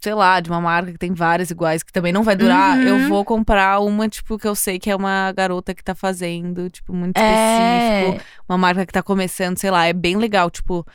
sei 0.00 0.14
lá, 0.14 0.40
de 0.40 0.48
uma 0.50 0.60
marca 0.60 0.92
que 0.92 0.98
tem 0.98 1.12
várias 1.12 1.50
iguais, 1.50 1.82
que 1.82 1.92
também 1.92 2.12
não 2.12 2.22
vai 2.22 2.34
durar, 2.34 2.78
Uhum. 2.78 2.82
eu 2.84 3.08
vou 3.08 3.24
comprar 3.24 3.80
uma, 3.80 4.08
tipo, 4.08 4.38
que 4.38 4.48
eu 4.48 4.54
sei 4.54 4.78
que 4.78 4.90
é 4.90 4.96
uma 4.96 5.30
garota 5.32 5.74
que 5.74 5.84
tá 5.84 5.94
fazendo, 5.94 6.70
tipo, 6.70 6.92
muito 6.94 7.18
É. 7.18 8.00
específico. 8.10 8.26
Uma 8.48 8.56
marca 8.58 8.86
que 8.86 8.92
tá 8.92 9.02
começando, 9.02 9.58
sei 9.58 9.70
lá, 9.70 9.86
é 9.86 9.92
bem 9.92 10.16
legal, 10.16 10.50
tipo. 10.50 10.86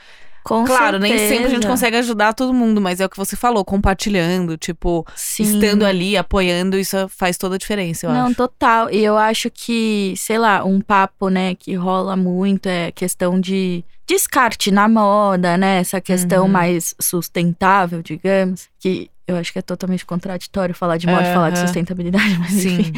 Com 0.47 0.63
claro, 0.63 0.97
nem 0.97 1.11
sempre 1.17 1.27
a 1.35 1.37
gente 1.41 1.49
certeza. 1.49 1.67
consegue 1.67 1.97
ajudar 1.97 2.33
todo 2.33 2.53
mundo, 2.53 2.79
mas 2.79 2.99
é 3.01 3.05
o 3.05 3.09
que 3.09 3.17
você 3.17 3.35
falou, 3.35 3.65
compartilhando, 3.65 4.57
tipo, 4.57 5.05
Sim. 5.15 5.43
estando 5.43 5.85
ali, 5.85 6.15
apoiando, 6.15 6.77
isso 6.77 6.95
faz 7.09 7.37
toda 7.37 7.55
a 7.55 7.57
diferença, 7.57 8.05
eu 8.05 8.11
Não, 8.11 8.27
acho. 8.27 8.35
total. 8.35 8.89
E 8.89 9.03
eu 9.03 9.17
acho 9.17 9.49
que, 9.51 10.13
sei 10.15 10.37
lá, 10.37 10.63
um 10.63 10.79
papo, 10.79 11.29
né, 11.29 11.53
que 11.55 11.73
rola 11.75 12.15
muito 12.15 12.67
é 12.67 12.91
questão 12.91 13.39
de 13.39 13.83
descarte 14.07 14.71
na 14.71 14.87
moda, 14.87 15.57
né? 15.57 15.79
Essa 15.79 15.99
questão 15.99 16.45
Uhum. 16.45 16.51
mais 16.51 16.95
sustentável, 16.97 18.01
digamos. 18.01 18.69
Que 18.79 19.11
eu 19.27 19.35
acho 19.35 19.51
que 19.51 19.59
é 19.59 19.61
totalmente 19.61 20.05
contraditório 20.05 20.73
falar 20.73 20.95
de 20.95 21.07
moda 21.07 21.29
e 21.29 21.33
falar 21.33 21.49
de 21.49 21.59
sustentabilidade, 21.59 22.37
mas 22.39 22.51
Sim. 22.53 22.79
enfim. 22.79 22.93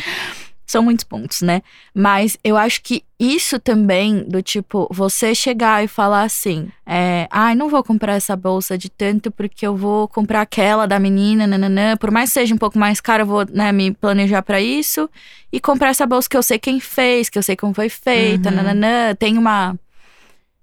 São 0.69 0.83
muitos 0.83 1.03
pontos, 1.03 1.41
né? 1.41 1.63
Mas 1.95 2.37
eu 2.43 2.55
acho 2.55 2.83
que 2.83 3.03
isso 3.19 3.59
também, 3.59 4.23
do 4.29 4.39
tipo, 4.43 4.87
você 4.91 5.33
chegar 5.33 5.83
e 5.83 5.87
falar 5.87 6.21
assim: 6.21 6.69
é, 6.85 7.27
ai, 7.31 7.55
não 7.55 7.67
vou 7.69 7.83
comprar 7.83 8.13
essa 8.13 8.35
bolsa 8.35 8.77
de 8.77 8.87
tanto 8.87 9.31
porque 9.31 9.65
eu 9.65 9.75
vou 9.75 10.07
comprar 10.07 10.41
aquela 10.41 10.85
da 10.85 10.99
menina, 10.99 11.47
nananã. 11.47 11.97
Por 11.97 12.11
mais 12.11 12.29
que 12.29 12.35
seja 12.35 12.53
um 12.53 12.57
pouco 12.59 12.77
mais 12.77 13.01
caro, 13.01 13.23
eu 13.23 13.25
vou 13.25 13.45
né, 13.49 13.71
me 13.71 13.91
planejar 13.95 14.43
pra 14.43 14.61
isso. 14.61 15.09
E 15.51 15.59
comprar 15.59 15.89
essa 15.89 16.05
bolsa 16.05 16.29
que 16.29 16.37
eu 16.37 16.43
sei 16.43 16.59
quem 16.59 16.79
fez, 16.79 17.29
que 17.29 17.39
eu 17.39 17.43
sei 17.43 17.55
como 17.55 17.73
foi 17.73 17.89
feita, 17.89 18.51
Uhum. 18.51 18.55
nananã. 18.57 19.15
Tem 19.15 19.39
uma. 19.39 19.75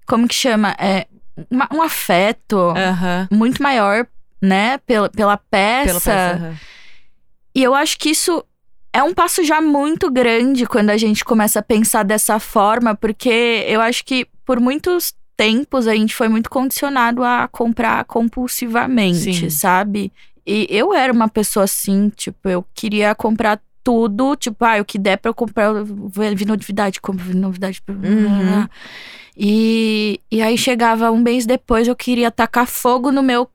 Como 0.07 0.29
que 0.29 0.35
chama? 0.37 0.77
É, 0.79 1.09
uma- 1.51 1.69
um 1.75 1.83
afeto 1.83 2.57
Aham. 2.57 3.27
muito 3.29 3.61
maior, 3.61 4.07
né? 4.41 4.79
Pela, 4.87 5.09
pela 5.09 5.37
peça. 5.37 5.85
Pela 5.89 6.01
peça. 6.01 6.45
aham. 6.45 6.55
E 7.53 7.61
eu 7.65 7.75
acho 7.75 7.99
que 7.99 8.11
isso 8.11 8.45
é 8.97 9.03
um 9.03 9.13
passo 9.13 9.45
já 9.45 9.61
muito 9.61 10.11
grande 10.11 10.65
quando 10.67 10.89
a 10.89 10.97
gente 10.97 11.23
começa 11.23 11.59
a 11.59 11.63
pensar 11.63 12.03
dessa 12.03 12.41
forma, 12.41 12.95
porque 12.95 13.65
eu 13.69 13.79
acho 13.83 14.03
que 14.03 14.27
por 14.43 14.59
muitos 14.59 15.13
tempos 15.37 15.87
a 15.87 15.95
gente 15.95 16.15
foi 16.15 16.29
muito 16.29 16.49
condicionado 16.49 17.23
a 17.23 17.47
comprar 17.47 18.05
compulsivamente, 18.07 19.35
Sim. 19.35 19.51
sabe? 19.51 20.11
E 20.47 20.67
eu 20.71 20.95
era 20.95 21.13
uma 21.13 21.29
pessoa 21.29 21.65
assim, 21.65 22.09
tipo, 22.17 22.49
eu 22.49 22.65
queria 22.73 23.15
comprar 23.15 23.61
tudo, 23.85 24.35
tipo, 24.35 24.65
ah, 24.65 24.81
o 24.81 24.85
que 24.85 24.99
der 24.99 25.19
pra 25.19 25.29
eu 25.29 25.35
comprar, 25.35 25.65
eu 25.67 25.85
vi 26.35 26.47
novidade, 26.47 26.99
compro 26.99 27.23
vi 27.23 27.35
novidade. 27.35 27.83
Uhum. 27.87 28.67
E, 29.37 30.19
e 30.33 30.41
aí 30.41 30.57
chegava 30.57 31.11
um 31.11 31.19
mês 31.19 31.45
depois, 31.45 31.87
eu 31.87 31.95
queria 31.95 32.31
tacar 32.31 32.67
fogo 32.67 33.13
no 33.13 33.23
meu 33.23 33.47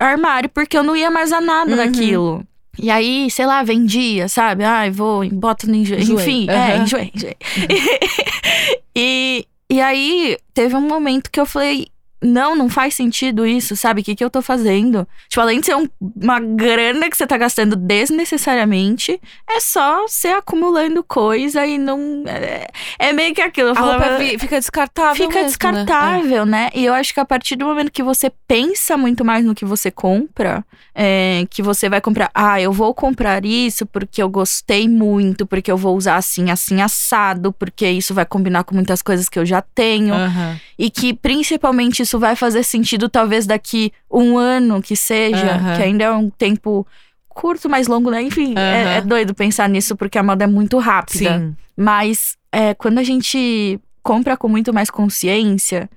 armário, 0.00 0.48
porque 0.48 0.78
eu 0.78 0.82
não 0.82 0.96
ia 0.96 1.10
mais 1.10 1.32
a 1.32 1.40
nada 1.42 1.72
Uhum. 1.72 1.76
daquilo. 1.76 2.46
E 2.78 2.90
aí, 2.90 3.30
sei 3.30 3.46
lá, 3.46 3.62
vendia, 3.62 4.28
sabe? 4.28 4.64
Ai, 4.64 4.90
vou, 4.90 5.28
boto 5.30 5.66
no 5.68 5.74
enjoei. 5.74 6.00
Enfim, 6.02 6.46
é, 6.48 6.54
Aham. 6.74 6.82
enjoei, 6.84 7.12
enjoei. 7.14 7.36
e, 8.94 9.46
e 9.70 9.80
aí, 9.80 10.36
teve 10.54 10.74
um 10.76 10.80
momento 10.80 11.30
que 11.30 11.40
eu 11.40 11.46
falei. 11.46 11.88
Não, 12.22 12.56
não 12.56 12.70
faz 12.70 12.94
sentido 12.94 13.46
isso, 13.46 13.76
sabe? 13.76 14.00
O 14.00 14.04
que, 14.04 14.16
que 14.16 14.24
eu 14.24 14.30
tô 14.30 14.40
fazendo? 14.40 15.06
Tipo, 15.28 15.42
além 15.42 15.60
de 15.60 15.66
ser 15.66 15.76
um- 15.76 15.86
uma 16.00 16.40
grana 16.40 17.10
que 17.10 17.16
você 17.16 17.26
tá 17.26 17.36
gastando 17.36 17.76
desnecessariamente, 17.76 19.20
é 19.48 19.60
só 19.60 20.08
você 20.08 20.28
acumulando 20.28 21.04
coisa 21.04 21.66
e 21.66 21.76
não. 21.76 22.24
É, 22.26 22.68
é 22.98 23.12
meio 23.12 23.34
que 23.34 23.42
aquilo. 23.42 23.68
Eu 23.68 23.76
A 23.76 23.80
roupa 23.80 23.98
falava, 23.98 24.18
fi- 24.18 24.38
fica 24.38 24.58
descartável. 24.58 25.14
fica 25.14 25.28
mesmo, 25.28 25.42
né? 25.42 25.46
descartável, 25.46 26.46
né? 26.46 26.70
E 26.74 26.86
eu 26.86 26.94
acho 26.94 27.12
que 27.12 27.20
a 27.20 27.24
partir 27.24 27.54
do 27.54 27.66
momento 27.66 27.92
que 27.92 28.02
você 28.02 28.32
pensa 28.48 28.96
muito 28.96 29.22
mais 29.22 29.44
no 29.44 29.54
que 29.54 29.66
você 29.66 29.90
compra, 29.90 30.64
é, 30.98 31.46
que 31.50 31.62
você 31.62 31.90
vai 31.90 32.00
comprar, 32.00 32.30
ah, 32.34 32.58
eu 32.58 32.72
vou 32.72 32.94
comprar 32.94 33.44
isso 33.44 33.84
porque 33.84 34.22
eu 34.22 34.30
gostei 34.30 34.88
muito, 34.88 35.44
porque 35.44 35.70
eu 35.70 35.76
vou 35.76 35.94
usar 35.94 36.16
assim, 36.16 36.50
assim, 36.50 36.80
assado, 36.80 37.52
porque 37.52 37.86
isso 37.86 38.14
vai 38.14 38.24
combinar 38.24 38.64
com 38.64 38.74
muitas 38.74 39.02
coisas 39.02 39.28
que 39.28 39.38
eu 39.38 39.44
já 39.44 39.60
tenho. 39.60 40.14
É. 40.14 40.24
Aham. 40.24 40.60
E 40.78 40.88
que 40.88 41.12
principalmente 41.12 42.00
isso 42.00 42.18
vai 42.18 42.34
fazer 42.34 42.62
sentido, 42.62 43.10
talvez 43.10 43.46
daqui 43.46 43.92
um 44.10 44.38
ano 44.38 44.80
que 44.80 44.96
seja, 44.96 45.56
Aham. 45.56 45.76
que 45.76 45.82
ainda 45.82 46.04
é 46.04 46.12
um 46.12 46.30
tempo 46.30 46.86
curto, 47.28 47.68
mais 47.68 47.86
longo, 47.86 48.10
né? 48.10 48.22
Enfim, 48.22 48.54
é, 48.56 48.84
Aham. 48.84 48.90
é 48.92 49.00
doido 49.02 49.34
pensar 49.34 49.68
nisso 49.68 49.96
porque 49.96 50.16
a 50.16 50.22
moda 50.22 50.44
é 50.44 50.46
muito 50.46 50.78
rápida. 50.78 51.38
Sim. 51.40 51.54
Mas 51.76 52.38
é, 52.50 52.72
quando 52.72 52.96
a 52.96 53.02
gente 53.02 53.78
compra 54.02 54.34
com 54.34 54.48
muito 54.48 54.72
mais 54.72 54.88
consciência, 54.88 55.90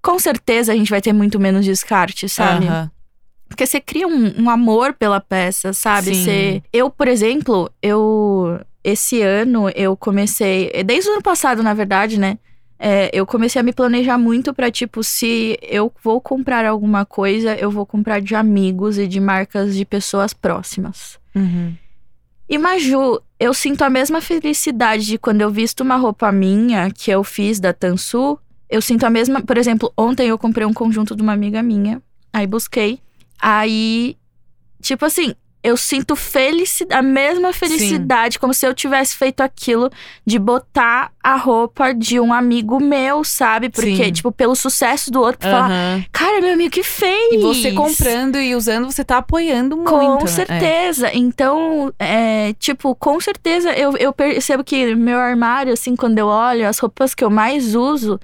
com 0.00 0.18
certeza 0.18 0.72
a 0.72 0.76
gente 0.76 0.88
vai 0.88 1.02
ter 1.02 1.12
muito 1.12 1.38
menos 1.38 1.66
descarte, 1.66 2.26
sabe? 2.26 2.66
Aham. 2.66 2.90
Porque 3.50 3.66
você 3.66 3.80
cria 3.80 4.06
um, 4.06 4.44
um 4.44 4.48
amor 4.48 4.94
pela 4.94 5.20
peça, 5.20 5.72
sabe? 5.72 6.14
Sim. 6.14 6.24
Você, 6.24 6.62
eu, 6.72 6.88
por 6.88 7.08
exemplo, 7.08 7.68
eu. 7.82 8.60
Esse 8.82 9.20
ano 9.20 9.68
eu 9.70 9.94
comecei. 9.96 10.70
Desde 10.84 11.10
o 11.10 11.14
ano 11.14 11.22
passado, 11.22 11.62
na 11.62 11.74
verdade, 11.74 12.18
né? 12.18 12.38
É, 12.78 13.10
eu 13.12 13.26
comecei 13.26 13.60
a 13.60 13.62
me 13.62 13.74
planejar 13.74 14.16
muito 14.16 14.54
pra, 14.54 14.70
tipo, 14.70 15.02
se 15.02 15.58
eu 15.60 15.92
vou 16.02 16.18
comprar 16.18 16.64
alguma 16.64 17.04
coisa, 17.04 17.54
eu 17.56 17.70
vou 17.70 17.84
comprar 17.84 18.20
de 18.20 18.34
amigos 18.34 18.96
e 18.96 19.06
de 19.06 19.20
marcas 19.20 19.76
de 19.76 19.84
pessoas 19.84 20.32
próximas. 20.32 21.18
Uhum. 21.34 21.74
E 22.48 22.56
Maju, 22.56 23.20
eu 23.38 23.52
sinto 23.52 23.82
a 23.82 23.90
mesma 23.90 24.20
felicidade 24.20 25.04
de 25.04 25.18
quando 25.18 25.40
eu 25.40 25.50
visto 25.50 25.80
uma 25.80 25.96
roupa 25.96 26.32
minha 26.32 26.90
que 26.90 27.10
eu 27.10 27.22
fiz 27.22 27.60
da 27.60 27.72
Tansu. 27.74 28.38
Eu 28.70 28.80
sinto 28.80 29.04
a 29.04 29.10
mesma. 29.10 29.42
Por 29.42 29.58
exemplo, 29.58 29.92
ontem 29.96 30.28
eu 30.28 30.38
comprei 30.38 30.66
um 30.66 30.72
conjunto 30.72 31.14
de 31.14 31.22
uma 31.22 31.32
amiga 31.32 31.62
minha. 31.62 32.00
Aí 32.32 32.46
busquei. 32.46 33.00
Aí, 33.40 34.16
tipo 34.82 35.04
assim, 35.04 35.34
eu 35.62 35.76
sinto 35.76 36.16
felicidade, 36.16 36.98
a 36.98 37.02
mesma 37.02 37.52
felicidade, 37.52 38.38
como 38.38 38.54
se 38.54 38.66
eu 38.66 38.72
tivesse 38.72 39.14
feito 39.14 39.42
aquilo 39.42 39.90
de 40.24 40.38
botar 40.38 41.12
a 41.22 41.36
roupa 41.36 41.92
de 41.92 42.18
um 42.18 42.32
amigo 42.32 42.80
meu, 42.80 43.22
sabe? 43.22 43.68
Porque, 43.68 44.04
Sim. 44.06 44.12
tipo, 44.12 44.32
pelo 44.32 44.56
sucesso 44.56 45.10
do 45.10 45.20
outro, 45.20 45.46
falar, 45.48 45.70
Aham. 45.70 46.04
cara, 46.10 46.40
meu 46.40 46.54
amigo 46.54 46.70
que 46.70 46.82
fez. 46.82 47.34
E 47.34 47.38
você 47.38 47.72
comprando 47.72 48.38
e 48.38 48.54
usando, 48.54 48.90
você 48.90 49.04
tá 49.04 49.18
apoiando 49.18 49.76
muito. 49.76 49.90
Com 49.90 50.24
né? 50.24 50.26
certeza. 50.26 51.10
Então, 51.12 51.92
é, 51.98 52.54
tipo, 52.54 52.94
com 52.94 53.20
certeza 53.20 53.70
eu, 53.72 53.96
eu 53.98 54.14
percebo 54.14 54.64
que 54.64 54.94
meu 54.94 55.18
armário, 55.18 55.74
assim, 55.74 55.94
quando 55.94 56.18
eu 56.18 56.26
olho, 56.26 56.66
as 56.66 56.78
roupas 56.78 57.14
que 57.14 57.22
eu 57.22 57.30
mais 57.30 57.74
uso 57.74 58.18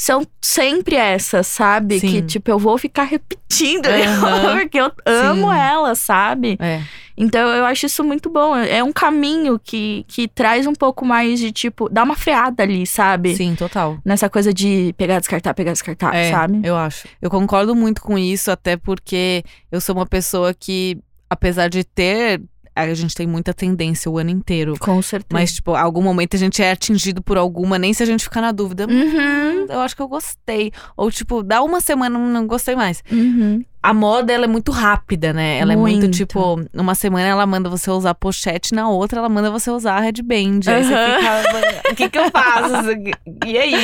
são 0.00 0.26
sempre 0.40 0.96
essas, 0.96 1.46
sabe? 1.46 2.00
Sim. 2.00 2.08
Que, 2.08 2.22
tipo, 2.22 2.50
eu 2.50 2.58
vou 2.58 2.78
ficar 2.78 3.04
repetindo, 3.04 3.84
Aham. 3.84 4.56
porque 4.64 4.80
eu 4.80 4.90
amo 5.04 5.50
Sim. 5.52 5.58
elas, 5.58 5.98
sabe? 5.98 6.56
É. 6.58 6.80
Então, 7.18 7.46
eu 7.50 7.66
acho 7.66 7.84
isso 7.84 8.02
muito 8.02 8.30
bom. 8.30 8.56
É 8.56 8.82
um 8.82 8.94
caminho 8.94 9.60
que, 9.62 10.06
que 10.08 10.26
traz 10.26 10.66
um 10.66 10.72
pouco 10.72 11.04
mais 11.04 11.38
de, 11.38 11.52
tipo, 11.52 11.86
dá 11.90 12.02
uma 12.02 12.16
freada 12.16 12.62
ali, 12.62 12.86
sabe? 12.86 13.36
Sim, 13.36 13.54
total. 13.54 13.98
Nessa 14.02 14.30
coisa 14.30 14.54
de 14.54 14.94
pegar, 14.96 15.18
descartar, 15.18 15.52
pegar, 15.52 15.72
descartar, 15.72 16.14
É, 16.14 16.30
sabe? 16.30 16.62
eu 16.64 16.76
acho. 16.76 17.06
Eu 17.20 17.28
concordo 17.28 17.74
muito 17.74 18.00
com 18.00 18.16
isso, 18.16 18.50
até 18.50 18.78
porque 18.78 19.44
eu 19.70 19.82
sou 19.82 19.94
uma 19.94 20.06
pessoa 20.06 20.54
que, 20.54 20.96
apesar 21.28 21.68
de 21.68 21.84
ter. 21.84 22.40
A 22.88 22.94
gente 22.94 23.14
tem 23.14 23.26
muita 23.26 23.52
tendência 23.52 24.10
o 24.10 24.16
ano 24.18 24.30
inteiro. 24.30 24.74
Com 24.78 25.02
certeza. 25.02 25.28
Mas, 25.32 25.52
tipo, 25.54 25.74
algum 25.74 26.02
momento 26.02 26.34
a 26.34 26.38
gente 26.38 26.62
é 26.62 26.70
atingido 26.70 27.22
por 27.22 27.36
alguma, 27.36 27.78
nem 27.78 27.92
se 27.92 28.02
a 28.02 28.06
gente 28.06 28.24
ficar 28.24 28.40
na 28.40 28.52
dúvida. 28.52 28.86
Uhum, 28.88 29.66
Eu 29.68 29.80
acho 29.80 29.94
que 29.94 30.02
eu 30.02 30.08
gostei. 30.08 30.72
Ou, 30.96 31.10
tipo, 31.10 31.42
dá 31.42 31.62
uma 31.62 31.80
semana, 31.80 32.18
não 32.18 32.46
gostei 32.46 32.74
mais. 32.76 33.02
uhum. 33.10 33.64
A 33.82 33.94
moda, 33.94 34.30
ela 34.30 34.44
é 34.44 34.46
muito 34.46 34.70
rápida, 34.70 35.32
né? 35.32 35.56
Ela 35.58 35.72
é 35.72 35.76
Muito. 35.76 36.00
muito, 36.02 36.14
tipo, 36.14 36.60
uma 36.74 36.94
semana 36.94 37.26
ela 37.28 37.46
manda 37.46 37.66
você 37.70 37.90
usar 37.90 38.12
pochete, 38.14 38.74
na 38.74 38.90
outra 38.90 39.20
ela 39.20 39.28
manda 39.30 39.50
você 39.50 39.70
usar 39.70 39.96
a 39.96 40.00
headband. 40.00 40.60
Aí 40.66 40.84
você 40.84 40.92
Aham. 40.94 41.16
fica, 41.16 41.90
o 41.90 41.94
que 41.96 42.08
que 42.10 42.18
eu 42.18 42.30
faço? 42.30 42.74
E 43.46 43.56
aí? 43.56 43.74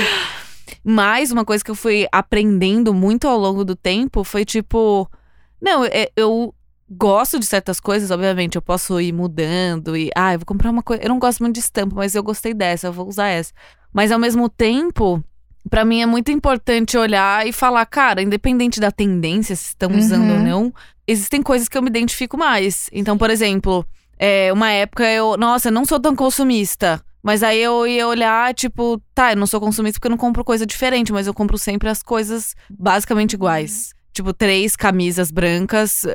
Mas 0.84 1.30
uma 1.30 1.44
coisa 1.44 1.64
que 1.64 1.70
eu 1.70 1.74
fui 1.74 2.07
aprendendo 2.12 2.92
muito 2.92 3.26
ao 3.26 3.38
longo 3.38 3.64
do 3.64 3.74
tempo 3.74 4.22
foi, 4.22 4.44
tipo... 4.44 5.11
Não, 5.62 5.84
é- 5.84 6.11
eu 6.16 6.55
gosto 6.89 7.39
de 7.39 7.47
certas 7.47 7.80
coisas, 7.80 8.11
obviamente. 8.11 8.57
Eu 8.57 8.62
posso 8.62 9.01
ir 9.01 9.12
mudando 9.12 9.97
e... 9.97 10.11
Ah, 10.14 10.34
eu 10.34 10.39
vou 10.39 10.47
comprar 10.47 10.70
uma 10.70 10.82
coisa... 10.82 11.03
Eu 11.03 11.09
não 11.09 11.18
gosto 11.18 11.41
muito 11.41 11.55
de 11.55 11.61
estampa, 11.61 11.95
mas 11.97 12.14
eu 12.14 12.22
gostei 12.22 12.55
dessa, 12.55 12.87
eu 12.89 12.93
vou 12.93 13.09
usar 13.09 13.28
essa. 13.28 13.53
Mas 13.93 14.12
ao 14.12 14.18
mesmo 14.18 14.49
tempo... 14.49 15.22
Pra 15.68 15.84
mim 15.84 16.01
é 16.01 16.07
muito 16.07 16.30
importante 16.30 16.97
olhar 16.97 17.45
e 17.45 17.53
falar, 17.53 17.84
cara, 17.87 18.22
independente 18.22 18.78
da 18.78 18.93
tendência, 18.93 19.57
se 19.57 19.70
estão 19.70 19.91
usando 19.99 20.30
ou 20.30 20.37
Uhum. 20.37 20.45
não, 20.45 20.74
existem 21.09 21.43
coisas 21.43 21.68
que 21.68 21.76
eu 21.76 21.82
me 21.82 21.89
identifico 21.89 22.39
mais. 22.39 22.89
Então, 22.93 23.18
por 23.18 23.30
exemplo, 23.30 23.84
é, 24.16 24.53
uma 24.53 24.70
época 24.70 25.03
eu, 25.11 25.37
nossa, 25.37 25.66
eu 25.66 25.72
não 25.72 25.84
sou 25.84 25.99
tão 25.99 26.14
consumista. 26.14 27.03
Mas 27.20 27.43
aí 27.43 27.61
eu 27.61 27.84
ia 27.84 28.07
olhar, 28.07 28.55
tipo, 28.55 29.03
tá, 29.12 29.32
eu 29.32 29.37
não 29.37 29.47
sou 29.49 29.59
consumista 29.59 29.99
porque 29.99 30.07
eu 30.07 30.12
não 30.12 30.16
compro 30.16 30.45
coisa 30.45 30.64
diferente, 30.64 31.12
mas 31.12 31.26
eu 31.26 31.34
compro 31.34 31.59
sempre 31.59 31.89
as 31.89 32.01
coisas 32.01 32.55
basicamente 32.70 33.32
iguais. 33.32 33.93
Tipo, 34.12 34.32
três 34.32 34.76
camisas 34.76 35.32
brancas. 35.32 36.07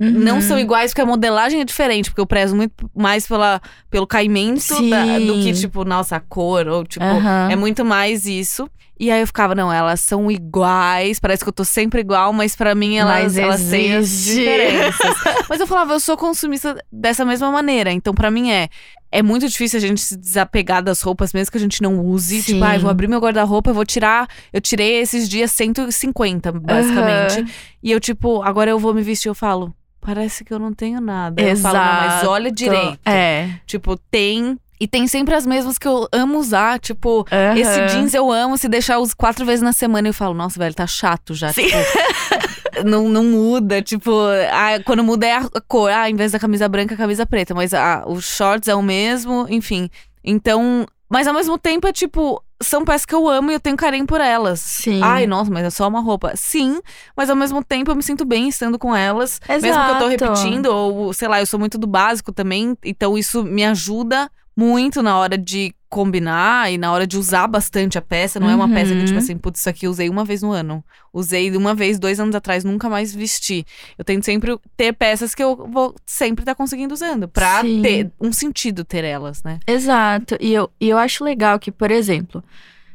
Não 0.00 0.36
Uhum. 0.36 0.40
são 0.40 0.58
iguais 0.58 0.92
porque 0.92 1.02
a 1.02 1.06
modelagem 1.06 1.60
é 1.60 1.64
diferente, 1.64 2.08
porque 2.10 2.22
eu 2.22 2.26
prezo 2.26 2.56
muito 2.56 2.90
mais 2.96 3.26
pela, 3.28 3.60
pelo 3.90 4.06
caimento 4.06 4.88
da- 4.88 5.18
do 5.18 5.40
que, 5.42 5.52
tipo, 5.52 5.84
nossa, 5.84 6.16
a 6.16 6.20
cor, 6.20 6.66
ou 6.68 6.84
tipo, 6.86 7.04
Aham. 7.04 7.48
é 7.50 7.54
muito 7.56 7.84
mais 7.84 8.24
isso. 8.24 8.66
E 8.98 9.10
aí 9.10 9.20
eu 9.20 9.26
ficava, 9.26 9.54
não, 9.54 9.72
elas 9.72 10.00
são 10.00 10.30
iguais, 10.30 11.18
parece 11.18 11.42
que 11.42 11.48
eu 11.48 11.52
tô 11.54 11.64
sempre 11.64 12.00
igual, 12.00 12.32
mas 12.34 12.54
pra 12.56 12.74
mim 12.74 12.96
elas, 12.96 13.36
elas 13.38 13.62
têm 13.70 13.94
as 13.94 14.08
diferenças. 14.24 15.16
mas 15.48 15.58
eu 15.60 15.66
falava, 15.66 15.92
eu 15.94 16.00
sou 16.00 16.16
consumista 16.18 16.76
dessa 16.92 17.24
mesma 17.24 17.50
maneira. 17.50 17.90
Então 17.92 18.14
pra 18.14 18.30
mim 18.30 18.50
é. 18.50 18.68
É 19.12 19.22
muito 19.24 19.48
difícil 19.48 19.76
a 19.76 19.80
gente 19.80 20.00
se 20.00 20.16
desapegar 20.16 20.84
das 20.84 21.00
roupas, 21.02 21.32
mesmo 21.32 21.50
que 21.50 21.58
a 21.58 21.60
gente 21.60 21.82
não 21.82 21.98
use. 21.98 22.40
Sim. 22.42 22.52
Tipo, 22.52 22.64
ah, 22.64 22.76
eu 22.76 22.80
vou 22.80 22.88
abrir 22.90 23.08
meu 23.08 23.18
guarda-roupa, 23.18 23.68
eu 23.70 23.74
vou 23.74 23.84
tirar. 23.84 24.28
Eu 24.52 24.60
tirei 24.60 25.00
esses 25.00 25.28
dias 25.28 25.50
150, 25.50 26.52
basicamente. 26.52 27.40
Aham. 27.40 27.46
E 27.82 27.90
eu, 27.90 27.98
tipo, 27.98 28.40
agora 28.42 28.70
eu 28.70 28.78
vou 28.78 28.94
me 28.94 29.02
vestir, 29.02 29.28
eu 29.28 29.34
falo. 29.34 29.74
Parece 30.00 30.44
que 30.44 30.52
eu 30.52 30.58
não 30.58 30.72
tenho 30.72 31.00
nada. 31.00 31.40
Eu 31.42 31.56
falo, 31.56 31.76
mas 31.76 32.12
Exato. 32.14 32.28
olha 32.28 32.50
direito. 32.50 32.98
É. 33.04 33.50
Tipo, 33.66 33.96
tem. 34.10 34.58
E 34.80 34.88
tem 34.88 35.06
sempre 35.06 35.34
as 35.34 35.44
mesmas 35.44 35.76
que 35.76 35.86
eu 35.86 36.08
amo 36.10 36.38
usar. 36.38 36.78
Tipo, 36.78 37.26
Aham. 37.30 37.58
esse 37.58 37.86
jeans 37.88 38.14
eu 38.14 38.32
amo. 38.32 38.56
Se 38.56 38.66
deixar 38.66 38.98
uso 38.98 39.14
quatro 39.14 39.44
vezes 39.44 39.60
na 39.60 39.74
semana, 39.74 40.08
eu 40.08 40.14
falo, 40.14 40.32
nossa, 40.32 40.58
velho, 40.58 40.74
tá 40.74 40.86
chato 40.86 41.34
já. 41.34 41.52
Sim. 41.52 41.66
Tipo, 41.66 41.76
não, 42.88 43.06
não 43.10 43.22
muda. 43.24 43.82
Tipo, 43.82 44.10
ah, 44.50 44.82
quando 44.86 45.04
muda 45.04 45.26
é 45.26 45.34
a 45.36 45.48
cor. 45.68 45.90
Ah, 45.90 46.08
em 46.08 46.14
vez 46.14 46.32
da 46.32 46.38
camisa 46.38 46.66
branca, 46.66 46.94
a 46.94 46.98
camisa 46.98 47.26
preta. 47.26 47.54
Mas 47.54 47.74
ah, 47.74 48.04
os 48.06 48.24
shorts 48.24 48.68
é 48.68 48.74
o 48.74 48.82
mesmo, 48.82 49.46
enfim. 49.50 49.90
Então. 50.24 50.86
Mas 51.10 51.26
ao 51.26 51.34
mesmo 51.34 51.58
tempo 51.58 51.86
é 51.86 51.92
tipo. 51.92 52.42
São 52.62 52.84
peças 52.84 53.06
que 53.06 53.14
eu 53.14 53.26
amo 53.26 53.50
e 53.50 53.54
eu 53.54 53.60
tenho 53.60 53.76
carinho 53.76 54.06
por 54.06 54.20
elas. 54.20 54.60
Sim. 54.60 55.00
Ai, 55.02 55.26
nossa, 55.26 55.50
mas 55.50 55.64
é 55.64 55.70
só 55.70 55.88
uma 55.88 56.00
roupa. 56.00 56.32
Sim, 56.36 56.80
mas 57.16 57.30
ao 57.30 57.36
mesmo 57.36 57.64
tempo 57.64 57.90
eu 57.90 57.96
me 57.96 58.02
sinto 58.02 58.24
bem 58.24 58.48
estando 58.48 58.78
com 58.78 58.94
elas. 58.94 59.40
Mesmo 59.48 59.84
que 59.84 59.90
eu 59.90 59.98
tô 59.98 60.08
Exato. 60.08 60.08
repetindo, 60.08 60.66
ou 60.66 61.12
sei 61.14 61.26
lá, 61.26 61.40
eu 61.40 61.46
sou 61.46 61.58
muito 61.58 61.78
do 61.78 61.86
básico 61.86 62.32
também. 62.32 62.76
Então 62.84 63.16
isso 63.16 63.42
me 63.42 63.64
ajuda 63.64 64.30
muito 64.54 65.02
na 65.02 65.18
hora 65.18 65.38
de 65.38 65.74
combinar 65.90 66.72
e 66.72 66.78
na 66.78 66.92
hora 66.92 67.04
de 67.06 67.18
usar 67.18 67.46
bastante 67.48 67.98
a 67.98 68.00
peça. 68.00 68.38
Não 68.40 68.48
é 68.48 68.54
uma 68.54 68.68
peça 68.68 68.92
que, 68.94 69.00
Uhum. 69.00 69.04
tipo 69.04 69.18
assim, 69.18 69.36
putz, 69.36 69.60
isso 69.60 69.68
aqui 69.68 69.86
eu 69.86 69.90
usei 69.90 70.08
uma 70.08 70.24
vez 70.24 70.40
no 70.40 70.52
ano. 70.52 70.82
Usei 71.12 71.54
uma 71.56 71.74
vez, 71.74 71.98
dois 71.98 72.20
anos 72.20 72.34
atrás, 72.34 72.62
nunca 72.64 72.88
mais 72.88 73.12
vesti. 73.12 73.66
Eu 73.98 74.04
tento 74.04 74.24
sempre 74.24 74.56
ter 74.76 74.92
peças 74.92 75.34
que 75.34 75.42
eu 75.42 75.68
vou 75.68 75.94
sempre 76.06 76.42
estar 76.42 76.54
conseguindo 76.54 76.94
usando. 76.94 77.26
Pra 77.28 77.60
Sim. 77.62 77.82
ter 77.82 78.10
um 78.20 78.32
sentido 78.32 78.84
ter 78.84 79.02
elas, 79.04 79.42
né? 79.42 79.58
Exato. 79.66 80.36
E 80.40 80.54
eu, 80.54 80.70
e 80.80 80.88
eu 80.88 80.96
acho 80.96 81.24
legal 81.24 81.58
que, 81.58 81.72
por 81.72 81.90
exemplo, 81.90 82.42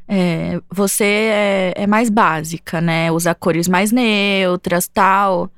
é, 0.07 0.61
você 0.71 1.03
é, 1.03 1.73
é 1.75 1.87
mais 1.87 2.09
básica, 2.09 2.79
né? 2.79 3.11
Usa 3.11 3.35
cores 3.35 3.67
mais 3.67 3.91
neutras 3.91 4.87
tal. 4.87 5.51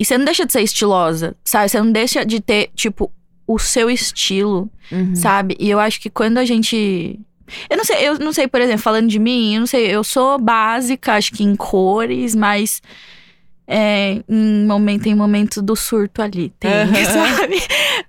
E 0.00 0.04
você 0.04 0.16
não 0.16 0.24
deixa 0.24 0.46
de 0.46 0.52
ser 0.52 0.62
estilosa, 0.62 1.36
sabe? 1.44 1.68
Você 1.68 1.78
não 1.82 1.92
deixa 1.92 2.24
de 2.24 2.40
ter, 2.40 2.70
tipo, 2.74 3.12
o 3.48 3.58
seu 3.58 3.90
estilo, 3.90 4.70
Uhum. 4.92 5.14
sabe? 5.16 5.56
E 5.58 5.68
eu 5.70 5.80
acho 5.80 6.00
que 6.00 6.08
quando 6.10 6.38
a 6.38 6.44
gente. 6.44 7.18
Eu 7.70 7.78
não 7.78 7.84
sei, 7.84 8.06
eu 8.06 8.18
não 8.18 8.32
sei, 8.32 8.46
por 8.46 8.60
exemplo, 8.60 8.82
falando 8.82 9.08
de 9.08 9.18
mim, 9.18 9.54
eu 9.54 9.60
não 9.60 9.66
sei, 9.66 9.86
eu 9.90 10.04
sou 10.04 10.38
básica, 10.38 11.14
acho 11.14 11.32
que 11.32 11.42
em 11.42 11.56
cores, 11.56 12.34
mas 12.34 12.82
é, 13.66 14.22
em 14.28 14.66
momento 14.66 15.06
em 15.06 15.14
momento 15.14 15.62
do 15.62 15.74
surto 15.74 16.20
ali, 16.22 16.52
tem, 16.60 16.70
Aham. 16.70 17.04
sabe? 17.36 17.56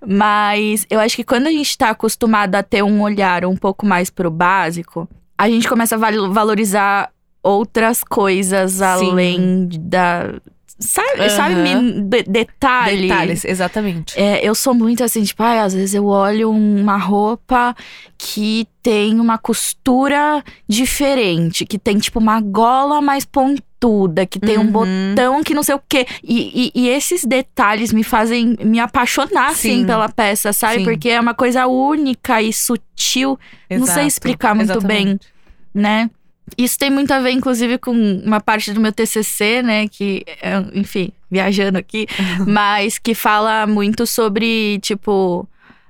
Mas 0.06 0.86
eu 0.90 1.00
acho 1.00 1.16
que 1.16 1.24
quando 1.24 1.48
a 1.48 1.52
gente 1.52 1.78
tá 1.78 1.90
acostumado 1.92 2.56
a 2.56 2.64
ter 2.64 2.84
um 2.84 3.02
olhar 3.02 3.46
um 3.46 3.56
pouco 3.56 3.86
mais 3.86 4.10
pro 4.10 4.30
básico, 4.30 5.08
a 5.38 5.50
gente 5.50 5.70
começa 5.70 5.96
a 5.96 5.98
val- 5.98 6.32
valorizar 6.34 7.10
outras 7.42 8.04
coisas 8.04 8.82
além 8.82 9.70
da. 9.80 10.34
Sabe, 10.80 11.20
Aham. 11.20 11.30
sabe 11.30 11.56
me- 11.56 12.02
de- 12.04 12.24
detalhe. 12.24 13.02
Detalhes, 13.10 13.44
exatamente. 13.44 14.18
É, 14.18 14.40
eu 14.48 14.56
sou 14.56 14.74
muito 14.74 15.04
assim, 15.04 15.22
tipo, 15.24 15.44
ai, 15.44 15.60
às 15.60 15.74
vezes 15.74 15.94
eu 15.94 16.06
olho 16.06 16.50
uma 16.50 16.96
roupa 16.98 17.76
que 18.18 18.66
tem 18.82 19.20
uma 19.20 19.38
costura 19.38 20.42
diferente, 20.68 21.66
que 21.66 21.78
tem, 21.78 21.98
tipo, 21.98 22.18
uma 22.20 22.40
gola 22.40 23.02
mais 23.02 23.26
pontuda, 23.26 24.26
que 24.26 24.40
tem 24.40 24.58
um 24.58 24.62
Uhum. 24.62 24.72
botão 24.72 25.44
que 25.44 25.54
não 25.54 25.64
sei 25.64 25.76
o 25.76 25.82
quê. 25.88 26.06
E, 26.24 26.72
e- 26.74 26.82
e 26.84 26.88
esses 26.90 27.26
detalhes 27.26 27.92
me 27.92 28.04
fazem 28.04 28.56
me 28.64 28.80
apaixonar, 28.80 29.50
assim, 29.50 29.80
Sim. 29.82 29.86
pela 29.86 30.08
peça, 30.08 30.54
sabe? 30.54 30.78
Sim. 30.80 30.84
Porque 30.86 31.10
é 31.10 31.20
uma 31.20 31.34
coisa 31.34 31.68
única 31.68 32.42
e 32.42 32.54
sutil, 32.54 33.38
Não 33.70 33.80
sei 33.86 33.94
Exato, 33.96 34.08
explicar 34.08 34.56
muito 34.56 34.72
exatamente. 34.72 35.28
né? 35.74 36.10
Isso 36.58 36.78
tem 36.78 36.90
muito 36.90 37.12
a 37.12 37.20
ver, 37.20 37.32
inclusive, 37.32 37.78
com 37.78 37.92
uma 37.92 38.40
parte 38.40 38.74
do 38.74 38.80
meu 38.80 38.92
TCC, 38.92 39.62
né? 39.62 39.88
Que, 39.88 40.24
é, 40.42 40.64
enfim, 40.74 41.12
viajando 41.30 41.78
aqui, 41.78 42.08
mas 42.48 42.98
que 42.98 43.14
fala 43.14 43.66
muito 43.68 44.06
sobre, 44.06 44.80
tipo, 44.82 45.48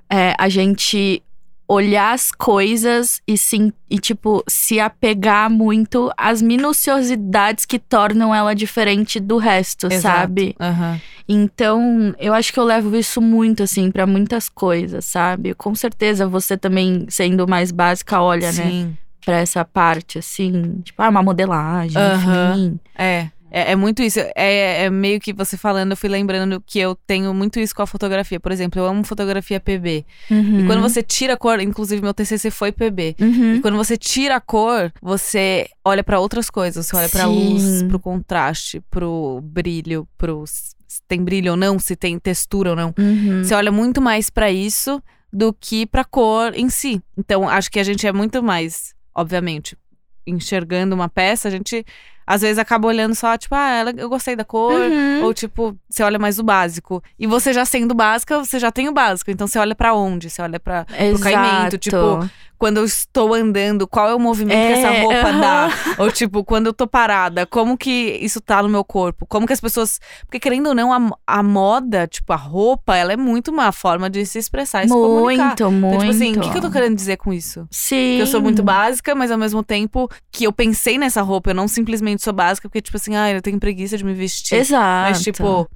é, 0.09 0.35
a 0.37 0.49
gente 0.49 1.21
olhar 1.67 2.13
as 2.13 2.31
coisas 2.31 3.21
e, 3.27 3.37
sim, 3.37 3.71
e, 3.87 3.99
tipo, 3.99 4.43
se 4.47 4.79
apegar 4.79 5.51
muito 5.51 6.11
às 6.17 6.41
minuciosidades 6.41 7.63
que 7.63 7.77
tornam 7.77 8.33
ela 8.33 8.55
diferente 8.55 9.19
do 9.19 9.37
resto, 9.37 9.85
Exato. 9.85 10.01
sabe? 10.01 10.55
Aham. 10.59 10.99
Então, 11.27 12.15
eu 12.17 12.33
acho 12.33 12.51
que 12.51 12.59
eu 12.59 12.63
levo 12.63 12.95
isso 12.95 13.21
muito, 13.21 13.61
assim, 13.61 13.91
pra 13.91 14.07
muitas 14.07 14.49
coisas, 14.49 15.05
sabe? 15.05 15.53
Com 15.53 15.75
certeza 15.75 16.27
você 16.27 16.57
também, 16.57 17.05
sendo 17.07 17.47
mais 17.47 17.71
básica, 17.71 18.19
olha, 18.19 18.51
né? 18.51 18.91
Pra 19.25 19.37
essa 19.37 19.63
parte, 19.65 20.17
assim, 20.19 20.79
tipo, 20.83 21.01
ah, 21.01 21.09
uma 21.09 21.21
modelagem, 21.23 22.01
Aham. 22.01 22.53
enfim. 22.55 22.79
É. 22.97 23.27
É, 23.51 23.71
é 23.71 23.75
muito 23.75 24.01
isso. 24.03 24.19
É, 24.35 24.83
é 24.85 24.89
meio 24.89 25.19
que 25.19 25.33
você 25.33 25.57
falando, 25.57 25.91
eu 25.91 25.97
fui 25.97 26.07
lembrando 26.09 26.61
que 26.65 26.79
eu 26.79 26.95
tenho 26.95 27.33
muito 27.33 27.59
isso 27.59 27.73
com 27.75 27.81
a 27.81 27.87
fotografia. 27.87 28.39
Por 28.39 28.51
exemplo, 28.51 28.79
eu 28.79 28.85
amo 28.85 29.03
fotografia 29.03 29.59
PB. 29.59 30.05
E 30.29 30.63
quando 30.67 30.81
você 30.81 31.01
tira 31.01 31.33
a 31.33 31.37
cor, 31.37 31.59
inclusive 31.59 32.01
meu 32.01 32.13
TCC 32.13 32.51
foi 32.51 32.71
PB. 32.71 33.15
Uhum. 33.19 33.55
E 33.55 33.59
quando 33.61 33.75
você 33.75 33.97
tira 33.97 34.35
a 34.35 34.39
cor, 34.39 34.91
você 35.01 35.67
olha 35.83 36.03
pra 36.03 36.19
outras 36.19 36.49
coisas. 36.49 36.85
Você 36.85 36.95
olha 36.95 37.09
pra 37.09 37.25
Sim. 37.25 37.53
luz, 37.53 37.83
pro 37.83 37.99
contraste, 37.99 38.81
pro 38.89 39.41
brilho, 39.43 40.07
pro 40.17 40.43
se 40.45 41.01
tem 41.07 41.23
brilho 41.23 41.51
ou 41.51 41.57
não, 41.57 41.77
se 41.79 41.95
tem 41.95 42.17
textura 42.19 42.71
ou 42.71 42.75
não. 42.75 42.93
Uhum. 42.97 43.43
Você 43.43 43.53
olha 43.53 43.71
muito 43.71 44.01
mais 44.01 44.29
pra 44.29 44.51
isso 44.51 45.01
do 45.31 45.53
que 45.53 45.85
pra 45.85 46.03
cor 46.03 46.53
em 46.55 46.69
si. 46.69 47.01
Então, 47.17 47.47
acho 47.47 47.69
que 47.71 47.79
a 47.79 47.83
gente 47.83 48.05
é 48.07 48.11
muito 48.11 48.41
mais, 48.41 48.93
obviamente, 49.19 49.77
enxergando 50.25 50.95
uma 50.95 51.09
peça, 51.09 51.47
a 51.47 51.51
gente 51.51 51.85
às 52.31 52.41
vezes 52.41 52.59
acaba 52.59 52.87
olhando 52.87 53.15
só, 53.15 53.35
tipo, 53.35 53.55
ah, 53.55 53.71
ela- 53.71 53.93
eu 53.97 54.07
gostei 54.07 54.35
da 54.35 54.45
cor. 54.45 54.79
Uhum. 54.79 55.23
Ou, 55.23 55.33
tipo, 55.33 55.75
você 55.89 56.03
olha 56.03 56.19
mais 56.19 56.37
o 56.37 56.43
básico. 56.43 57.01
E 57.17 57.25
você 57.25 57.51
já 57.51 57.65
sendo 57.65 57.95
básica, 57.95 58.37
você 58.37 58.59
já 58.59 58.71
tem 58.71 58.87
o 58.87 58.91
básico. 58.93 59.31
Então, 59.31 59.47
você 59.47 59.57
olha 59.57 59.73
pra 59.73 59.95
onde? 59.95 60.29
Você 60.29 60.39
olha 60.39 60.59
pra, 60.59 60.85
pro 60.85 61.19
caimento. 61.19 61.79
Tipo, 61.79 62.29
quando 62.55 62.77
eu 62.77 62.83
estou 62.85 63.33
andando, 63.33 63.87
qual 63.87 64.09
é 64.09 64.13
o 64.13 64.19
movimento 64.19 64.57
que 64.57 64.73
essa 64.79 64.93
É, 64.93 65.01
roupa 65.01 65.29
aham. 65.29 65.39
dá? 65.41 65.69
Ou, 65.97 66.11
tipo, 66.11 66.43
quando 66.43 66.67
eu 66.67 66.73
tô 66.73 66.85
parada, 66.85 67.45
como 67.47 67.77
que 67.77 68.19
isso 68.21 68.39
tá 68.41 68.61
no 68.61 68.67
meu 68.69 68.83
corpo? 68.83 69.25
Como 69.25 69.47
que 69.47 69.53
as 69.53 69.61
pessoas. 69.61 69.99
Porque, 70.25 70.39
querendo 70.39 70.67
ou 70.67 70.75
não, 70.75 70.91
a, 70.93 71.09
a 71.25 71.41
moda, 71.41 72.05
tipo, 72.05 72.31
a 72.33 72.35
roupa, 72.35 72.95
ela 72.95 73.13
é 73.13 73.17
muito 73.17 73.49
uma 73.49 73.71
forma 73.71 74.09
de 74.09 74.25
se 74.25 74.37
expressar 74.37 74.83
e 74.83 74.87
se 74.89 74.93
comunicar. 74.93 75.45
Muito, 75.47 75.71
muito. 75.71 75.87
Então, 75.87 75.99
tipo 75.99 76.11
assim, 76.11 76.37
o 76.37 76.41
que, 76.41 76.51
que 76.51 76.57
eu 76.57 76.61
tô 76.61 76.69
querendo 76.69 76.95
dizer 76.95 77.15
com 77.17 77.31
isso? 77.33 77.65
Sim. 77.71 77.95
Que 78.17 78.19
eu 78.19 78.27
sou 78.27 78.41
muito 78.41 78.61
básica, 78.61 79.15
mas 79.15 79.31
ao 79.31 79.37
mesmo 79.37 79.63
tempo 79.63 80.09
que 80.31 80.43
eu 80.45 80.51
pensei 80.51 80.97
nessa 80.97 81.21
roupa, 81.21 81.51
eu 81.51 81.55
não 81.55 81.67
simplesmente 81.67 82.18
sou 82.23 82.33
básica, 82.33 82.67
porque, 82.69 82.81
tipo 82.81 82.97
assim, 82.97 83.15
ah, 83.15 83.31
eu 83.31 83.41
tenho 83.41 83.59
preguiça 83.59 83.97
de 83.97 84.03
me 84.03 84.13
vestir. 84.13 84.55
Exato. 84.57 85.09
Mas, 85.09 85.21
tipo. 85.21 85.67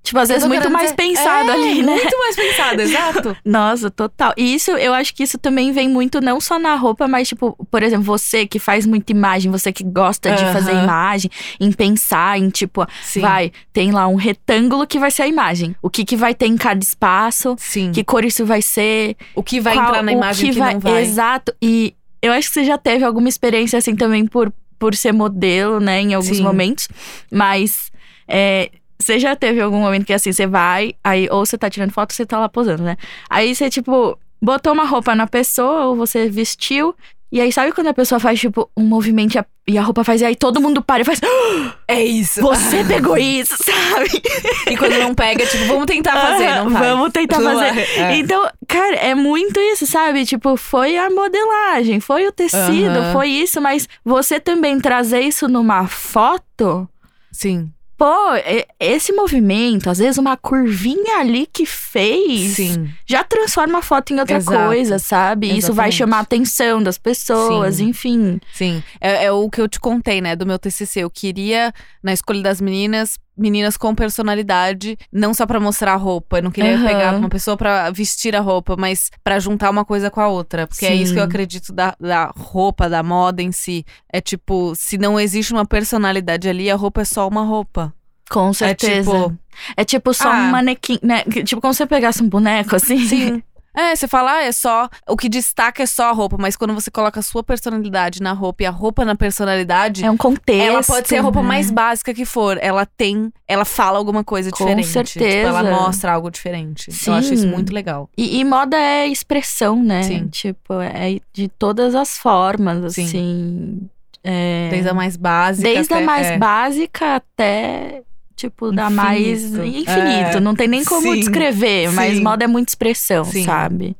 Tipo, 0.00 0.20
às 0.20 0.30
eu 0.30 0.36
vezes 0.36 0.48
muito 0.48 0.70
mais 0.70 0.84
dizer- 0.92 0.96
pensado 0.96 1.50
É, 1.50 1.52
ali, 1.52 1.82
né? 1.82 1.92
Muito 1.92 2.18
mais 2.18 2.34
pensado, 2.36 2.80
exato. 2.80 3.36
Nossa, 3.44 3.90
total. 3.90 4.32
E 4.38 4.54
isso, 4.54 4.70
eu 4.70 4.94
acho 4.94 5.12
que 5.14 5.22
isso 5.24 5.36
também 5.36 5.70
vem 5.70 5.86
muito 5.88 6.18
não 6.20 6.40
só 6.40 6.58
na 6.58 6.76
roupa, 6.76 7.06
mas, 7.06 7.28
tipo, 7.28 7.54
por 7.70 7.82
exemplo, 7.82 8.04
você 8.04 8.46
que 8.46 8.58
faz 8.58 8.86
muita 8.86 9.12
imagem, 9.12 9.50
você 9.50 9.70
que 9.70 9.82
gosta 9.84 10.30
de 10.32 10.44
Aham. 10.44 10.52
fazer 10.52 10.72
imagem, 10.72 11.30
em 11.60 11.70
pensar, 11.72 12.38
em 12.38 12.48
tipo, 12.48 12.86
Sim. 13.02 13.20
vai, 13.20 13.52
tem 13.70 13.90
lá 13.90 14.06
um 14.06 14.14
retângulo 14.14 14.86
que 14.86 14.98
vai 14.98 15.10
ser 15.10 15.22
a 15.22 15.28
imagem. 15.28 15.76
O 15.82 15.90
que, 15.90 16.04
que 16.06 16.16
vai 16.16 16.32
ter 16.34 16.46
em 16.46 16.56
cada 16.56 16.82
espaço, 16.82 17.54
Sim. 17.58 17.92
que 17.92 18.02
cor 18.02 18.24
isso 18.24 18.46
vai 18.46 18.62
ser. 18.62 19.14
o 19.34 19.42
que 19.42 19.60
vai 19.60 19.74
qual- 19.74 19.88
entrar 19.88 20.02
na 20.02 20.12
imagem 20.12 20.52
que, 20.52 20.58
não 20.58 20.80
vai. 20.80 21.02
Exato. 21.02 21.52
E 21.60 21.94
eu 22.22 22.32
acho 22.32 22.48
que 22.48 22.54
você 22.54 22.64
já 22.64 22.78
teve 22.78 23.04
alguma 23.04 23.28
experiência 23.28 23.76
assim 23.78 23.94
também 23.94 24.26
por, 24.26 24.50
por 24.78 24.94
ser 24.94 25.12
modelo, 25.12 25.80
né, 25.80 26.00
em 26.00 26.14
alguns 26.14 26.36
Sim. 26.36 26.42
momentos. 26.42 26.88
Mas 27.30 27.90
é, 28.26 28.70
você 28.98 29.18
já 29.18 29.36
teve 29.36 29.60
algum 29.60 29.80
momento 29.80 30.04
que 30.04 30.12
assim, 30.12 30.32
você 30.32 30.46
vai, 30.46 30.94
aí 31.02 31.28
ou 31.30 31.44
você 31.44 31.56
tá 31.56 31.70
tirando 31.70 31.92
foto 31.92 32.10
ou 32.10 32.16
você 32.16 32.26
tá 32.26 32.38
lá 32.38 32.48
posando, 32.48 32.82
né? 32.82 32.96
Aí 33.30 33.54
você, 33.54 33.70
tipo, 33.70 34.18
botou 34.40 34.72
uma 34.72 34.84
roupa 34.84 35.14
na 35.14 35.26
pessoa, 35.26 35.86
ou 35.86 35.96
você 35.96 36.28
vestiu. 36.28 36.94
E 37.30 37.40
aí, 37.42 37.52
sabe 37.52 37.72
quando 37.72 37.88
a 37.88 37.94
pessoa 37.94 38.18
faz, 38.18 38.40
tipo, 38.40 38.70
um 38.76 38.84
movimento 38.84 39.34
e 39.34 39.38
a, 39.38 39.44
e 39.68 39.76
a 39.78 39.82
roupa 39.82 40.02
faz, 40.02 40.22
e 40.22 40.24
aí 40.24 40.34
todo 40.34 40.60
mundo 40.62 40.80
para 40.82 41.02
e 41.02 41.04
faz. 41.04 41.20
"Ah, 41.22 41.74
É 41.86 42.02
isso. 42.02 42.40
Você 42.40 42.82
pegou 42.88 43.16
isso, 43.18 43.54
sabe? 43.62 44.22
E 44.70 44.76
quando 44.76 44.98
não 44.98 45.14
pega, 45.14 45.44
tipo, 45.46 45.64
vamos 45.66 45.86
tentar 45.86 46.12
fazer, 46.20 46.54
não 46.54 46.70
vai. 46.70 46.82
Vamos 46.90 47.12
tentar 47.12 47.40
fazer. 47.40 47.78
é. 48.00 48.16
Então, 48.16 48.48
cara, 48.66 48.94
é 48.96 49.14
muito 49.14 49.60
isso, 49.60 49.86
sabe? 49.86 50.24
Tipo, 50.24 50.56
foi 50.56 50.96
a 50.96 51.10
modelagem, 51.10 52.00
foi 52.00 52.26
o 52.26 52.32
tecido, 52.32 52.98
Aham. 52.98 53.12
foi 53.12 53.28
isso, 53.28 53.60
mas 53.60 53.88
você 54.04 54.40
também 54.40 54.80
trazer 54.80 55.20
isso 55.20 55.48
numa 55.48 55.86
foto. 55.86 56.88
Sim, 57.30 57.70
Pô, 57.98 58.34
e- 58.36 58.64
esse 58.78 59.12
movimento, 59.12 59.90
às 59.90 59.98
vezes 59.98 60.18
uma 60.18 60.36
curvinha 60.36 61.18
ali 61.18 61.48
que 61.52 61.66
fez, 61.66 62.52
sim. 62.54 62.88
já 63.04 63.24
transforma 63.24 63.80
a 63.80 63.82
foto 63.82 64.12
em 64.14 64.20
outra 64.20 64.36
Exato. 64.36 64.66
coisa, 64.68 65.00
sabe? 65.00 65.48
Isso 65.48 65.72
vai 65.74 65.88
Exatamente. 65.88 65.96
chamar 65.96 66.16
a 66.18 66.20
atenção 66.20 66.80
das 66.80 66.96
pessoas, 66.96 67.74
Sim. 67.76 67.88
enfim. 67.88 68.40
Sim, 68.54 68.82
é, 69.00 69.24
é 69.24 69.32
o 69.32 69.50
que 69.50 69.60
eu 69.60 69.68
te 69.68 69.80
contei, 69.80 70.20
né, 70.20 70.36
do 70.36 70.46
meu 70.46 70.60
TCC. 70.60 71.00
Eu 71.00 71.10
queria, 71.10 71.72
na 72.00 72.12
escolha 72.12 72.40
das 72.40 72.60
meninas, 72.60 73.18
meninas 73.38 73.76
com 73.76 73.94
personalidade, 73.94 74.98
não 75.12 75.32
só 75.32 75.46
pra 75.46 75.60
mostrar 75.60 75.92
a 75.92 75.96
roupa. 75.96 76.38
Eu 76.38 76.42
não 76.42 76.50
queria 76.50 76.74
Aham. 76.74 76.86
pegar 76.86 77.14
uma 77.14 77.28
pessoa 77.28 77.56
pra 77.56 77.90
vestir 77.90 78.34
a 78.36 78.40
roupa, 78.40 78.76
mas 78.78 79.10
pra 79.22 79.38
juntar 79.38 79.70
uma 79.70 79.84
coisa 79.84 80.10
com 80.10 80.20
a 80.20 80.28
outra. 80.28 80.66
Porque 80.66 80.84
é 80.86 80.94
isso 80.94 81.12
que 81.12 81.18
eu 81.18 81.22
Sim. 81.24 81.28
acredito 81.28 81.72
da, 81.72 81.94
da 82.00 82.32
roupa, 82.36 82.88
da 82.88 83.02
moda 83.02 83.40
em 83.42 83.52
si. 83.52 83.84
É 84.12 84.20
tipo, 84.20 84.74
se 84.74 84.98
não 84.98 85.18
existe 85.18 85.52
uma 85.52 85.64
personalidade 85.64 86.48
ali, 86.48 86.70
a 86.70 86.76
roupa 86.76 87.02
é 87.02 87.04
só 87.04 87.26
uma 87.28 87.42
roupa. 87.44 87.92
Com 88.30 88.50
É 88.50 88.52
certeza. 88.52 89.10
tipo, 89.10 89.38
É 89.76 89.84
tipo 89.84 90.14
só 90.14 90.30
Ah. 90.30 90.36
um 90.36 90.50
manequim, 90.50 90.98
né? 91.02 91.22
Tipo 91.44 91.60
como 91.60 91.72
se 91.74 91.78
você 91.78 91.86
pegasse 91.86 92.22
um 92.22 92.28
boneco, 92.28 92.76
assim. 92.76 92.98
Sim. 93.08 93.42
É, 93.78 93.94
você 93.94 94.08
fala, 94.08 94.38
ah, 94.38 94.42
é 94.42 94.50
só. 94.50 94.88
O 95.08 95.16
que 95.16 95.28
destaca 95.28 95.84
é 95.84 95.86
só 95.86 96.08
a 96.08 96.12
roupa, 96.12 96.36
mas 96.36 96.56
quando 96.56 96.74
você 96.74 96.90
coloca 96.90 97.20
a 97.20 97.22
sua 97.22 97.44
personalidade 97.44 98.20
na 98.20 98.32
roupa 98.32 98.64
e 98.64 98.66
a 98.66 98.70
roupa 98.70 99.04
na 99.04 99.14
personalidade. 99.14 100.04
É 100.04 100.10
um 100.10 100.16
contexto. 100.16 100.66
Ela 100.68 100.82
pode 100.82 101.06
ser 101.06 101.18
a 101.18 101.22
roupa 101.22 101.42
mais 101.42 101.70
básica 101.70 102.12
que 102.12 102.24
for. 102.24 102.58
Ela 102.60 102.84
tem. 102.84 103.32
Ela 103.46 103.64
fala 103.64 103.96
alguma 103.96 104.24
coisa 104.24 104.50
Com 104.50 104.64
diferente. 104.64 104.86
Tipo, 104.86 104.92
certeza. 105.10 105.48
ela 105.48 105.62
mostra 105.62 106.12
algo 106.12 106.28
diferente. 106.28 106.90
Eu 107.06 107.12
acho 107.12 107.32
isso 107.32 107.44
Sim. 107.44 107.50
muito 107.50 107.72
legal. 107.72 108.10
E, 108.18 108.40
e 108.40 108.44
moda 108.44 108.76
é 108.76 109.06
expressão, 109.06 109.80
né? 109.80 110.02
Sim. 110.02 110.26
Tipo, 110.26 110.80
é 110.80 111.20
de 111.32 111.48
todas 111.48 111.94
as 111.94 112.18
formas, 112.18 112.94
Sim. 112.94 113.04
assim. 113.04 113.88
É, 114.24 114.68
Desde 114.70 114.88
a 114.88 114.94
mais 114.94 115.16
básica. 115.16 115.68
desde 115.68 115.94
até, 115.94 116.02
a 116.02 116.06
mais 116.06 116.26
é. 116.26 116.38
básica 116.38 117.14
até, 117.14 118.02
tipo, 118.38 118.70
da 118.70 118.88
mais 118.88 119.44
Infinito. 119.44 120.36
É. 120.36 120.40
Não 120.40 120.54
tem 120.54 120.68
nem 120.68 120.84
como 120.84 121.02
Sim. 121.02 121.18
descrever, 121.18 121.92
mas 121.92 122.16
Sim. 122.16 122.22
moda 122.22 122.44
é 122.44 122.46
muita 122.46 122.70
expressão, 122.70 123.24
Sim. 123.24 123.44
sabe? 123.44 123.96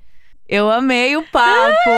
Eu 0.48 0.70
amei 0.70 1.14
o 1.14 1.22
papo. 1.24 1.90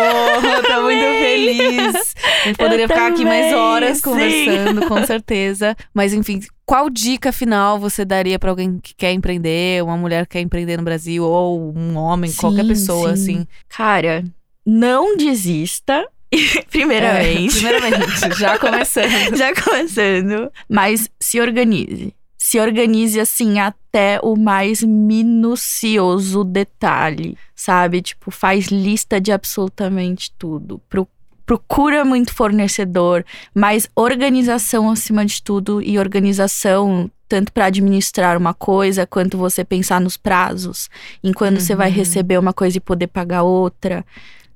Tô 0.67 0.83
muito 0.83 1.01
feliz. 1.01 2.15
A 2.43 2.49
gente 2.49 2.57
poderia 2.57 2.89
ficar 2.89 3.13
aqui 3.13 3.25
mais 3.25 3.55
horas 3.55 4.01
conversando, 4.01 4.89
com 4.89 5.07
certeza. 5.07 5.77
Mas 5.95 6.13
enfim, 6.13 6.41
qual 6.67 6.91
dica 6.91 7.31
final 7.31 7.79
você 7.79 8.05
daria 8.05 8.41
pra 8.41 8.51
alguém 8.51 8.81
que 8.83 8.93
quer 8.93 9.13
empreender, 9.13 9.85
uma 9.85 9.97
mulher 9.97 10.27
que 10.27 10.33
quer 10.33 10.41
empreender 10.41 10.77
no 10.79 10.83
Brasil, 10.83 11.23
ou 11.23 11.73
um 11.77 11.97
homem, 11.97 12.33
qualquer 12.33 12.67
pessoa, 12.67 13.15
sim. 13.17 13.37
assim? 13.37 13.47
Cara, 13.69 14.25
não 14.67 15.17
desista. 15.17 16.05
Primeiramente. 16.71 17.65
É, 17.67 17.79
primeiramente, 17.79 18.39
já 18.39 18.59
começando. 18.59 19.11
Já 19.37 19.55
começando. 19.55 20.51
Mas 20.69 21.09
se 21.19 21.41
organize. 21.41 22.15
Se 22.51 22.59
organize 22.59 23.21
assim 23.21 23.61
até 23.61 24.19
o 24.25 24.35
mais 24.37 24.83
minucioso 24.83 26.43
detalhe, 26.43 27.39
sabe? 27.55 28.03
Tipo, 28.03 28.33
faz 28.33 28.67
lista 28.67 29.21
de 29.21 29.31
absolutamente 29.31 30.33
tudo. 30.37 30.81
Pro- 30.89 31.07
procura 31.47 32.05
muito 32.05 32.35
fornecedor, 32.35 33.25
mas 33.55 33.89
organização 33.95 34.91
acima 34.91 35.25
de 35.25 35.41
tudo 35.41 35.81
e 35.81 35.97
organização 35.97 37.09
tanto 37.29 37.53
para 37.53 37.67
administrar 37.67 38.37
uma 38.37 38.53
coisa 38.53 39.07
quanto 39.07 39.39
você 39.39 39.65
pensar 39.65 40.01
nos 40.01 40.17
prazos, 40.17 40.91
em 41.23 41.33
quando 41.33 41.61
você 41.61 41.77
vai 41.77 41.89
Uhum. 41.91 41.95
receber 41.95 42.37
uma 42.39 42.53
coisa 42.53 42.79
e 42.79 42.81
poder 42.81 43.07
pagar 43.07 43.45
outra. 43.45 44.05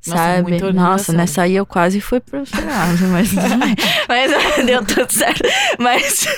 Nossa, 0.05 0.18
Sabe? 0.42 0.72
Nossa, 0.72 1.12
nessa 1.12 1.42
aí 1.42 1.55
eu 1.55 1.64
quase 1.64 2.01
fui 2.01 2.18
profissional, 2.18 2.88
mas. 3.12 3.30
Mas 4.09 4.66
deu 4.66 4.84
tudo 4.84 5.11
certo. 5.12 5.49
Mas 5.78 6.26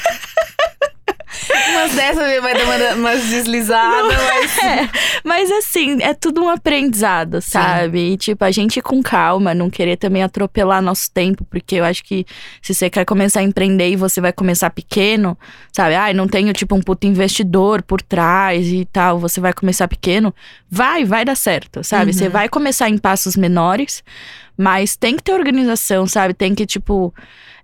Umas 1.70 1.93
dessas 1.93 2.41
vai 2.43 2.55
dar 2.55 2.64
uma, 2.64 2.95
umas 2.95 3.24
deslizadas, 3.27 4.16
mas. 4.22 4.59
É, 4.59 4.89
mas 5.24 5.51
assim, 5.51 6.01
é 6.03 6.14
tudo 6.14 6.43
um 6.43 6.49
aprendizado, 6.49 7.41
sabe? 7.43 8.12
E 8.12 8.16
tipo, 8.16 8.45
a 8.45 8.51
gente 8.51 8.79
ir 8.79 8.83
com 8.83 9.03
calma, 9.03 9.53
não 9.55 9.68
querer 9.68 9.97
também 9.97 10.22
atropelar 10.22 10.81
nosso 10.81 11.11
tempo, 11.11 11.45
porque 11.51 11.77
eu 11.77 11.85
acho 11.85 12.05
que 12.05 12.24
se 12.62 12.72
você 12.74 12.89
quer 12.89 13.05
começar 13.05 13.41
a 13.41 13.43
empreender 13.43 13.91
e 13.91 13.97
você 13.97 14.20
vai 14.20 14.33
começar 14.33 14.70
pequeno, 14.70 15.37
sabe? 15.72 15.95
Ai, 15.95 16.12
não 16.14 16.29
tenho 16.29 16.53
tipo 16.53 16.74
um 16.74 16.81
puto 16.81 17.07
investidor 17.07 17.83
por 17.83 18.01
trás 18.01 18.66
e 18.68 18.85
tal, 18.93 19.18
você 19.18 19.41
vai 19.41 19.53
começar 19.53 19.89
pequeno, 19.89 20.35
vai, 20.70 21.05
vai 21.05 21.24
dar 21.24 21.37
certo, 21.37 21.83
sabe? 21.83 22.12
Você 22.12 22.24
Uhum. 22.27 22.31
vai 22.31 22.49
começar 22.49 22.89
em 22.89 22.99
passos 22.99 23.37
menores, 23.37 24.03
mas 24.57 24.97
tem 24.97 25.16
que 25.16 25.22
ter 25.22 25.33
organização, 25.33 26.07
sabe? 26.07 26.33
Tem 26.35 26.55
que, 26.55 26.64
tipo. 26.66 27.12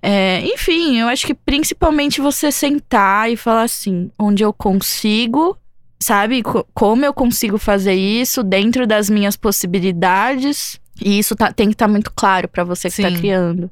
É, 0.03 0.40
enfim, 0.44 0.98
eu 0.98 1.07
acho 1.09 1.24
que 1.26 1.32
principalmente 1.34 2.20
você 2.20 2.50
sentar 2.50 3.30
e 3.30 3.36
falar 3.36 3.62
assim: 3.62 4.11
onde 4.18 4.42
eu 4.42 4.53
consigo 4.53 5.57
sabe, 6.03 6.42
co- 6.42 6.66
como 6.74 7.05
eu 7.05 7.14
consigo 7.14 7.57
fazer 7.59 7.94
isso 7.94 8.42
dentro 8.42 8.86
das 8.86 9.09
minhas 9.09 9.36
possibilidades. 9.36 10.80
E 11.00 11.18
isso 11.18 11.34
tá- 11.36 11.53
tem 11.53 11.68
que 11.68 11.74
estar 11.74 11.88
muito 11.88 12.12
claro 12.14 12.48
pra 12.48 12.64
você 12.64 12.90
que 12.90 13.00
tá 13.03 13.09
Sim. 13.09 13.16
criando. 13.16 13.70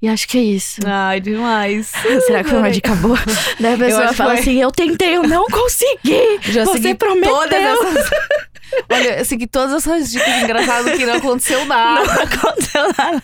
E 0.00 0.08
acho 0.08 0.26
que 0.28 0.38
é 0.38 0.42
isso. 0.42 0.80
Ai, 0.86 1.20
demais. 1.20 1.88
Será 2.26 2.42
que 2.44 2.50
foi 2.50 2.58
uma 2.58 2.70
dica 2.70 2.94
boa? 2.96 3.18
Daí 3.60 3.74
a 3.74 3.78
pessoa 3.78 4.12
fala 4.14 4.30
foi. 4.32 4.40
assim: 4.40 4.60
eu 4.60 4.70
tentei, 4.72 5.16
eu 5.16 5.22
não 5.24 5.44
consegui. 5.46 6.38
Já 6.50 6.64
Você 6.64 6.94
prometeu. 6.94 7.34
todas 7.34 7.52
essas. 7.60 8.10
Olha, 8.90 9.18
eu 9.18 9.24
segui 9.24 9.46
todas 9.46 9.72
essas 9.74 10.10
dicas 10.10 10.42
engraçadas 10.42 10.96
que 10.96 11.04
não 11.04 11.14
aconteceu 11.14 11.64
nada. 11.64 12.04
Não 12.04 12.22
aconteceu 12.22 12.82
nada. 12.96 13.22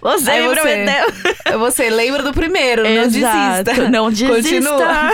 Você 0.00 0.30
Aí 0.30 0.42
me 0.42 0.48
você, 0.48 0.60
prometeu. 0.60 1.58
Você 1.58 1.90
lembra 1.90 2.22
do 2.22 2.32
primeiro, 2.32 2.82
não 2.82 2.90
Exato, 2.90 3.64
desista. 3.64 3.88
Não 3.90 4.10
desista. 4.10 4.34
Continua. 4.34 5.12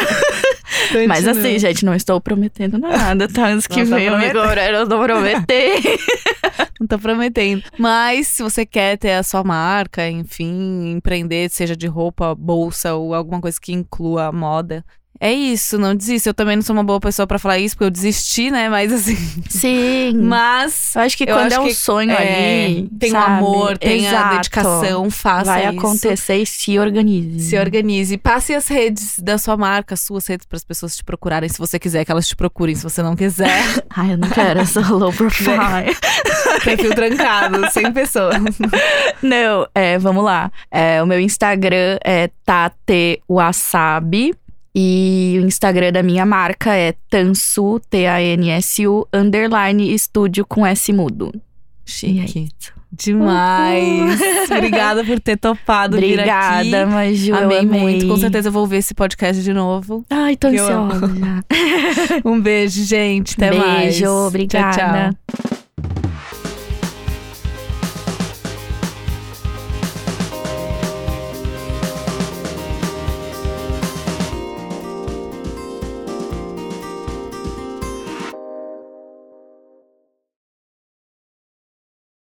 Mas 1.06 1.26
assim, 1.26 1.58
gente, 1.58 1.84
não 1.84 1.94
estou 1.94 2.20
prometendo 2.20 2.78
nada, 2.78 3.28
tá? 3.28 3.48
Antes 3.48 3.66
que 3.66 3.82
Não 3.82 3.90
tá 3.90 3.96
venham 3.96 4.18
me 4.18 4.26
cobrar, 4.32 4.70
eu 4.70 4.86
não 4.86 5.02
prometer. 5.02 5.80
Não 6.80 6.86
tô 6.88 6.98
prometendo. 6.98 7.62
Mas 7.78 8.26
se 8.26 8.42
você 8.42 8.66
quer 8.66 8.98
ter 8.98 9.12
a 9.12 9.22
sua 9.22 9.44
marca, 9.44 10.08
enfim, 10.08 10.90
empreender, 10.90 11.48
seja 11.48 11.76
de 11.76 11.86
roupa, 11.86 12.34
bolsa 12.34 12.94
ou 12.94 13.14
alguma 13.14 13.40
coisa 13.40 13.56
que 13.60 13.72
inclua 13.72 14.26
a 14.26 14.32
moda. 14.32 14.84
É 15.24 15.32
isso, 15.32 15.78
não 15.78 15.94
desista. 15.94 16.30
Eu 16.30 16.34
também 16.34 16.56
não 16.56 16.64
sou 16.64 16.74
uma 16.74 16.82
boa 16.82 16.98
pessoa 16.98 17.28
pra 17.28 17.38
falar 17.38 17.56
isso, 17.56 17.76
porque 17.76 17.84
eu 17.84 17.90
desisti, 17.92 18.50
né? 18.50 18.68
Mas 18.68 18.92
assim. 18.92 19.14
Sim. 19.48 20.14
Mas. 20.20 20.96
eu 20.96 21.02
acho 21.02 21.16
que 21.16 21.22
eu 21.22 21.36
quando 21.36 21.52
acho 21.52 21.60
é 21.60 21.60
um 21.60 21.70
sonho 21.70 22.10
é, 22.10 22.64
ali. 22.64 22.90
tem 22.98 23.10
o 23.10 23.12
sabe? 23.12 23.32
amor, 23.32 23.78
tem 23.78 24.08
a 24.08 24.10
Exato. 24.10 24.34
dedicação, 24.34 25.10
faça 25.12 25.44
Vai 25.44 25.68
isso. 25.68 25.78
acontecer 25.78 26.38
e 26.38 26.44
se 26.46 26.76
organize. 26.76 27.38
Se 27.50 27.56
organize. 27.56 28.18
Passe 28.18 28.52
as 28.52 28.66
redes 28.66 29.16
da 29.20 29.38
sua 29.38 29.56
marca, 29.56 29.94
as 29.94 30.00
suas 30.00 30.26
redes, 30.26 30.44
para 30.44 30.56
as 30.56 30.64
pessoas 30.64 30.96
te 30.96 31.04
procurarem. 31.04 31.48
Se 31.48 31.56
você 31.56 31.78
quiser 31.78 32.04
que 32.04 32.10
elas 32.10 32.26
te 32.26 32.34
procurem. 32.34 32.74
Se 32.74 32.82
você 32.82 33.00
não 33.00 33.14
quiser, 33.14 33.62
Ai, 33.94 34.14
eu 34.14 34.18
não 34.18 34.28
quero 34.28 34.58
essa 34.58 34.80
low 34.88 35.12
profile. 35.12 35.56
perfil 36.64 36.96
trancado, 36.96 37.70
100 37.70 37.92
pessoas. 37.92 38.36
não, 39.22 39.68
é, 39.72 39.98
vamos 39.98 40.24
lá. 40.24 40.50
É, 40.68 41.00
o 41.00 41.06
meu 41.06 41.20
Instagram 41.20 41.98
é 42.04 42.28
tatewasabi. 42.44 44.34
E 44.74 45.38
o 45.42 45.46
Instagram 45.46 45.92
da 45.92 46.02
minha 46.02 46.24
marca 46.24 46.74
é 46.74 46.94
Tansu, 47.10 47.80
T-A-N-S-U, 47.90 49.06
underline 49.12 49.92
estúdio 49.92 50.46
com 50.46 50.66
S 50.66 50.92
mudo. 50.92 51.30
É 51.34 51.40
Chique. 51.84 52.40
isso. 52.40 52.72
Demais. 52.94 54.20
Obrigada 54.50 55.02
por 55.02 55.18
ter 55.18 55.38
topado 55.38 55.96
vir 55.96 56.20
aqui. 56.20 56.30
Obrigada, 56.30 56.86
Maju. 56.86 57.34
Amei, 57.34 57.58
amei 57.60 57.80
muito. 57.80 58.06
Com 58.06 58.16
certeza 58.18 58.48
eu 58.48 58.52
vou 58.52 58.66
ver 58.66 58.78
esse 58.78 58.94
podcast 58.94 59.42
de 59.42 59.52
novo. 59.52 60.04
Ai, 60.10 60.36
tô 60.36 60.48
ansiosa. 60.48 61.00
Um 62.24 62.38
beijo, 62.40 62.84
gente. 62.84 63.34
Até 63.34 63.56
mais. 63.56 63.98
Beijo, 63.98 64.10
obrigada. 64.10 64.76
Tchau, 64.76 65.36
tchau. 65.36 65.71